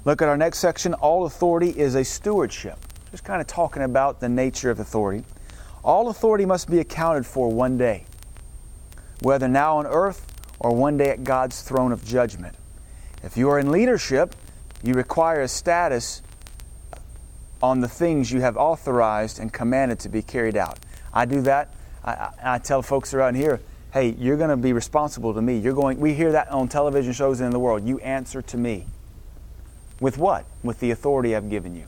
Look 0.03 0.21
at 0.21 0.27
our 0.27 0.37
next 0.37 0.57
section. 0.59 0.93
All 0.95 1.25
authority 1.25 1.69
is 1.69 1.93
a 1.93 2.03
stewardship. 2.03 2.79
Just 3.11 3.23
kind 3.23 3.39
of 3.39 3.47
talking 3.47 3.83
about 3.83 4.19
the 4.19 4.29
nature 4.29 4.71
of 4.71 4.79
authority. 4.79 5.23
All 5.83 6.09
authority 6.09 6.45
must 6.45 6.69
be 6.69 6.79
accounted 6.79 7.25
for 7.25 7.49
one 7.49 7.77
day 7.77 8.05
whether 9.21 9.47
now 9.47 9.77
on 9.77 9.87
earth 9.87 10.25
or 10.59 10.75
one 10.75 10.97
day 10.97 11.09
at 11.09 11.23
God's 11.23 11.61
throne 11.61 11.91
of 11.91 12.05
judgment. 12.05 12.55
If 13.23 13.37
you 13.37 13.49
are 13.49 13.59
in 13.59 13.71
leadership, 13.71 14.35
you 14.83 14.93
require 14.93 15.41
a 15.41 15.47
status 15.47 16.21
on 17.61 17.81
the 17.81 17.87
things 17.87 18.31
you 18.31 18.41
have 18.41 18.55
authorized 18.55 19.39
and 19.39 19.51
commanded 19.51 19.99
to 19.99 20.09
be 20.09 20.21
carried 20.21 20.55
out. 20.55 20.79
I 21.13 21.25
do 21.25 21.41
that. 21.41 21.73
I, 22.03 22.29
I 22.41 22.57
tell 22.59 22.81
folks 22.81 23.13
around 23.13 23.35
here, 23.35 23.59
hey, 23.93 24.15
you're 24.17 24.37
going 24.37 24.49
to 24.49 24.57
be 24.57 24.71
responsible 24.71 25.33
to 25.33 25.41
me. 25.41 25.57
You're 25.57 25.73
going. 25.73 25.99
We 25.99 26.13
hear 26.13 26.31
that 26.31 26.49
on 26.49 26.69
television 26.69 27.11
shows 27.11 27.41
in 27.41 27.51
the 27.51 27.59
world. 27.59 27.85
You 27.85 27.99
answer 27.99 28.41
to 28.41 28.57
me. 28.57 28.85
With 29.99 30.17
what? 30.17 30.45
With 30.63 30.79
the 30.79 30.91
authority 30.91 31.35
I've 31.35 31.49
given 31.49 31.75
you. 31.75 31.85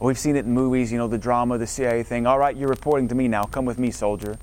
We've 0.00 0.18
seen 0.18 0.34
it 0.34 0.46
in 0.46 0.52
movies, 0.52 0.90
you 0.90 0.98
know, 0.98 1.08
the 1.08 1.18
drama, 1.18 1.58
the 1.58 1.66
CIA 1.66 2.02
thing. 2.02 2.26
All 2.26 2.38
right, 2.38 2.56
you're 2.56 2.70
reporting 2.70 3.06
to 3.08 3.14
me 3.14 3.28
now. 3.28 3.44
Come 3.44 3.66
with 3.66 3.78
me, 3.78 3.90
soldier. 3.90 4.38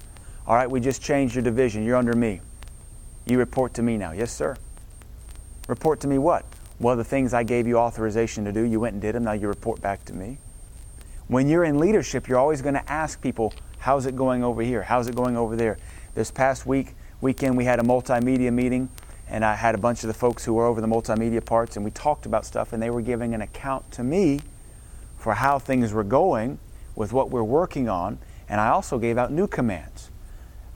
All 0.48 0.56
right, 0.56 0.72
we 0.72 0.80
just 0.80 1.02
changed 1.02 1.36
your 1.36 1.44
division. 1.44 1.84
You're 1.84 1.98
under 1.98 2.14
me. 2.14 2.40
You 3.26 3.38
report 3.38 3.74
to 3.74 3.84
me 3.84 3.98
now. 3.98 4.14
Yes, 4.14 4.32
sir. 4.32 4.56
Report 5.68 6.00
to 6.00 6.08
me 6.08 6.18
what? 6.18 6.46
Well, 6.80 6.96
the 6.96 7.04
things 7.04 7.34
I 7.34 7.44
gave 7.44 7.68
you 7.68 7.78
authorization 7.78 8.46
to 8.46 8.54
do, 8.54 8.62
you 8.62 8.80
went 8.80 8.94
and 8.94 9.02
did 9.02 9.14
them. 9.14 9.26
Now 9.26 9.34
you 9.34 9.50
report 9.50 9.82
back 9.82 10.06
to 10.06 10.14
me. 10.14 10.38
When 11.28 11.50
you're 11.50 11.66
in 11.66 11.80
leadership, 11.80 12.30
you're 12.30 12.40
always 12.40 12.62
going 12.62 12.76
to 12.76 12.90
ask 12.90 13.22
people, 13.22 13.54
how's 13.80 14.06
it 14.06 14.16
going 14.16 14.42
over 14.42 14.62
here? 14.62 14.84
How's 14.84 15.10
it 15.10 15.16
going 15.16 15.36
over 15.36 15.58
there? 15.58 15.78
This 16.16 16.32
past 16.32 16.66
week, 16.66 16.96
weekend, 17.20 17.58
we 17.58 17.66
had 17.66 17.82
a 17.82 17.84
multimedia 17.84 18.54
meeting, 18.54 18.88
and 19.28 19.44
I 19.44 19.56
had 19.56 19.76
a 19.76 19.78
bunch 19.78 20.04
of 20.04 20.08
the 20.08 20.14
folks 20.14 20.46
who 20.46 20.54
were 20.54 20.66
over 20.66 20.80
the 20.80 20.88
multimedia 20.88 21.44
parts, 21.44 21.76
and 21.76 21.84
we 21.84 21.92
talked 21.92 22.26
about 22.26 22.46
stuff, 22.46 22.72
and 22.72 22.82
they 22.82 22.90
were 22.90 23.02
giving 23.02 23.34
an 23.34 23.42
account 23.42 23.92
to 23.92 24.04
me 24.04 24.40
for 25.18 25.34
how 25.34 25.60
things 25.60 25.92
were 25.92 26.06
going 26.06 26.58
with 26.96 27.12
what 27.12 27.30
we're 27.30 27.44
working 27.44 27.90
on, 27.90 28.20
and 28.48 28.62
I 28.62 28.70
also 28.70 28.98
gave 28.98 29.18
out 29.18 29.30
new 29.30 29.48
commands. 29.48 30.10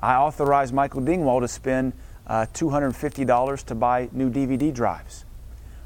I 0.02 0.16
authorized 0.16 0.74
Michael 0.74 1.02
Dingwall 1.02 1.42
to 1.42 1.48
spend 1.48 1.94
uh, 2.28 2.46
$250 2.54 3.66
to 3.66 3.76
buy 3.76 4.10
new 4.12 4.30
DVD 4.30 4.74
drives. 4.74 5.26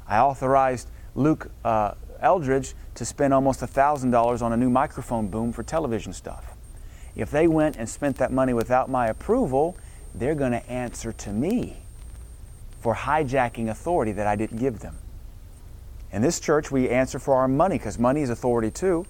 I 0.08 0.18
authorized 0.18 0.88
Luke 1.14 1.50
uh, 1.64 1.94
Eldridge 2.20 2.74
to 2.94 3.04
spend 3.04 3.34
almost 3.34 3.60
$1,000 3.60 4.42
on 4.42 4.52
a 4.52 4.56
new 4.56 4.70
microphone 4.70 5.28
boom 5.28 5.52
for 5.52 5.62
television 5.62 6.12
stuff. 6.12 6.56
If 7.14 7.30
they 7.30 7.46
went 7.46 7.76
and 7.76 7.88
spent 7.88 8.16
that 8.18 8.32
money 8.32 8.52
without 8.52 8.90
my 8.90 9.08
approval, 9.08 9.76
they're 10.14 10.34
going 10.34 10.52
to 10.52 10.70
answer 10.70 11.12
to 11.12 11.30
me 11.30 11.78
for 12.80 12.94
hijacking 12.94 13.68
authority 13.68 14.12
that 14.12 14.26
I 14.26 14.36
didn't 14.36 14.58
give 14.58 14.80
them. 14.80 14.96
In 16.12 16.22
this 16.22 16.40
church, 16.40 16.70
we 16.70 16.88
answer 16.88 17.18
for 17.18 17.34
our 17.34 17.48
money 17.48 17.78
because 17.78 17.98
money 17.98 18.22
is 18.22 18.30
authority 18.30 18.70
too, 18.70 19.06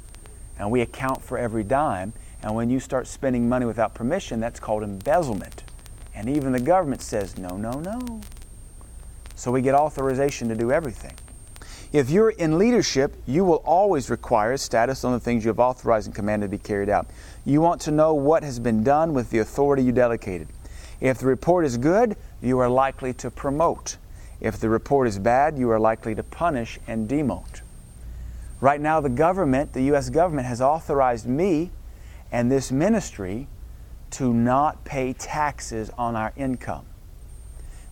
and 0.59 0.71
we 0.71 0.81
account 0.81 1.23
for 1.23 1.37
every 1.37 1.63
dime. 1.63 2.13
And 2.47 2.55
when 2.55 2.71
you 2.71 2.79
start 2.79 3.09
spending 3.09 3.49
money 3.49 3.67
without 3.67 3.93
permission, 3.93 4.39
that's 4.39 4.61
called 4.61 4.85
embezzlement. 4.85 5.65
And 6.15 6.29
even 6.29 6.53
the 6.53 6.61
government 6.61 7.03
says, 7.03 7.37
no, 7.37 7.57
no, 7.57 7.73
no. 7.81 8.21
So 9.35 9.51
we 9.51 9.63
get 9.63 9.75
authorization 9.75 10.49
to 10.51 10.55
do 10.55 10.71
everything. 10.71 11.15
If 11.93 12.09
you're 12.09 12.31
in 12.31 12.57
leadership, 12.57 13.17
you 13.27 13.45
will 13.45 13.65
always 13.67 14.11
require 14.11 14.57
status 14.59 15.03
on 15.03 15.11
the 15.11 15.19
things 15.19 15.45
you 15.45 15.49
have 15.49 15.59
authorized 15.59 16.07
and 16.07 16.15
commanded 16.15 16.53
to 16.53 16.57
be 16.57 16.63
carried 16.63 16.89
out. 16.89 17.09
You 17.45 17.61
want 17.61 17.81
to 17.81 17.91
know 17.91 18.15
what 18.15 18.45
has 18.45 18.61
been 18.61 18.85
done 18.85 19.13
with 19.13 19.31
the 19.31 19.41
authority 19.41 19.83
you 19.83 19.91
delegated. 19.91 20.47
If 21.01 21.19
the 21.19 21.27
report 21.27 21.65
is 21.65 21.77
good, 21.77 22.17
you 22.41 22.61
are 22.61 22.69
likely 22.69 23.13
to 23.15 23.29
promote. 23.29 23.97
If 24.41 24.61
the 24.61 24.69
report 24.69 25.09
is 25.09 25.19
bad, 25.19 25.59
you 25.59 25.69
are 25.73 25.81
likely 25.81 26.15
to 26.15 26.23
punish 26.23 26.79
and 26.87 27.09
demote. 27.09 27.63
Right 28.61 28.81
now, 28.81 29.01
the 29.01 29.09
government, 29.09 29.73
the 29.73 29.83
U.S. 29.83 30.11
government, 30.11 30.47
has 30.47 30.61
authorized 30.61 31.27
me 31.27 31.73
and 32.37 32.53
this 32.53 32.71
ministry 32.71 33.49
to 34.11 34.35
not 34.35 34.85
pay 34.85 35.15
taxes 35.15 35.91
on 35.97 36.15
our 36.15 36.35
income. 36.37 36.85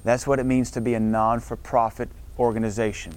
That's 0.04 0.26
what 0.26 0.38
it 0.38 0.44
means 0.44 0.70
to 0.72 0.82
be 0.82 0.92
a 0.92 1.00
non 1.00 1.40
for 1.40 1.56
profit 1.56 2.10
organization. 2.38 3.14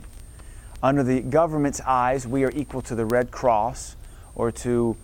Under 0.82 1.04
the 1.04 1.20
government's 1.20 1.82
eyes, 1.82 2.26
we 2.26 2.46
are 2.46 2.52
equal 2.56 2.82
to 2.84 2.96
the 2.96 3.04
Red 3.04 3.30
Cross 3.30 3.98
or 4.36 4.54
to 4.54 4.96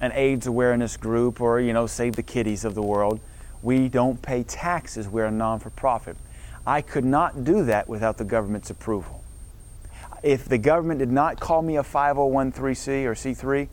an 0.00 0.10
AIDS 0.14 0.48
awareness 0.48 0.96
group 0.96 1.40
or, 1.40 1.60
you 1.60 1.72
know, 1.72 1.86
Save 1.86 2.16
the 2.16 2.24
Kiddies 2.24 2.64
of 2.64 2.74
the 2.74 2.82
world. 2.82 3.20
We 3.62 3.88
don't 3.88 4.20
pay 4.20 4.42
taxes. 4.42 5.06
We're 5.06 5.26
a 5.26 5.30
non 5.30 5.60
for 5.60 5.70
profit. 5.70 6.16
I 6.66 6.80
could 6.82 7.04
not 7.04 7.44
do 7.44 7.62
that 7.66 7.88
without 7.88 8.18
the 8.18 8.24
government's 8.24 8.68
approval. 8.68 9.22
If 10.24 10.46
the 10.46 10.58
government 10.58 10.98
did 10.98 11.12
not 11.12 11.38
call 11.38 11.62
me 11.62 11.76
a 11.76 11.84
501c 11.84 13.04
or 13.04 13.14
C3, 13.14 13.68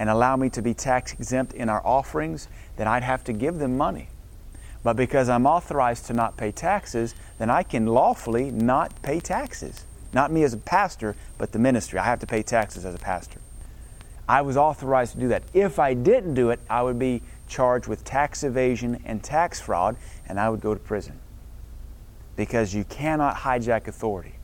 and 0.00 0.08
allow 0.08 0.34
me 0.34 0.48
to 0.48 0.62
be 0.62 0.72
tax 0.72 1.12
exempt 1.12 1.52
in 1.52 1.68
our 1.68 1.86
offerings, 1.86 2.48
then 2.76 2.88
I'd 2.88 3.02
have 3.02 3.22
to 3.24 3.34
give 3.34 3.58
them 3.58 3.76
money. 3.76 4.08
But 4.82 4.96
because 4.96 5.28
I'm 5.28 5.46
authorized 5.46 6.06
to 6.06 6.14
not 6.14 6.38
pay 6.38 6.52
taxes, 6.52 7.14
then 7.36 7.50
I 7.50 7.62
can 7.62 7.84
lawfully 7.84 8.50
not 8.50 9.02
pay 9.02 9.20
taxes. 9.20 9.84
Not 10.14 10.32
me 10.32 10.42
as 10.42 10.54
a 10.54 10.56
pastor, 10.56 11.16
but 11.36 11.52
the 11.52 11.58
ministry. 11.58 11.98
I 11.98 12.06
have 12.06 12.18
to 12.20 12.26
pay 12.26 12.42
taxes 12.42 12.86
as 12.86 12.94
a 12.94 12.98
pastor. 12.98 13.40
I 14.26 14.40
was 14.40 14.56
authorized 14.56 15.12
to 15.12 15.20
do 15.20 15.28
that. 15.28 15.42
If 15.52 15.78
I 15.78 15.92
didn't 15.92 16.32
do 16.32 16.48
it, 16.48 16.60
I 16.70 16.80
would 16.82 16.98
be 16.98 17.20
charged 17.46 17.86
with 17.86 18.02
tax 18.02 18.42
evasion 18.42 19.02
and 19.04 19.22
tax 19.22 19.60
fraud, 19.60 19.96
and 20.26 20.40
I 20.40 20.48
would 20.48 20.62
go 20.62 20.72
to 20.72 20.80
prison. 20.80 21.18
Because 22.36 22.72
you 22.74 22.84
cannot 22.84 23.36
hijack 23.36 23.86
authority. 23.86 24.36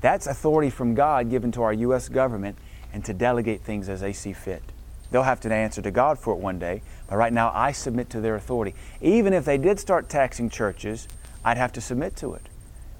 That's 0.00 0.26
authority 0.26 0.70
from 0.70 0.94
God 0.94 1.28
given 1.28 1.52
to 1.52 1.62
our 1.62 1.74
U.S. 1.74 2.08
government, 2.08 2.56
and 2.94 3.04
to 3.04 3.12
delegate 3.12 3.60
things 3.60 3.88
as 3.88 4.00
they 4.00 4.12
see 4.12 4.32
fit. 4.32 4.62
They'll 5.10 5.24
have 5.24 5.40
to 5.40 5.52
answer 5.52 5.82
to 5.82 5.90
God 5.90 6.18
for 6.18 6.32
it 6.32 6.38
one 6.38 6.58
day, 6.58 6.80
but 7.08 7.16
right 7.16 7.32
now 7.32 7.50
I 7.52 7.72
submit 7.72 8.08
to 8.10 8.20
their 8.20 8.36
authority. 8.36 8.74
Even 9.02 9.32
if 9.32 9.44
they 9.44 9.58
did 9.58 9.78
start 9.80 10.08
taxing 10.08 10.48
churches, 10.48 11.08
I'd 11.44 11.56
have 11.56 11.72
to 11.72 11.80
submit 11.80 12.16
to 12.16 12.34
it. 12.34 12.48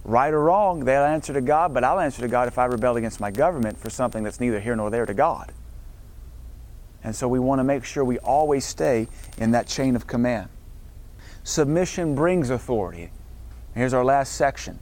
Right 0.04 0.34
or 0.34 0.42
wrong, 0.42 0.84
they'll 0.84 1.04
answer 1.04 1.32
to 1.32 1.40
God, 1.40 1.72
but 1.72 1.84
I'll 1.84 2.00
answer 2.00 2.20
to 2.22 2.28
God 2.28 2.48
if 2.48 2.58
I 2.58 2.66
rebel 2.66 2.96
against 2.96 3.20
my 3.20 3.30
government 3.30 3.78
for 3.78 3.88
something 3.88 4.22
that's 4.22 4.40
neither 4.40 4.60
here 4.60 4.76
nor 4.76 4.90
there 4.90 5.06
to 5.06 5.14
God. 5.14 5.52
And 7.02 7.14
so 7.14 7.28
we 7.28 7.38
want 7.38 7.60
to 7.60 7.64
make 7.64 7.84
sure 7.84 8.04
we 8.04 8.18
always 8.18 8.64
stay 8.64 9.08
in 9.38 9.52
that 9.52 9.66
chain 9.66 9.94
of 9.94 10.06
command. 10.06 10.48
Submission 11.44 12.14
brings 12.14 12.50
authority. 12.50 13.10
Here's 13.74 13.94
our 13.94 14.04
last 14.04 14.34
section. 14.34 14.78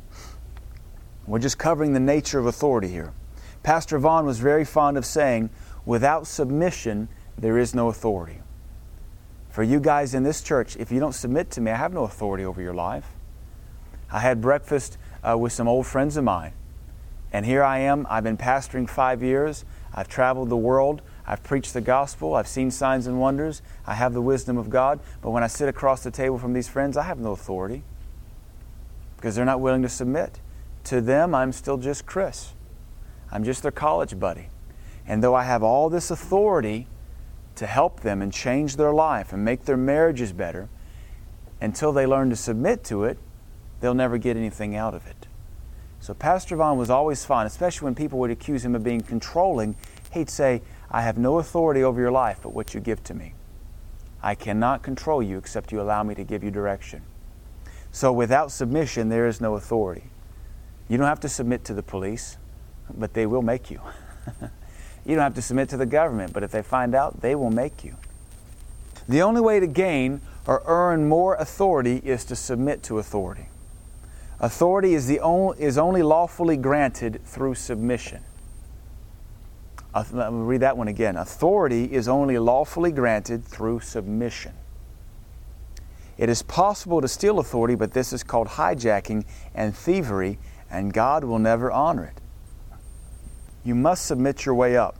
We're 1.26 1.38
just 1.38 1.58
covering 1.58 1.92
the 1.92 2.00
nature 2.00 2.38
of 2.38 2.46
authority 2.46 2.88
here. 2.88 3.12
Pastor 3.62 3.98
Vaughn 3.98 4.26
was 4.26 4.40
very 4.40 4.64
fond 4.64 4.96
of 4.96 5.06
saying, 5.06 5.50
without 5.86 6.26
submission, 6.26 7.08
there 7.38 7.58
is 7.58 7.74
no 7.74 7.88
authority. 7.88 8.38
For 9.50 9.62
you 9.62 9.80
guys 9.80 10.14
in 10.14 10.22
this 10.22 10.42
church, 10.42 10.76
if 10.76 10.90
you 10.90 10.98
don't 10.98 11.12
submit 11.12 11.50
to 11.52 11.60
me, 11.60 11.70
I 11.70 11.76
have 11.76 11.92
no 11.92 12.04
authority 12.04 12.44
over 12.44 12.62
your 12.62 12.74
life. 12.74 13.06
I 14.10 14.20
had 14.20 14.40
breakfast 14.40 14.98
uh, 15.22 15.36
with 15.38 15.52
some 15.52 15.68
old 15.68 15.86
friends 15.86 16.16
of 16.16 16.24
mine. 16.24 16.52
And 17.32 17.46
here 17.46 17.62
I 17.62 17.78
am. 17.78 18.06
I've 18.10 18.24
been 18.24 18.36
pastoring 18.36 18.88
five 18.88 19.22
years. 19.22 19.64
I've 19.94 20.08
traveled 20.08 20.48
the 20.48 20.56
world. 20.56 21.02
I've 21.26 21.42
preached 21.42 21.72
the 21.72 21.80
gospel. 21.80 22.34
I've 22.34 22.48
seen 22.48 22.70
signs 22.70 23.06
and 23.06 23.20
wonders. 23.20 23.62
I 23.86 23.94
have 23.94 24.12
the 24.12 24.20
wisdom 24.20 24.58
of 24.58 24.68
God. 24.70 25.00
But 25.22 25.30
when 25.30 25.42
I 25.42 25.46
sit 25.46 25.68
across 25.68 26.02
the 26.02 26.10
table 26.10 26.38
from 26.38 26.52
these 26.52 26.68
friends, 26.68 26.96
I 26.96 27.04
have 27.04 27.18
no 27.18 27.32
authority 27.32 27.82
because 29.16 29.36
they're 29.36 29.44
not 29.44 29.60
willing 29.60 29.82
to 29.82 29.88
submit. 29.88 30.40
To 30.84 31.00
them, 31.00 31.34
I'm 31.34 31.52
still 31.52 31.78
just 31.78 32.06
Chris. 32.06 32.52
I'm 33.32 33.42
just 33.42 33.62
their 33.62 33.72
college 33.72 34.20
buddy. 34.20 34.48
And 35.06 35.24
though 35.24 35.34
I 35.34 35.44
have 35.44 35.62
all 35.62 35.88
this 35.88 36.10
authority 36.10 36.86
to 37.56 37.66
help 37.66 38.00
them 38.00 38.22
and 38.22 38.32
change 38.32 38.76
their 38.76 38.92
life 38.92 39.32
and 39.32 39.44
make 39.44 39.64
their 39.64 39.76
marriages 39.76 40.32
better, 40.32 40.68
until 41.60 41.92
they 41.92 42.06
learn 42.06 42.28
to 42.30 42.36
submit 42.36 42.84
to 42.84 43.04
it, 43.04 43.18
they'll 43.80 43.94
never 43.94 44.18
get 44.18 44.36
anything 44.36 44.76
out 44.76 44.94
of 44.94 45.06
it. 45.06 45.26
So 46.00 46.12
Pastor 46.12 46.56
Vaughn 46.56 46.76
was 46.76 46.90
always 46.90 47.24
fine, 47.24 47.46
especially 47.46 47.86
when 47.86 47.94
people 47.94 48.18
would 48.18 48.30
accuse 48.30 48.64
him 48.64 48.74
of 48.74 48.82
being 48.82 49.00
controlling. 49.00 49.76
He'd 50.12 50.28
say, 50.28 50.62
I 50.90 51.02
have 51.02 51.16
no 51.16 51.38
authority 51.38 51.82
over 51.82 52.00
your 52.00 52.10
life 52.10 52.40
but 52.42 52.52
what 52.52 52.74
you 52.74 52.80
give 52.80 53.02
to 53.04 53.14
me. 53.14 53.34
I 54.20 54.34
cannot 54.34 54.82
control 54.82 55.22
you 55.22 55.38
except 55.38 55.72
you 55.72 55.80
allow 55.80 56.02
me 56.02 56.14
to 56.16 56.24
give 56.24 56.44
you 56.44 56.50
direction. 56.50 57.02
So 57.92 58.12
without 58.12 58.50
submission, 58.50 59.08
there 59.08 59.26
is 59.26 59.40
no 59.40 59.54
authority. 59.54 60.10
You 60.88 60.98
don't 60.98 61.06
have 61.06 61.20
to 61.20 61.28
submit 61.28 61.64
to 61.66 61.74
the 61.74 61.82
police, 61.82 62.36
but 62.98 63.14
they 63.14 63.26
will 63.26 63.42
make 63.42 63.70
you. 63.70 63.80
you 65.04 65.14
don't 65.14 65.22
have 65.22 65.34
to 65.34 65.42
submit 65.42 65.68
to 65.70 65.76
the 65.76 65.86
government, 65.86 66.32
but 66.32 66.42
if 66.42 66.50
they 66.50 66.62
find 66.62 66.94
out, 66.94 67.20
they 67.20 67.34
will 67.34 67.50
make 67.50 67.84
you. 67.84 67.96
The 69.08 69.22
only 69.22 69.40
way 69.40 69.60
to 69.60 69.66
gain 69.66 70.20
or 70.46 70.62
earn 70.66 71.08
more 71.08 71.34
authority 71.36 71.96
is 71.98 72.24
to 72.26 72.36
submit 72.36 72.82
to 72.84 72.98
authority. 72.98 73.48
Authority 74.40 74.94
is, 74.94 75.06
the 75.06 75.20
only, 75.20 75.60
is 75.60 75.78
only 75.78 76.02
lawfully 76.02 76.56
granted 76.56 77.20
through 77.24 77.54
submission. 77.54 78.22
Let 79.94 80.32
me 80.32 80.40
read 80.40 80.62
that 80.62 80.76
one 80.76 80.88
again. 80.88 81.16
Authority 81.16 81.84
is 81.92 82.08
only 82.08 82.38
lawfully 82.38 82.92
granted 82.92 83.44
through 83.44 83.80
submission. 83.80 84.52
It 86.16 86.28
is 86.28 86.42
possible 86.42 87.00
to 87.00 87.08
steal 87.08 87.38
authority, 87.38 87.74
but 87.74 87.92
this 87.92 88.12
is 88.12 88.22
called 88.22 88.48
hijacking 88.48 89.24
and 89.54 89.76
thievery, 89.76 90.38
and 90.70 90.92
God 90.92 91.24
will 91.24 91.38
never 91.38 91.70
honor 91.70 92.04
it. 92.04 92.21
You 93.64 93.74
must 93.74 94.06
submit 94.06 94.44
your 94.44 94.54
way 94.54 94.76
up. 94.76 94.96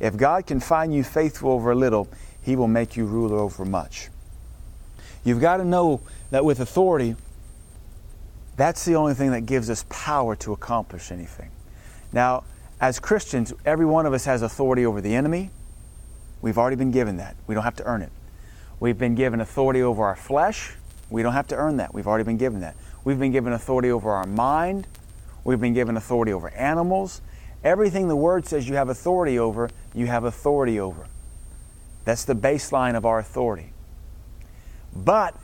If 0.00 0.16
God 0.16 0.46
can 0.46 0.60
find 0.60 0.94
you 0.94 1.04
faithful 1.04 1.50
over 1.50 1.70
a 1.70 1.74
little, 1.74 2.08
He 2.40 2.56
will 2.56 2.68
make 2.68 2.96
you 2.96 3.06
ruler 3.06 3.38
over 3.38 3.64
much. 3.64 4.08
You've 5.24 5.40
got 5.40 5.58
to 5.58 5.64
know 5.64 6.00
that 6.30 6.44
with 6.44 6.60
authority, 6.60 7.14
that's 8.56 8.84
the 8.84 8.96
only 8.96 9.14
thing 9.14 9.30
that 9.32 9.42
gives 9.42 9.70
us 9.70 9.84
power 9.88 10.34
to 10.36 10.52
accomplish 10.52 11.12
anything. 11.12 11.50
Now, 12.12 12.44
as 12.80 12.98
Christians, 12.98 13.52
every 13.64 13.86
one 13.86 14.06
of 14.06 14.12
us 14.12 14.24
has 14.24 14.42
authority 14.42 14.84
over 14.84 15.00
the 15.00 15.14
enemy. 15.14 15.50
We've 16.40 16.58
already 16.58 16.76
been 16.76 16.90
given 16.90 17.18
that. 17.18 17.36
We 17.46 17.54
don't 17.54 17.64
have 17.64 17.76
to 17.76 17.84
earn 17.84 18.02
it. 18.02 18.10
We've 18.80 18.98
been 18.98 19.14
given 19.14 19.40
authority 19.40 19.82
over 19.82 20.04
our 20.04 20.16
flesh. 20.16 20.74
We 21.08 21.22
don't 21.22 21.34
have 21.34 21.46
to 21.48 21.56
earn 21.56 21.76
that. 21.76 21.94
We've 21.94 22.08
already 22.08 22.24
been 22.24 22.38
given 22.38 22.60
that. 22.60 22.74
We've 23.04 23.18
been 23.18 23.30
given 23.30 23.52
authority 23.52 23.92
over 23.92 24.10
our 24.10 24.26
mind. 24.26 24.88
We've 25.44 25.60
been 25.60 25.74
given 25.74 25.96
authority 25.96 26.32
over 26.32 26.50
animals. 26.50 27.20
Everything 27.64 28.08
the 28.08 28.16
Word 28.16 28.46
says 28.46 28.68
you 28.68 28.74
have 28.74 28.88
authority 28.88 29.38
over, 29.38 29.70
you 29.94 30.06
have 30.06 30.24
authority 30.24 30.80
over. 30.80 31.06
That's 32.04 32.24
the 32.24 32.34
baseline 32.34 32.96
of 32.96 33.06
our 33.06 33.18
authority. 33.18 33.72
But 34.94 35.36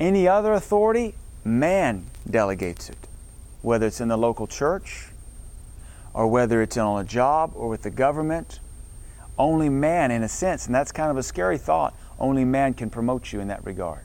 any 0.00 0.26
other 0.26 0.52
authority, 0.54 1.14
man 1.44 2.06
delegates 2.28 2.88
it, 2.88 3.08
whether 3.62 3.86
it's 3.86 4.00
in 4.00 4.08
the 4.08 4.16
local 4.16 4.46
church 4.46 5.08
or 6.14 6.26
whether 6.26 6.62
it's 6.62 6.78
on 6.78 7.00
a 7.00 7.04
job 7.04 7.52
or 7.54 7.68
with 7.68 7.82
the 7.82 7.90
government. 7.90 8.60
Only 9.38 9.68
man, 9.68 10.10
in 10.10 10.22
a 10.22 10.28
sense, 10.28 10.64
and 10.64 10.74
that's 10.74 10.90
kind 10.90 11.10
of 11.10 11.18
a 11.18 11.22
scary 11.22 11.58
thought, 11.58 11.94
only 12.18 12.44
man 12.44 12.72
can 12.72 12.88
promote 12.88 13.34
you 13.34 13.40
in 13.40 13.48
that 13.48 13.64
regard. 13.66 14.00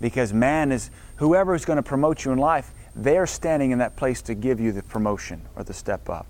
Because 0.00 0.32
man 0.32 0.70
is, 0.70 0.90
whoever 1.16 1.56
is 1.56 1.64
going 1.64 1.76
to 1.76 1.82
promote 1.82 2.24
you 2.24 2.30
in 2.30 2.38
life, 2.38 2.70
they're 2.94 3.26
standing 3.26 3.72
in 3.72 3.78
that 3.78 3.96
place 3.96 4.22
to 4.22 4.34
give 4.34 4.60
you 4.60 4.70
the 4.70 4.84
promotion 4.84 5.42
or 5.56 5.64
the 5.64 5.74
step 5.74 6.08
up. 6.08 6.26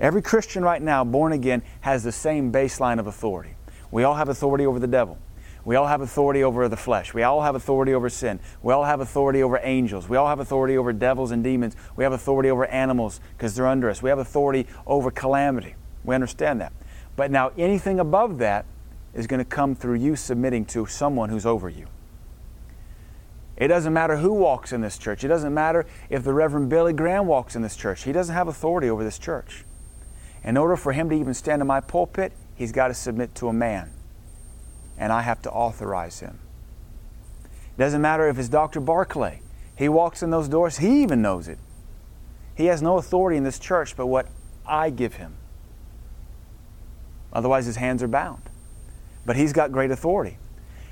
Every 0.00 0.22
Christian 0.22 0.62
right 0.64 0.82
now, 0.82 1.04
born 1.04 1.32
again, 1.32 1.62
has 1.82 2.02
the 2.02 2.12
same 2.12 2.52
baseline 2.52 2.98
of 2.98 3.06
authority. 3.06 3.54
We 3.90 4.02
all 4.02 4.14
have 4.14 4.28
authority 4.28 4.66
over 4.66 4.78
the 4.78 4.86
devil. 4.86 5.18
We 5.64 5.76
all 5.76 5.86
have 5.86 6.02
authority 6.02 6.44
over 6.44 6.68
the 6.68 6.76
flesh. 6.76 7.14
We 7.14 7.22
all 7.22 7.40
have 7.42 7.54
authority 7.54 7.94
over 7.94 8.10
sin. 8.10 8.38
We 8.62 8.74
all 8.74 8.84
have 8.84 9.00
authority 9.00 9.42
over 9.42 9.58
angels. 9.62 10.08
We 10.08 10.16
all 10.16 10.28
have 10.28 10.40
authority 10.40 10.76
over 10.76 10.92
devils 10.92 11.30
and 11.30 11.42
demons. 11.42 11.74
We 11.96 12.04
have 12.04 12.12
authority 12.12 12.50
over 12.50 12.66
animals 12.66 13.20
because 13.36 13.54
they're 13.54 13.66
under 13.66 13.88
us. 13.88 14.02
We 14.02 14.10
have 14.10 14.18
authority 14.18 14.66
over 14.86 15.10
calamity. 15.10 15.74
We 16.04 16.14
understand 16.14 16.60
that. 16.60 16.72
But 17.16 17.30
now 17.30 17.52
anything 17.56 17.98
above 17.98 18.38
that 18.38 18.66
is 19.14 19.26
going 19.26 19.38
to 19.38 19.44
come 19.44 19.74
through 19.74 19.94
you 19.94 20.16
submitting 20.16 20.66
to 20.66 20.86
someone 20.86 21.30
who's 21.30 21.46
over 21.46 21.68
you. 21.68 21.86
It 23.56 23.68
doesn't 23.68 23.92
matter 23.92 24.16
who 24.16 24.32
walks 24.32 24.72
in 24.72 24.80
this 24.80 24.98
church. 24.98 25.22
It 25.22 25.28
doesn't 25.28 25.54
matter 25.54 25.86
if 26.10 26.24
the 26.24 26.34
Reverend 26.34 26.68
Billy 26.68 26.92
Graham 26.92 27.26
walks 27.26 27.54
in 27.54 27.62
this 27.62 27.76
church. 27.76 28.02
He 28.02 28.12
doesn't 28.12 28.34
have 28.34 28.48
authority 28.48 28.90
over 28.90 29.04
this 29.04 29.18
church. 29.18 29.64
In 30.44 30.56
order 30.56 30.76
for 30.76 30.92
him 30.92 31.08
to 31.08 31.16
even 31.16 31.34
stand 31.34 31.62
in 31.62 31.66
my 31.66 31.80
pulpit, 31.80 32.32
he's 32.54 32.72
got 32.72 32.88
to 32.88 32.94
submit 32.94 33.34
to 33.36 33.48
a 33.48 33.52
man 33.52 33.90
and 34.98 35.12
I 35.12 35.22
have 35.22 35.42
to 35.42 35.50
authorize 35.50 36.20
him. 36.20 36.38
Doesn't 37.78 38.00
matter 38.00 38.28
if 38.28 38.38
it's 38.38 38.48
Dr. 38.48 38.80
Barclay. 38.80 39.40
He 39.76 39.88
walks 39.88 40.22
in 40.22 40.30
those 40.30 40.48
doors, 40.48 40.78
he 40.78 41.02
even 41.02 41.20
knows 41.20 41.48
it. 41.48 41.58
He 42.54 42.66
has 42.66 42.80
no 42.80 42.98
authority 42.98 43.36
in 43.36 43.44
this 43.44 43.58
church 43.58 43.96
but 43.96 44.06
what 44.06 44.28
I 44.64 44.90
give 44.90 45.14
him. 45.14 45.34
Otherwise, 47.32 47.66
his 47.66 47.76
hands 47.76 48.02
are 48.02 48.08
bound. 48.08 48.42
But 49.26 49.34
he's 49.34 49.52
got 49.52 49.72
great 49.72 49.90
authority. 49.90 50.38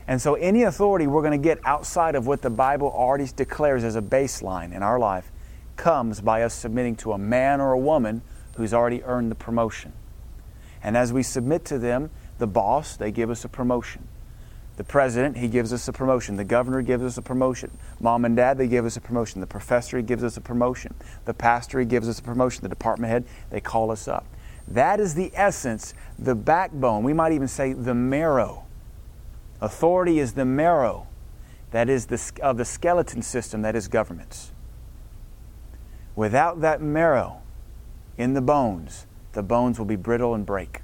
And 0.08 0.20
so, 0.20 0.34
any 0.34 0.64
authority 0.64 1.06
we're 1.06 1.22
going 1.22 1.40
to 1.40 1.48
get 1.48 1.60
outside 1.64 2.16
of 2.16 2.26
what 2.26 2.42
the 2.42 2.50
Bible 2.50 2.88
already 2.88 3.28
declares 3.36 3.84
as 3.84 3.94
a 3.94 4.02
baseline 4.02 4.74
in 4.74 4.82
our 4.82 4.98
life 4.98 5.30
comes 5.76 6.20
by 6.20 6.42
us 6.42 6.52
submitting 6.52 6.96
to 6.96 7.12
a 7.12 7.18
man 7.18 7.60
or 7.60 7.72
a 7.72 7.78
woman 7.78 8.22
who's 8.56 8.74
already 8.74 9.02
earned 9.04 9.30
the 9.30 9.36
promotion. 9.36 9.92
And 10.82 10.96
as 10.96 11.12
we 11.12 11.22
submit 11.22 11.64
to 11.66 11.78
them, 11.78 12.10
the 12.38 12.46
boss, 12.46 12.96
they 12.96 13.10
give 13.12 13.30
us 13.30 13.44
a 13.44 13.48
promotion. 13.48 14.08
The 14.76 14.84
president, 14.84 15.36
he 15.36 15.48
gives 15.48 15.72
us 15.72 15.86
a 15.86 15.92
promotion. 15.92 16.36
The 16.36 16.44
governor 16.44 16.82
gives 16.82 17.04
us 17.04 17.18
a 17.18 17.22
promotion. 17.22 17.70
Mom 18.00 18.24
and 18.24 18.34
dad, 18.34 18.58
they 18.58 18.66
give 18.66 18.84
us 18.84 18.96
a 18.96 19.00
promotion. 19.00 19.40
The 19.40 19.46
professor, 19.46 19.98
he 19.98 20.02
gives 20.02 20.24
us 20.24 20.36
a 20.36 20.40
promotion. 20.40 20.94
The 21.24 21.34
pastor, 21.34 21.78
he 21.78 21.86
gives 21.86 22.08
us 22.08 22.18
a 22.18 22.22
promotion. 22.22 22.62
The 22.62 22.68
department 22.70 23.10
head, 23.10 23.24
they 23.50 23.60
call 23.60 23.90
us 23.90 24.08
up. 24.08 24.26
That 24.66 24.98
is 24.98 25.14
the 25.14 25.30
essence, 25.34 25.92
the 26.18 26.34
backbone. 26.34 27.04
We 27.04 27.12
might 27.12 27.32
even 27.32 27.48
say 27.48 27.74
the 27.74 27.94
marrow. 27.94 28.64
Authority 29.60 30.18
is 30.18 30.32
the 30.32 30.44
marrow 30.44 31.06
that 31.72 31.88
is 31.88 32.06
the, 32.06 32.32
of 32.42 32.56
the 32.56 32.64
skeleton 32.64 33.22
system 33.22 33.62
that 33.62 33.74
is 33.76 33.88
governments. 33.88 34.52
Without 36.14 36.60
that 36.60 36.80
marrow 36.80 37.41
in 38.16 38.34
the 38.34 38.40
bones, 38.40 39.06
the 39.32 39.42
bones 39.42 39.78
will 39.78 39.86
be 39.86 39.96
brittle 39.96 40.34
and 40.34 40.44
break. 40.44 40.80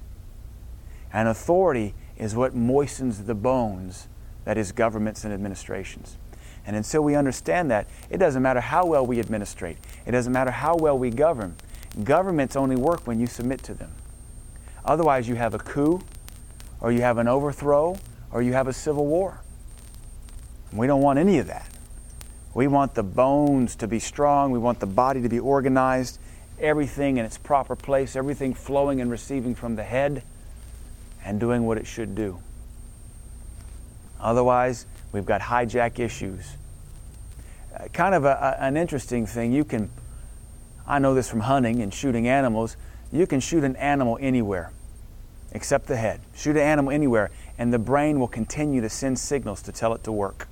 And 1.11 1.27
authority 1.27 1.93
is 2.17 2.35
what 2.35 2.55
moistens 2.55 3.25
the 3.25 3.35
bones 3.35 4.07
that 4.45 4.57
is 4.57 4.71
governments 4.71 5.23
and 5.23 5.33
administrations. 5.33 6.17
And 6.65 6.75
until 6.75 7.01
we 7.01 7.15
understand 7.15 7.71
that, 7.71 7.87
it 8.09 8.17
doesn't 8.17 8.41
matter 8.41 8.61
how 8.61 8.85
well 8.85 9.05
we 9.05 9.19
administrate, 9.19 9.77
it 10.05 10.11
doesn't 10.11 10.33
matter 10.33 10.51
how 10.51 10.75
well 10.75 10.97
we 10.97 11.09
govern. 11.09 11.55
Governments 12.03 12.55
only 12.55 12.75
work 12.75 13.07
when 13.07 13.19
you 13.19 13.27
submit 13.27 13.63
to 13.63 13.73
them. 13.73 13.91
Otherwise, 14.85 15.27
you 15.27 15.35
have 15.35 15.53
a 15.53 15.59
coup, 15.59 16.01
or 16.81 16.91
you 16.91 17.01
have 17.01 17.17
an 17.17 17.27
overthrow, 17.27 17.97
or 18.31 18.41
you 18.41 18.53
have 18.53 18.67
a 18.67 18.73
civil 18.73 19.05
war. 19.05 19.41
We 20.71 20.87
don't 20.87 21.01
want 21.01 21.19
any 21.19 21.39
of 21.39 21.47
that. 21.47 21.67
We 22.53 22.67
want 22.67 22.95
the 22.95 23.03
bones 23.03 23.75
to 23.77 23.87
be 23.87 23.99
strong, 23.99 24.51
we 24.51 24.59
want 24.59 24.79
the 24.79 24.87
body 24.87 25.21
to 25.21 25.29
be 25.29 25.39
organized, 25.39 26.19
everything 26.61 27.17
in 27.17 27.25
its 27.25 27.37
proper 27.37 27.75
place, 27.75 28.15
everything 28.15 28.53
flowing 28.53 29.01
and 29.01 29.09
receiving 29.09 29.55
from 29.55 29.75
the 29.75 29.83
head 29.83 30.23
and 31.23 31.39
doing 31.39 31.65
what 31.65 31.77
it 31.77 31.87
should 31.87 32.15
do. 32.15 32.39
Otherwise, 34.19 34.85
we've 35.11 35.25
got 35.25 35.41
hijack 35.41 35.99
issues. 35.99 36.55
Uh, 37.77 37.87
kind 37.93 38.13
of 38.15 38.25
a, 38.25 38.57
a, 38.59 38.63
an 38.63 38.77
interesting 38.77 39.25
thing, 39.25 39.51
you 39.51 39.63
can, 39.63 39.89
I 40.87 40.99
know 40.99 41.13
this 41.13 41.29
from 41.29 41.41
hunting 41.41 41.81
and 41.81 41.93
shooting 41.93 42.27
animals, 42.27 42.75
you 43.11 43.25
can 43.25 43.39
shoot 43.39 43.63
an 43.63 43.75
animal 43.77 44.17
anywhere 44.21 44.71
except 45.51 45.87
the 45.87 45.97
head. 45.97 46.21
Shoot 46.35 46.55
an 46.55 46.61
animal 46.61 46.91
anywhere, 46.91 47.31
and 47.57 47.73
the 47.73 47.79
brain 47.79 48.19
will 48.19 48.27
continue 48.27 48.81
to 48.81 48.89
send 48.89 49.17
signals 49.17 49.61
to 49.63 49.71
tell 49.71 49.93
it 49.93 50.03
to 50.03 50.11
work. 50.11 50.47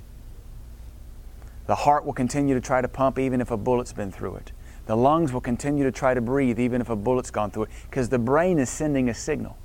The 1.66 1.74
heart 1.74 2.04
will 2.04 2.14
continue 2.14 2.54
to 2.54 2.60
try 2.60 2.80
to 2.80 2.88
pump 2.88 3.18
even 3.18 3.40
if 3.40 3.50
a 3.50 3.56
bullet's 3.56 3.92
been 3.92 4.10
through 4.10 4.36
it. 4.36 4.52
The 4.88 4.96
lungs 4.96 5.34
will 5.34 5.42
continue 5.42 5.84
to 5.84 5.92
try 5.92 6.14
to 6.14 6.20
breathe 6.22 6.58
even 6.58 6.80
if 6.80 6.88
a 6.88 6.96
bullet's 6.96 7.30
gone 7.30 7.50
through 7.50 7.64
it 7.64 7.70
because 7.90 8.08
the 8.08 8.18
brain 8.18 8.58
is 8.58 8.70
sending 8.70 9.10
a 9.10 9.14
signal. 9.14 9.58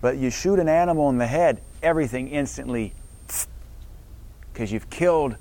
But 0.00 0.16
you 0.16 0.30
shoot 0.30 0.58
an 0.58 0.70
animal 0.70 1.10
in 1.10 1.18
the 1.18 1.26
head, 1.26 1.60
everything 1.82 2.28
instantly, 2.28 2.94
because 4.52 4.72
you've 4.72 4.88
killed 4.88 5.36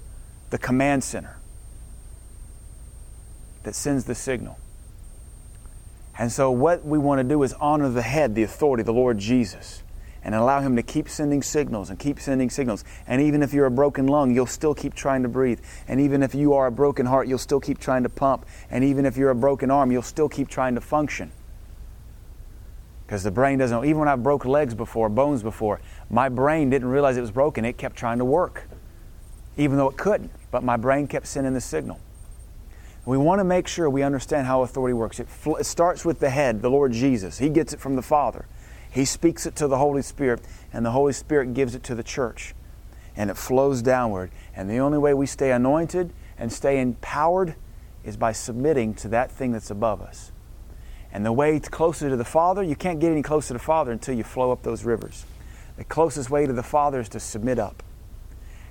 the 0.49 0.57
command 0.57 1.05
center. 1.05 1.37
that 3.63 3.75
sends 3.75 4.05
the 4.05 4.15
signal. 4.15 4.57
And 6.17 6.31
so, 6.31 6.51
what 6.51 6.85
we 6.85 6.97
want 6.97 7.19
to 7.19 7.23
do 7.23 7.43
is 7.43 7.53
honor 7.53 7.89
the 7.89 8.01
head, 8.01 8.35
the 8.35 8.43
authority, 8.43 8.83
the 8.83 8.93
Lord 8.93 9.19
Jesus, 9.19 9.83
and 10.23 10.35
allow 10.35 10.61
Him 10.61 10.75
to 10.75 10.83
keep 10.83 11.09
sending 11.09 11.41
signals 11.41 11.89
and 11.89 11.97
keep 11.97 12.19
sending 12.19 12.49
signals. 12.49 12.83
And 13.07 13.21
even 13.21 13.41
if 13.41 13.53
you're 13.53 13.65
a 13.65 13.71
broken 13.71 14.07
lung, 14.07 14.33
you'll 14.33 14.45
still 14.45 14.75
keep 14.75 14.93
trying 14.93 15.23
to 15.23 15.29
breathe. 15.29 15.59
And 15.87 15.99
even 15.99 16.23
if 16.23 16.35
you 16.35 16.53
are 16.53 16.67
a 16.67 16.71
broken 16.71 17.05
heart, 17.05 17.27
you'll 17.27 17.37
still 17.37 17.59
keep 17.59 17.79
trying 17.79 18.03
to 18.03 18.09
pump. 18.09 18.45
And 18.69 18.83
even 18.83 19.05
if 19.05 19.17
you're 19.17 19.29
a 19.29 19.35
broken 19.35 19.71
arm, 19.71 19.91
you'll 19.91 20.01
still 20.01 20.29
keep 20.29 20.47
trying 20.47 20.75
to 20.75 20.81
function. 20.81 21.31
Because 23.05 23.23
the 23.23 23.31
brain 23.31 23.57
doesn't, 23.57 23.85
even 23.85 23.97
when 23.97 24.07
I 24.07 24.15
broke 24.15 24.45
legs 24.45 24.75
before, 24.75 25.09
bones 25.09 25.41
before, 25.41 25.81
my 26.11 26.29
brain 26.29 26.69
didn't 26.69 26.89
realize 26.89 27.17
it 27.17 27.21
was 27.21 27.31
broken. 27.31 27.65
It 27.65 27.75
kept 27.75 27.95
trying 27.95 28.19
to 28.19 28.25
work, 28.25 28.67
even 29.57 29.77
though 29.77 29.89
it 29.89 29.97
couldn't. 29.97 30.29
But 30.51 30.63
my 30.63 30.77
brain 30.77 31.07
kept 31.07 31.25
sending 31.25 31.53
the 31.53 31.61
signal. 31.61 31.99
We 33.05 33.17
want 33.17 33.39
to 33.39 33.43
make 33.43 33.67
sure 33.67 33.89
we 33.89 34.03
understand 34.03 34.45
how 34.45 34.61
authority 34.61 34.93
works. 34.93 35.19
It, 35.19 35.27
fl- 35.27 35.55
it 35.55 35.63
starts 35.63 36.05
with 36.05 36.19
the 36.19 36.29
head, 36.29 36.61
the 36.61 36.69
Lord 36.69 36.91
Jesus. 36.91 37.39
He 37.39 37.49
gets 37.49 37.73
it 37.73 37.79
from 37.79 37.95
the 37.95 38.03
Father. 38.03 38.45
He 38.91 39.05
speaks 39.05 39.45
it 39.45 39.55
to 39.57 39.67
the 39.67 39.77
Holy 39.77 40.01
Spirit, 40.01 40.41
and 40.73 40.85
the 40.85 40.91
Holy 40.91 41.13
Spirit 41.13 41.53
gives 41.53 41.75
it 41.75 41.83
to 41.83 41.95
the 41.95 42.03
church. 42.03 42.55
And 43.15 43.29
it 43.29 43.37
flows 43.37 43.81
downward. 43.81 44.31
And 44.55 44.69
the 44.69 44.77
only 44.77 44.97
way 44.97 45.13
we 45.13 45.25
stay 45.25 45.51
anointed 45.51 46.11
and 46.37 46.51
stay 46.51 46.79
empowered 46.79 47.55
is 48.03 48.17
by 48.17 48.31
submitting 48.31 48.93
to 48.95 49.07
that 49.09 49.31
thing 49.31 49.51
that's 49.51 49.69
above 49.69 50.01
us. 50.01 50.31
And 51.11 51.25
the 51.25 51.33
way 51.33 51.59
closer 51.59 52.09
to 52.09 52.15
the 52.15 52.25
Father, 52.25 52.63
you 52.63 52.75
can't 52.75 52.99
get 52.99 53.11
any 53.11 53.21
closer 53.21 53.49
to 53.49 53.53
the 53.53 53.59
Father 53.59 53.91
until 53.91 54.15
you 54.15 54.23
flow 54.23 54.51
up 54.51 54.63
those 54.63 54.83
rivers. 54.83 55.25
The 55.77 55.83
closest 55.83 56.29
way 56.29 56.45
to 56.45 56.53
the 56.53 56.63
Father 56.63 56.99
is 56.99 57.09
to 57.09 57.19
submit 57.19 57.59
up. 57.59 57.83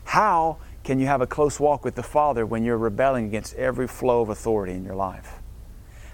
How 0.04 0.58
can 0.84 0.98
you 0.98 1.06
have 1.06 1.20
a 1.20 1.26
close 1.26 1.60
walk 1.60 1.84
with 1.84 1.94
the 1.94 2.02
Father 2.02 2.46
when 2.46 2.64
you're 2.64 2.78
rebelling 2.78 3.26
against 3.26 3.54
every 3.56 3.86
flow 3.86 4.22
of 4.22 4.28
authority 4.28 4.72
in 4.72 4.84
your 4.84 4.94
life? 4.94 5.37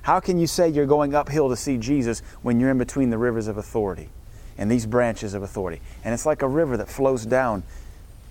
How 0.04 0.20
can 0.20 0.38
you 0.38 0.46
say 0.46 0.68
you're 0.68 0.84
going 0.84 1.14
uphill 1.14 1.48
to 1.48 1.56
see 1.56 1.78
Jesus 1.78 2.20
when 2.42 2.60
you're 2.60 2.70
in 2.70 2.76
between 2.76 3.08
the 3.08 3.16
rivers 3.16 3.48
of 3.48 3.56
authority 3.56 4.10
and 4.58 4.70
these 4.70 4.84
branches 4.84 5.32
of 5.32 5.42
authority? 5.42 5.80
And 6.04 6.12
it's 6.12 6.26
like 6.26 6.42
a 6.42 6.48
river 6.48 6.76
that 6.76 6.90
flows 6.90 7.24
down 7.24 7.62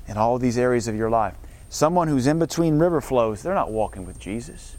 in 0.07 0.15
all 0.15 0.37
these 0.37 0.57
areas 0.57 0.87
of 0.87 0.95
your 0.95 1.09
life. 1.09 1.33
Someone 1.69 2.07
who's 2.07 2.27
in 2.27 2.37
between 2.37 2.77
river 2.77 3.01
flows, 3.01 3.41
they're 3.41 3.55
not 3.55 3.71
walking 3.71 4.05
with 4.05 4.19
Jesus. 4.19 4.75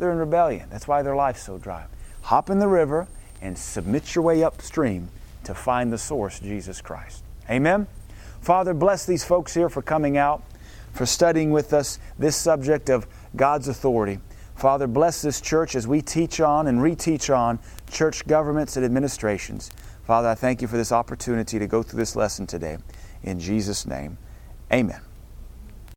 They're 0.00 0.10
in 0.10 0.18
rebellion. 0.18 0.68
That's 0.68 0.88
why 0.88 1.02
their 1.02 1.14
life's 1.14 1.44
so 1.44 1.58
dry. 1.58 1.86
Hop 2.22 2.50
in 2.50 2.58
the 2.58 2.66
river 2.66 3.06
and 3.40 3.56
submit 3.56 4.16
your 4.16 4.24
way 4.24 4.42
upstream 4.42 5.10
to 5.44 5.54
find 5.54 5.92
the 5.92 5.98
source, 5.98 6.40
Jesus 6.40 6.80
Christ. 6.80 7.22
Amen? 7.48 7.86
Father, 8.40 8.74
bless 8.74 9.06
these 9.06 9.22
folks 9.22 9.54
here 9.54 9.68
for 9.68 9.80
coming 9.80 10.16
out 10.16 10.42
for 10.94 11.04
studying 11.06 11.50
with 11.50 11.72
us 11.72 11.98
this 12.18 12.36
subject 12.36 12.88
of 12.88 13.06
God's 13.36 13.68
authority. 13.68 14.18
Father, 14.54 14.86
bless 14.86 15.20
this 15.20 15.40
church 15.40 15.74
as 15.74 15.86
we 15.86 16.00
teach 16.00 16.40
on 16.40 16.66
and 16.66 16.78
reteach 16.80 17.34
on 17.36 17.58
church 17.90 18.26
governments 18.26 18.76
and 18.76 18.84
administrations. 18.84 19.70
Father, 20.06 20.28
I 20.28 20.34
thank 20.34 20.62
you 20.62 20.68
for 20.68 20.76
this 20.76 20.92
opportunity 20.92 21.58
to 21.58 21.66
go 21.66 21.82
through 21.82 21.98
this 21.98 22.14
lesson 22.14 22.46
today. 22.46 22.78
In 23.22 23.40
Jesus' 23.40 23.86
name, 23.86 24.18
amen. 24.72 25.00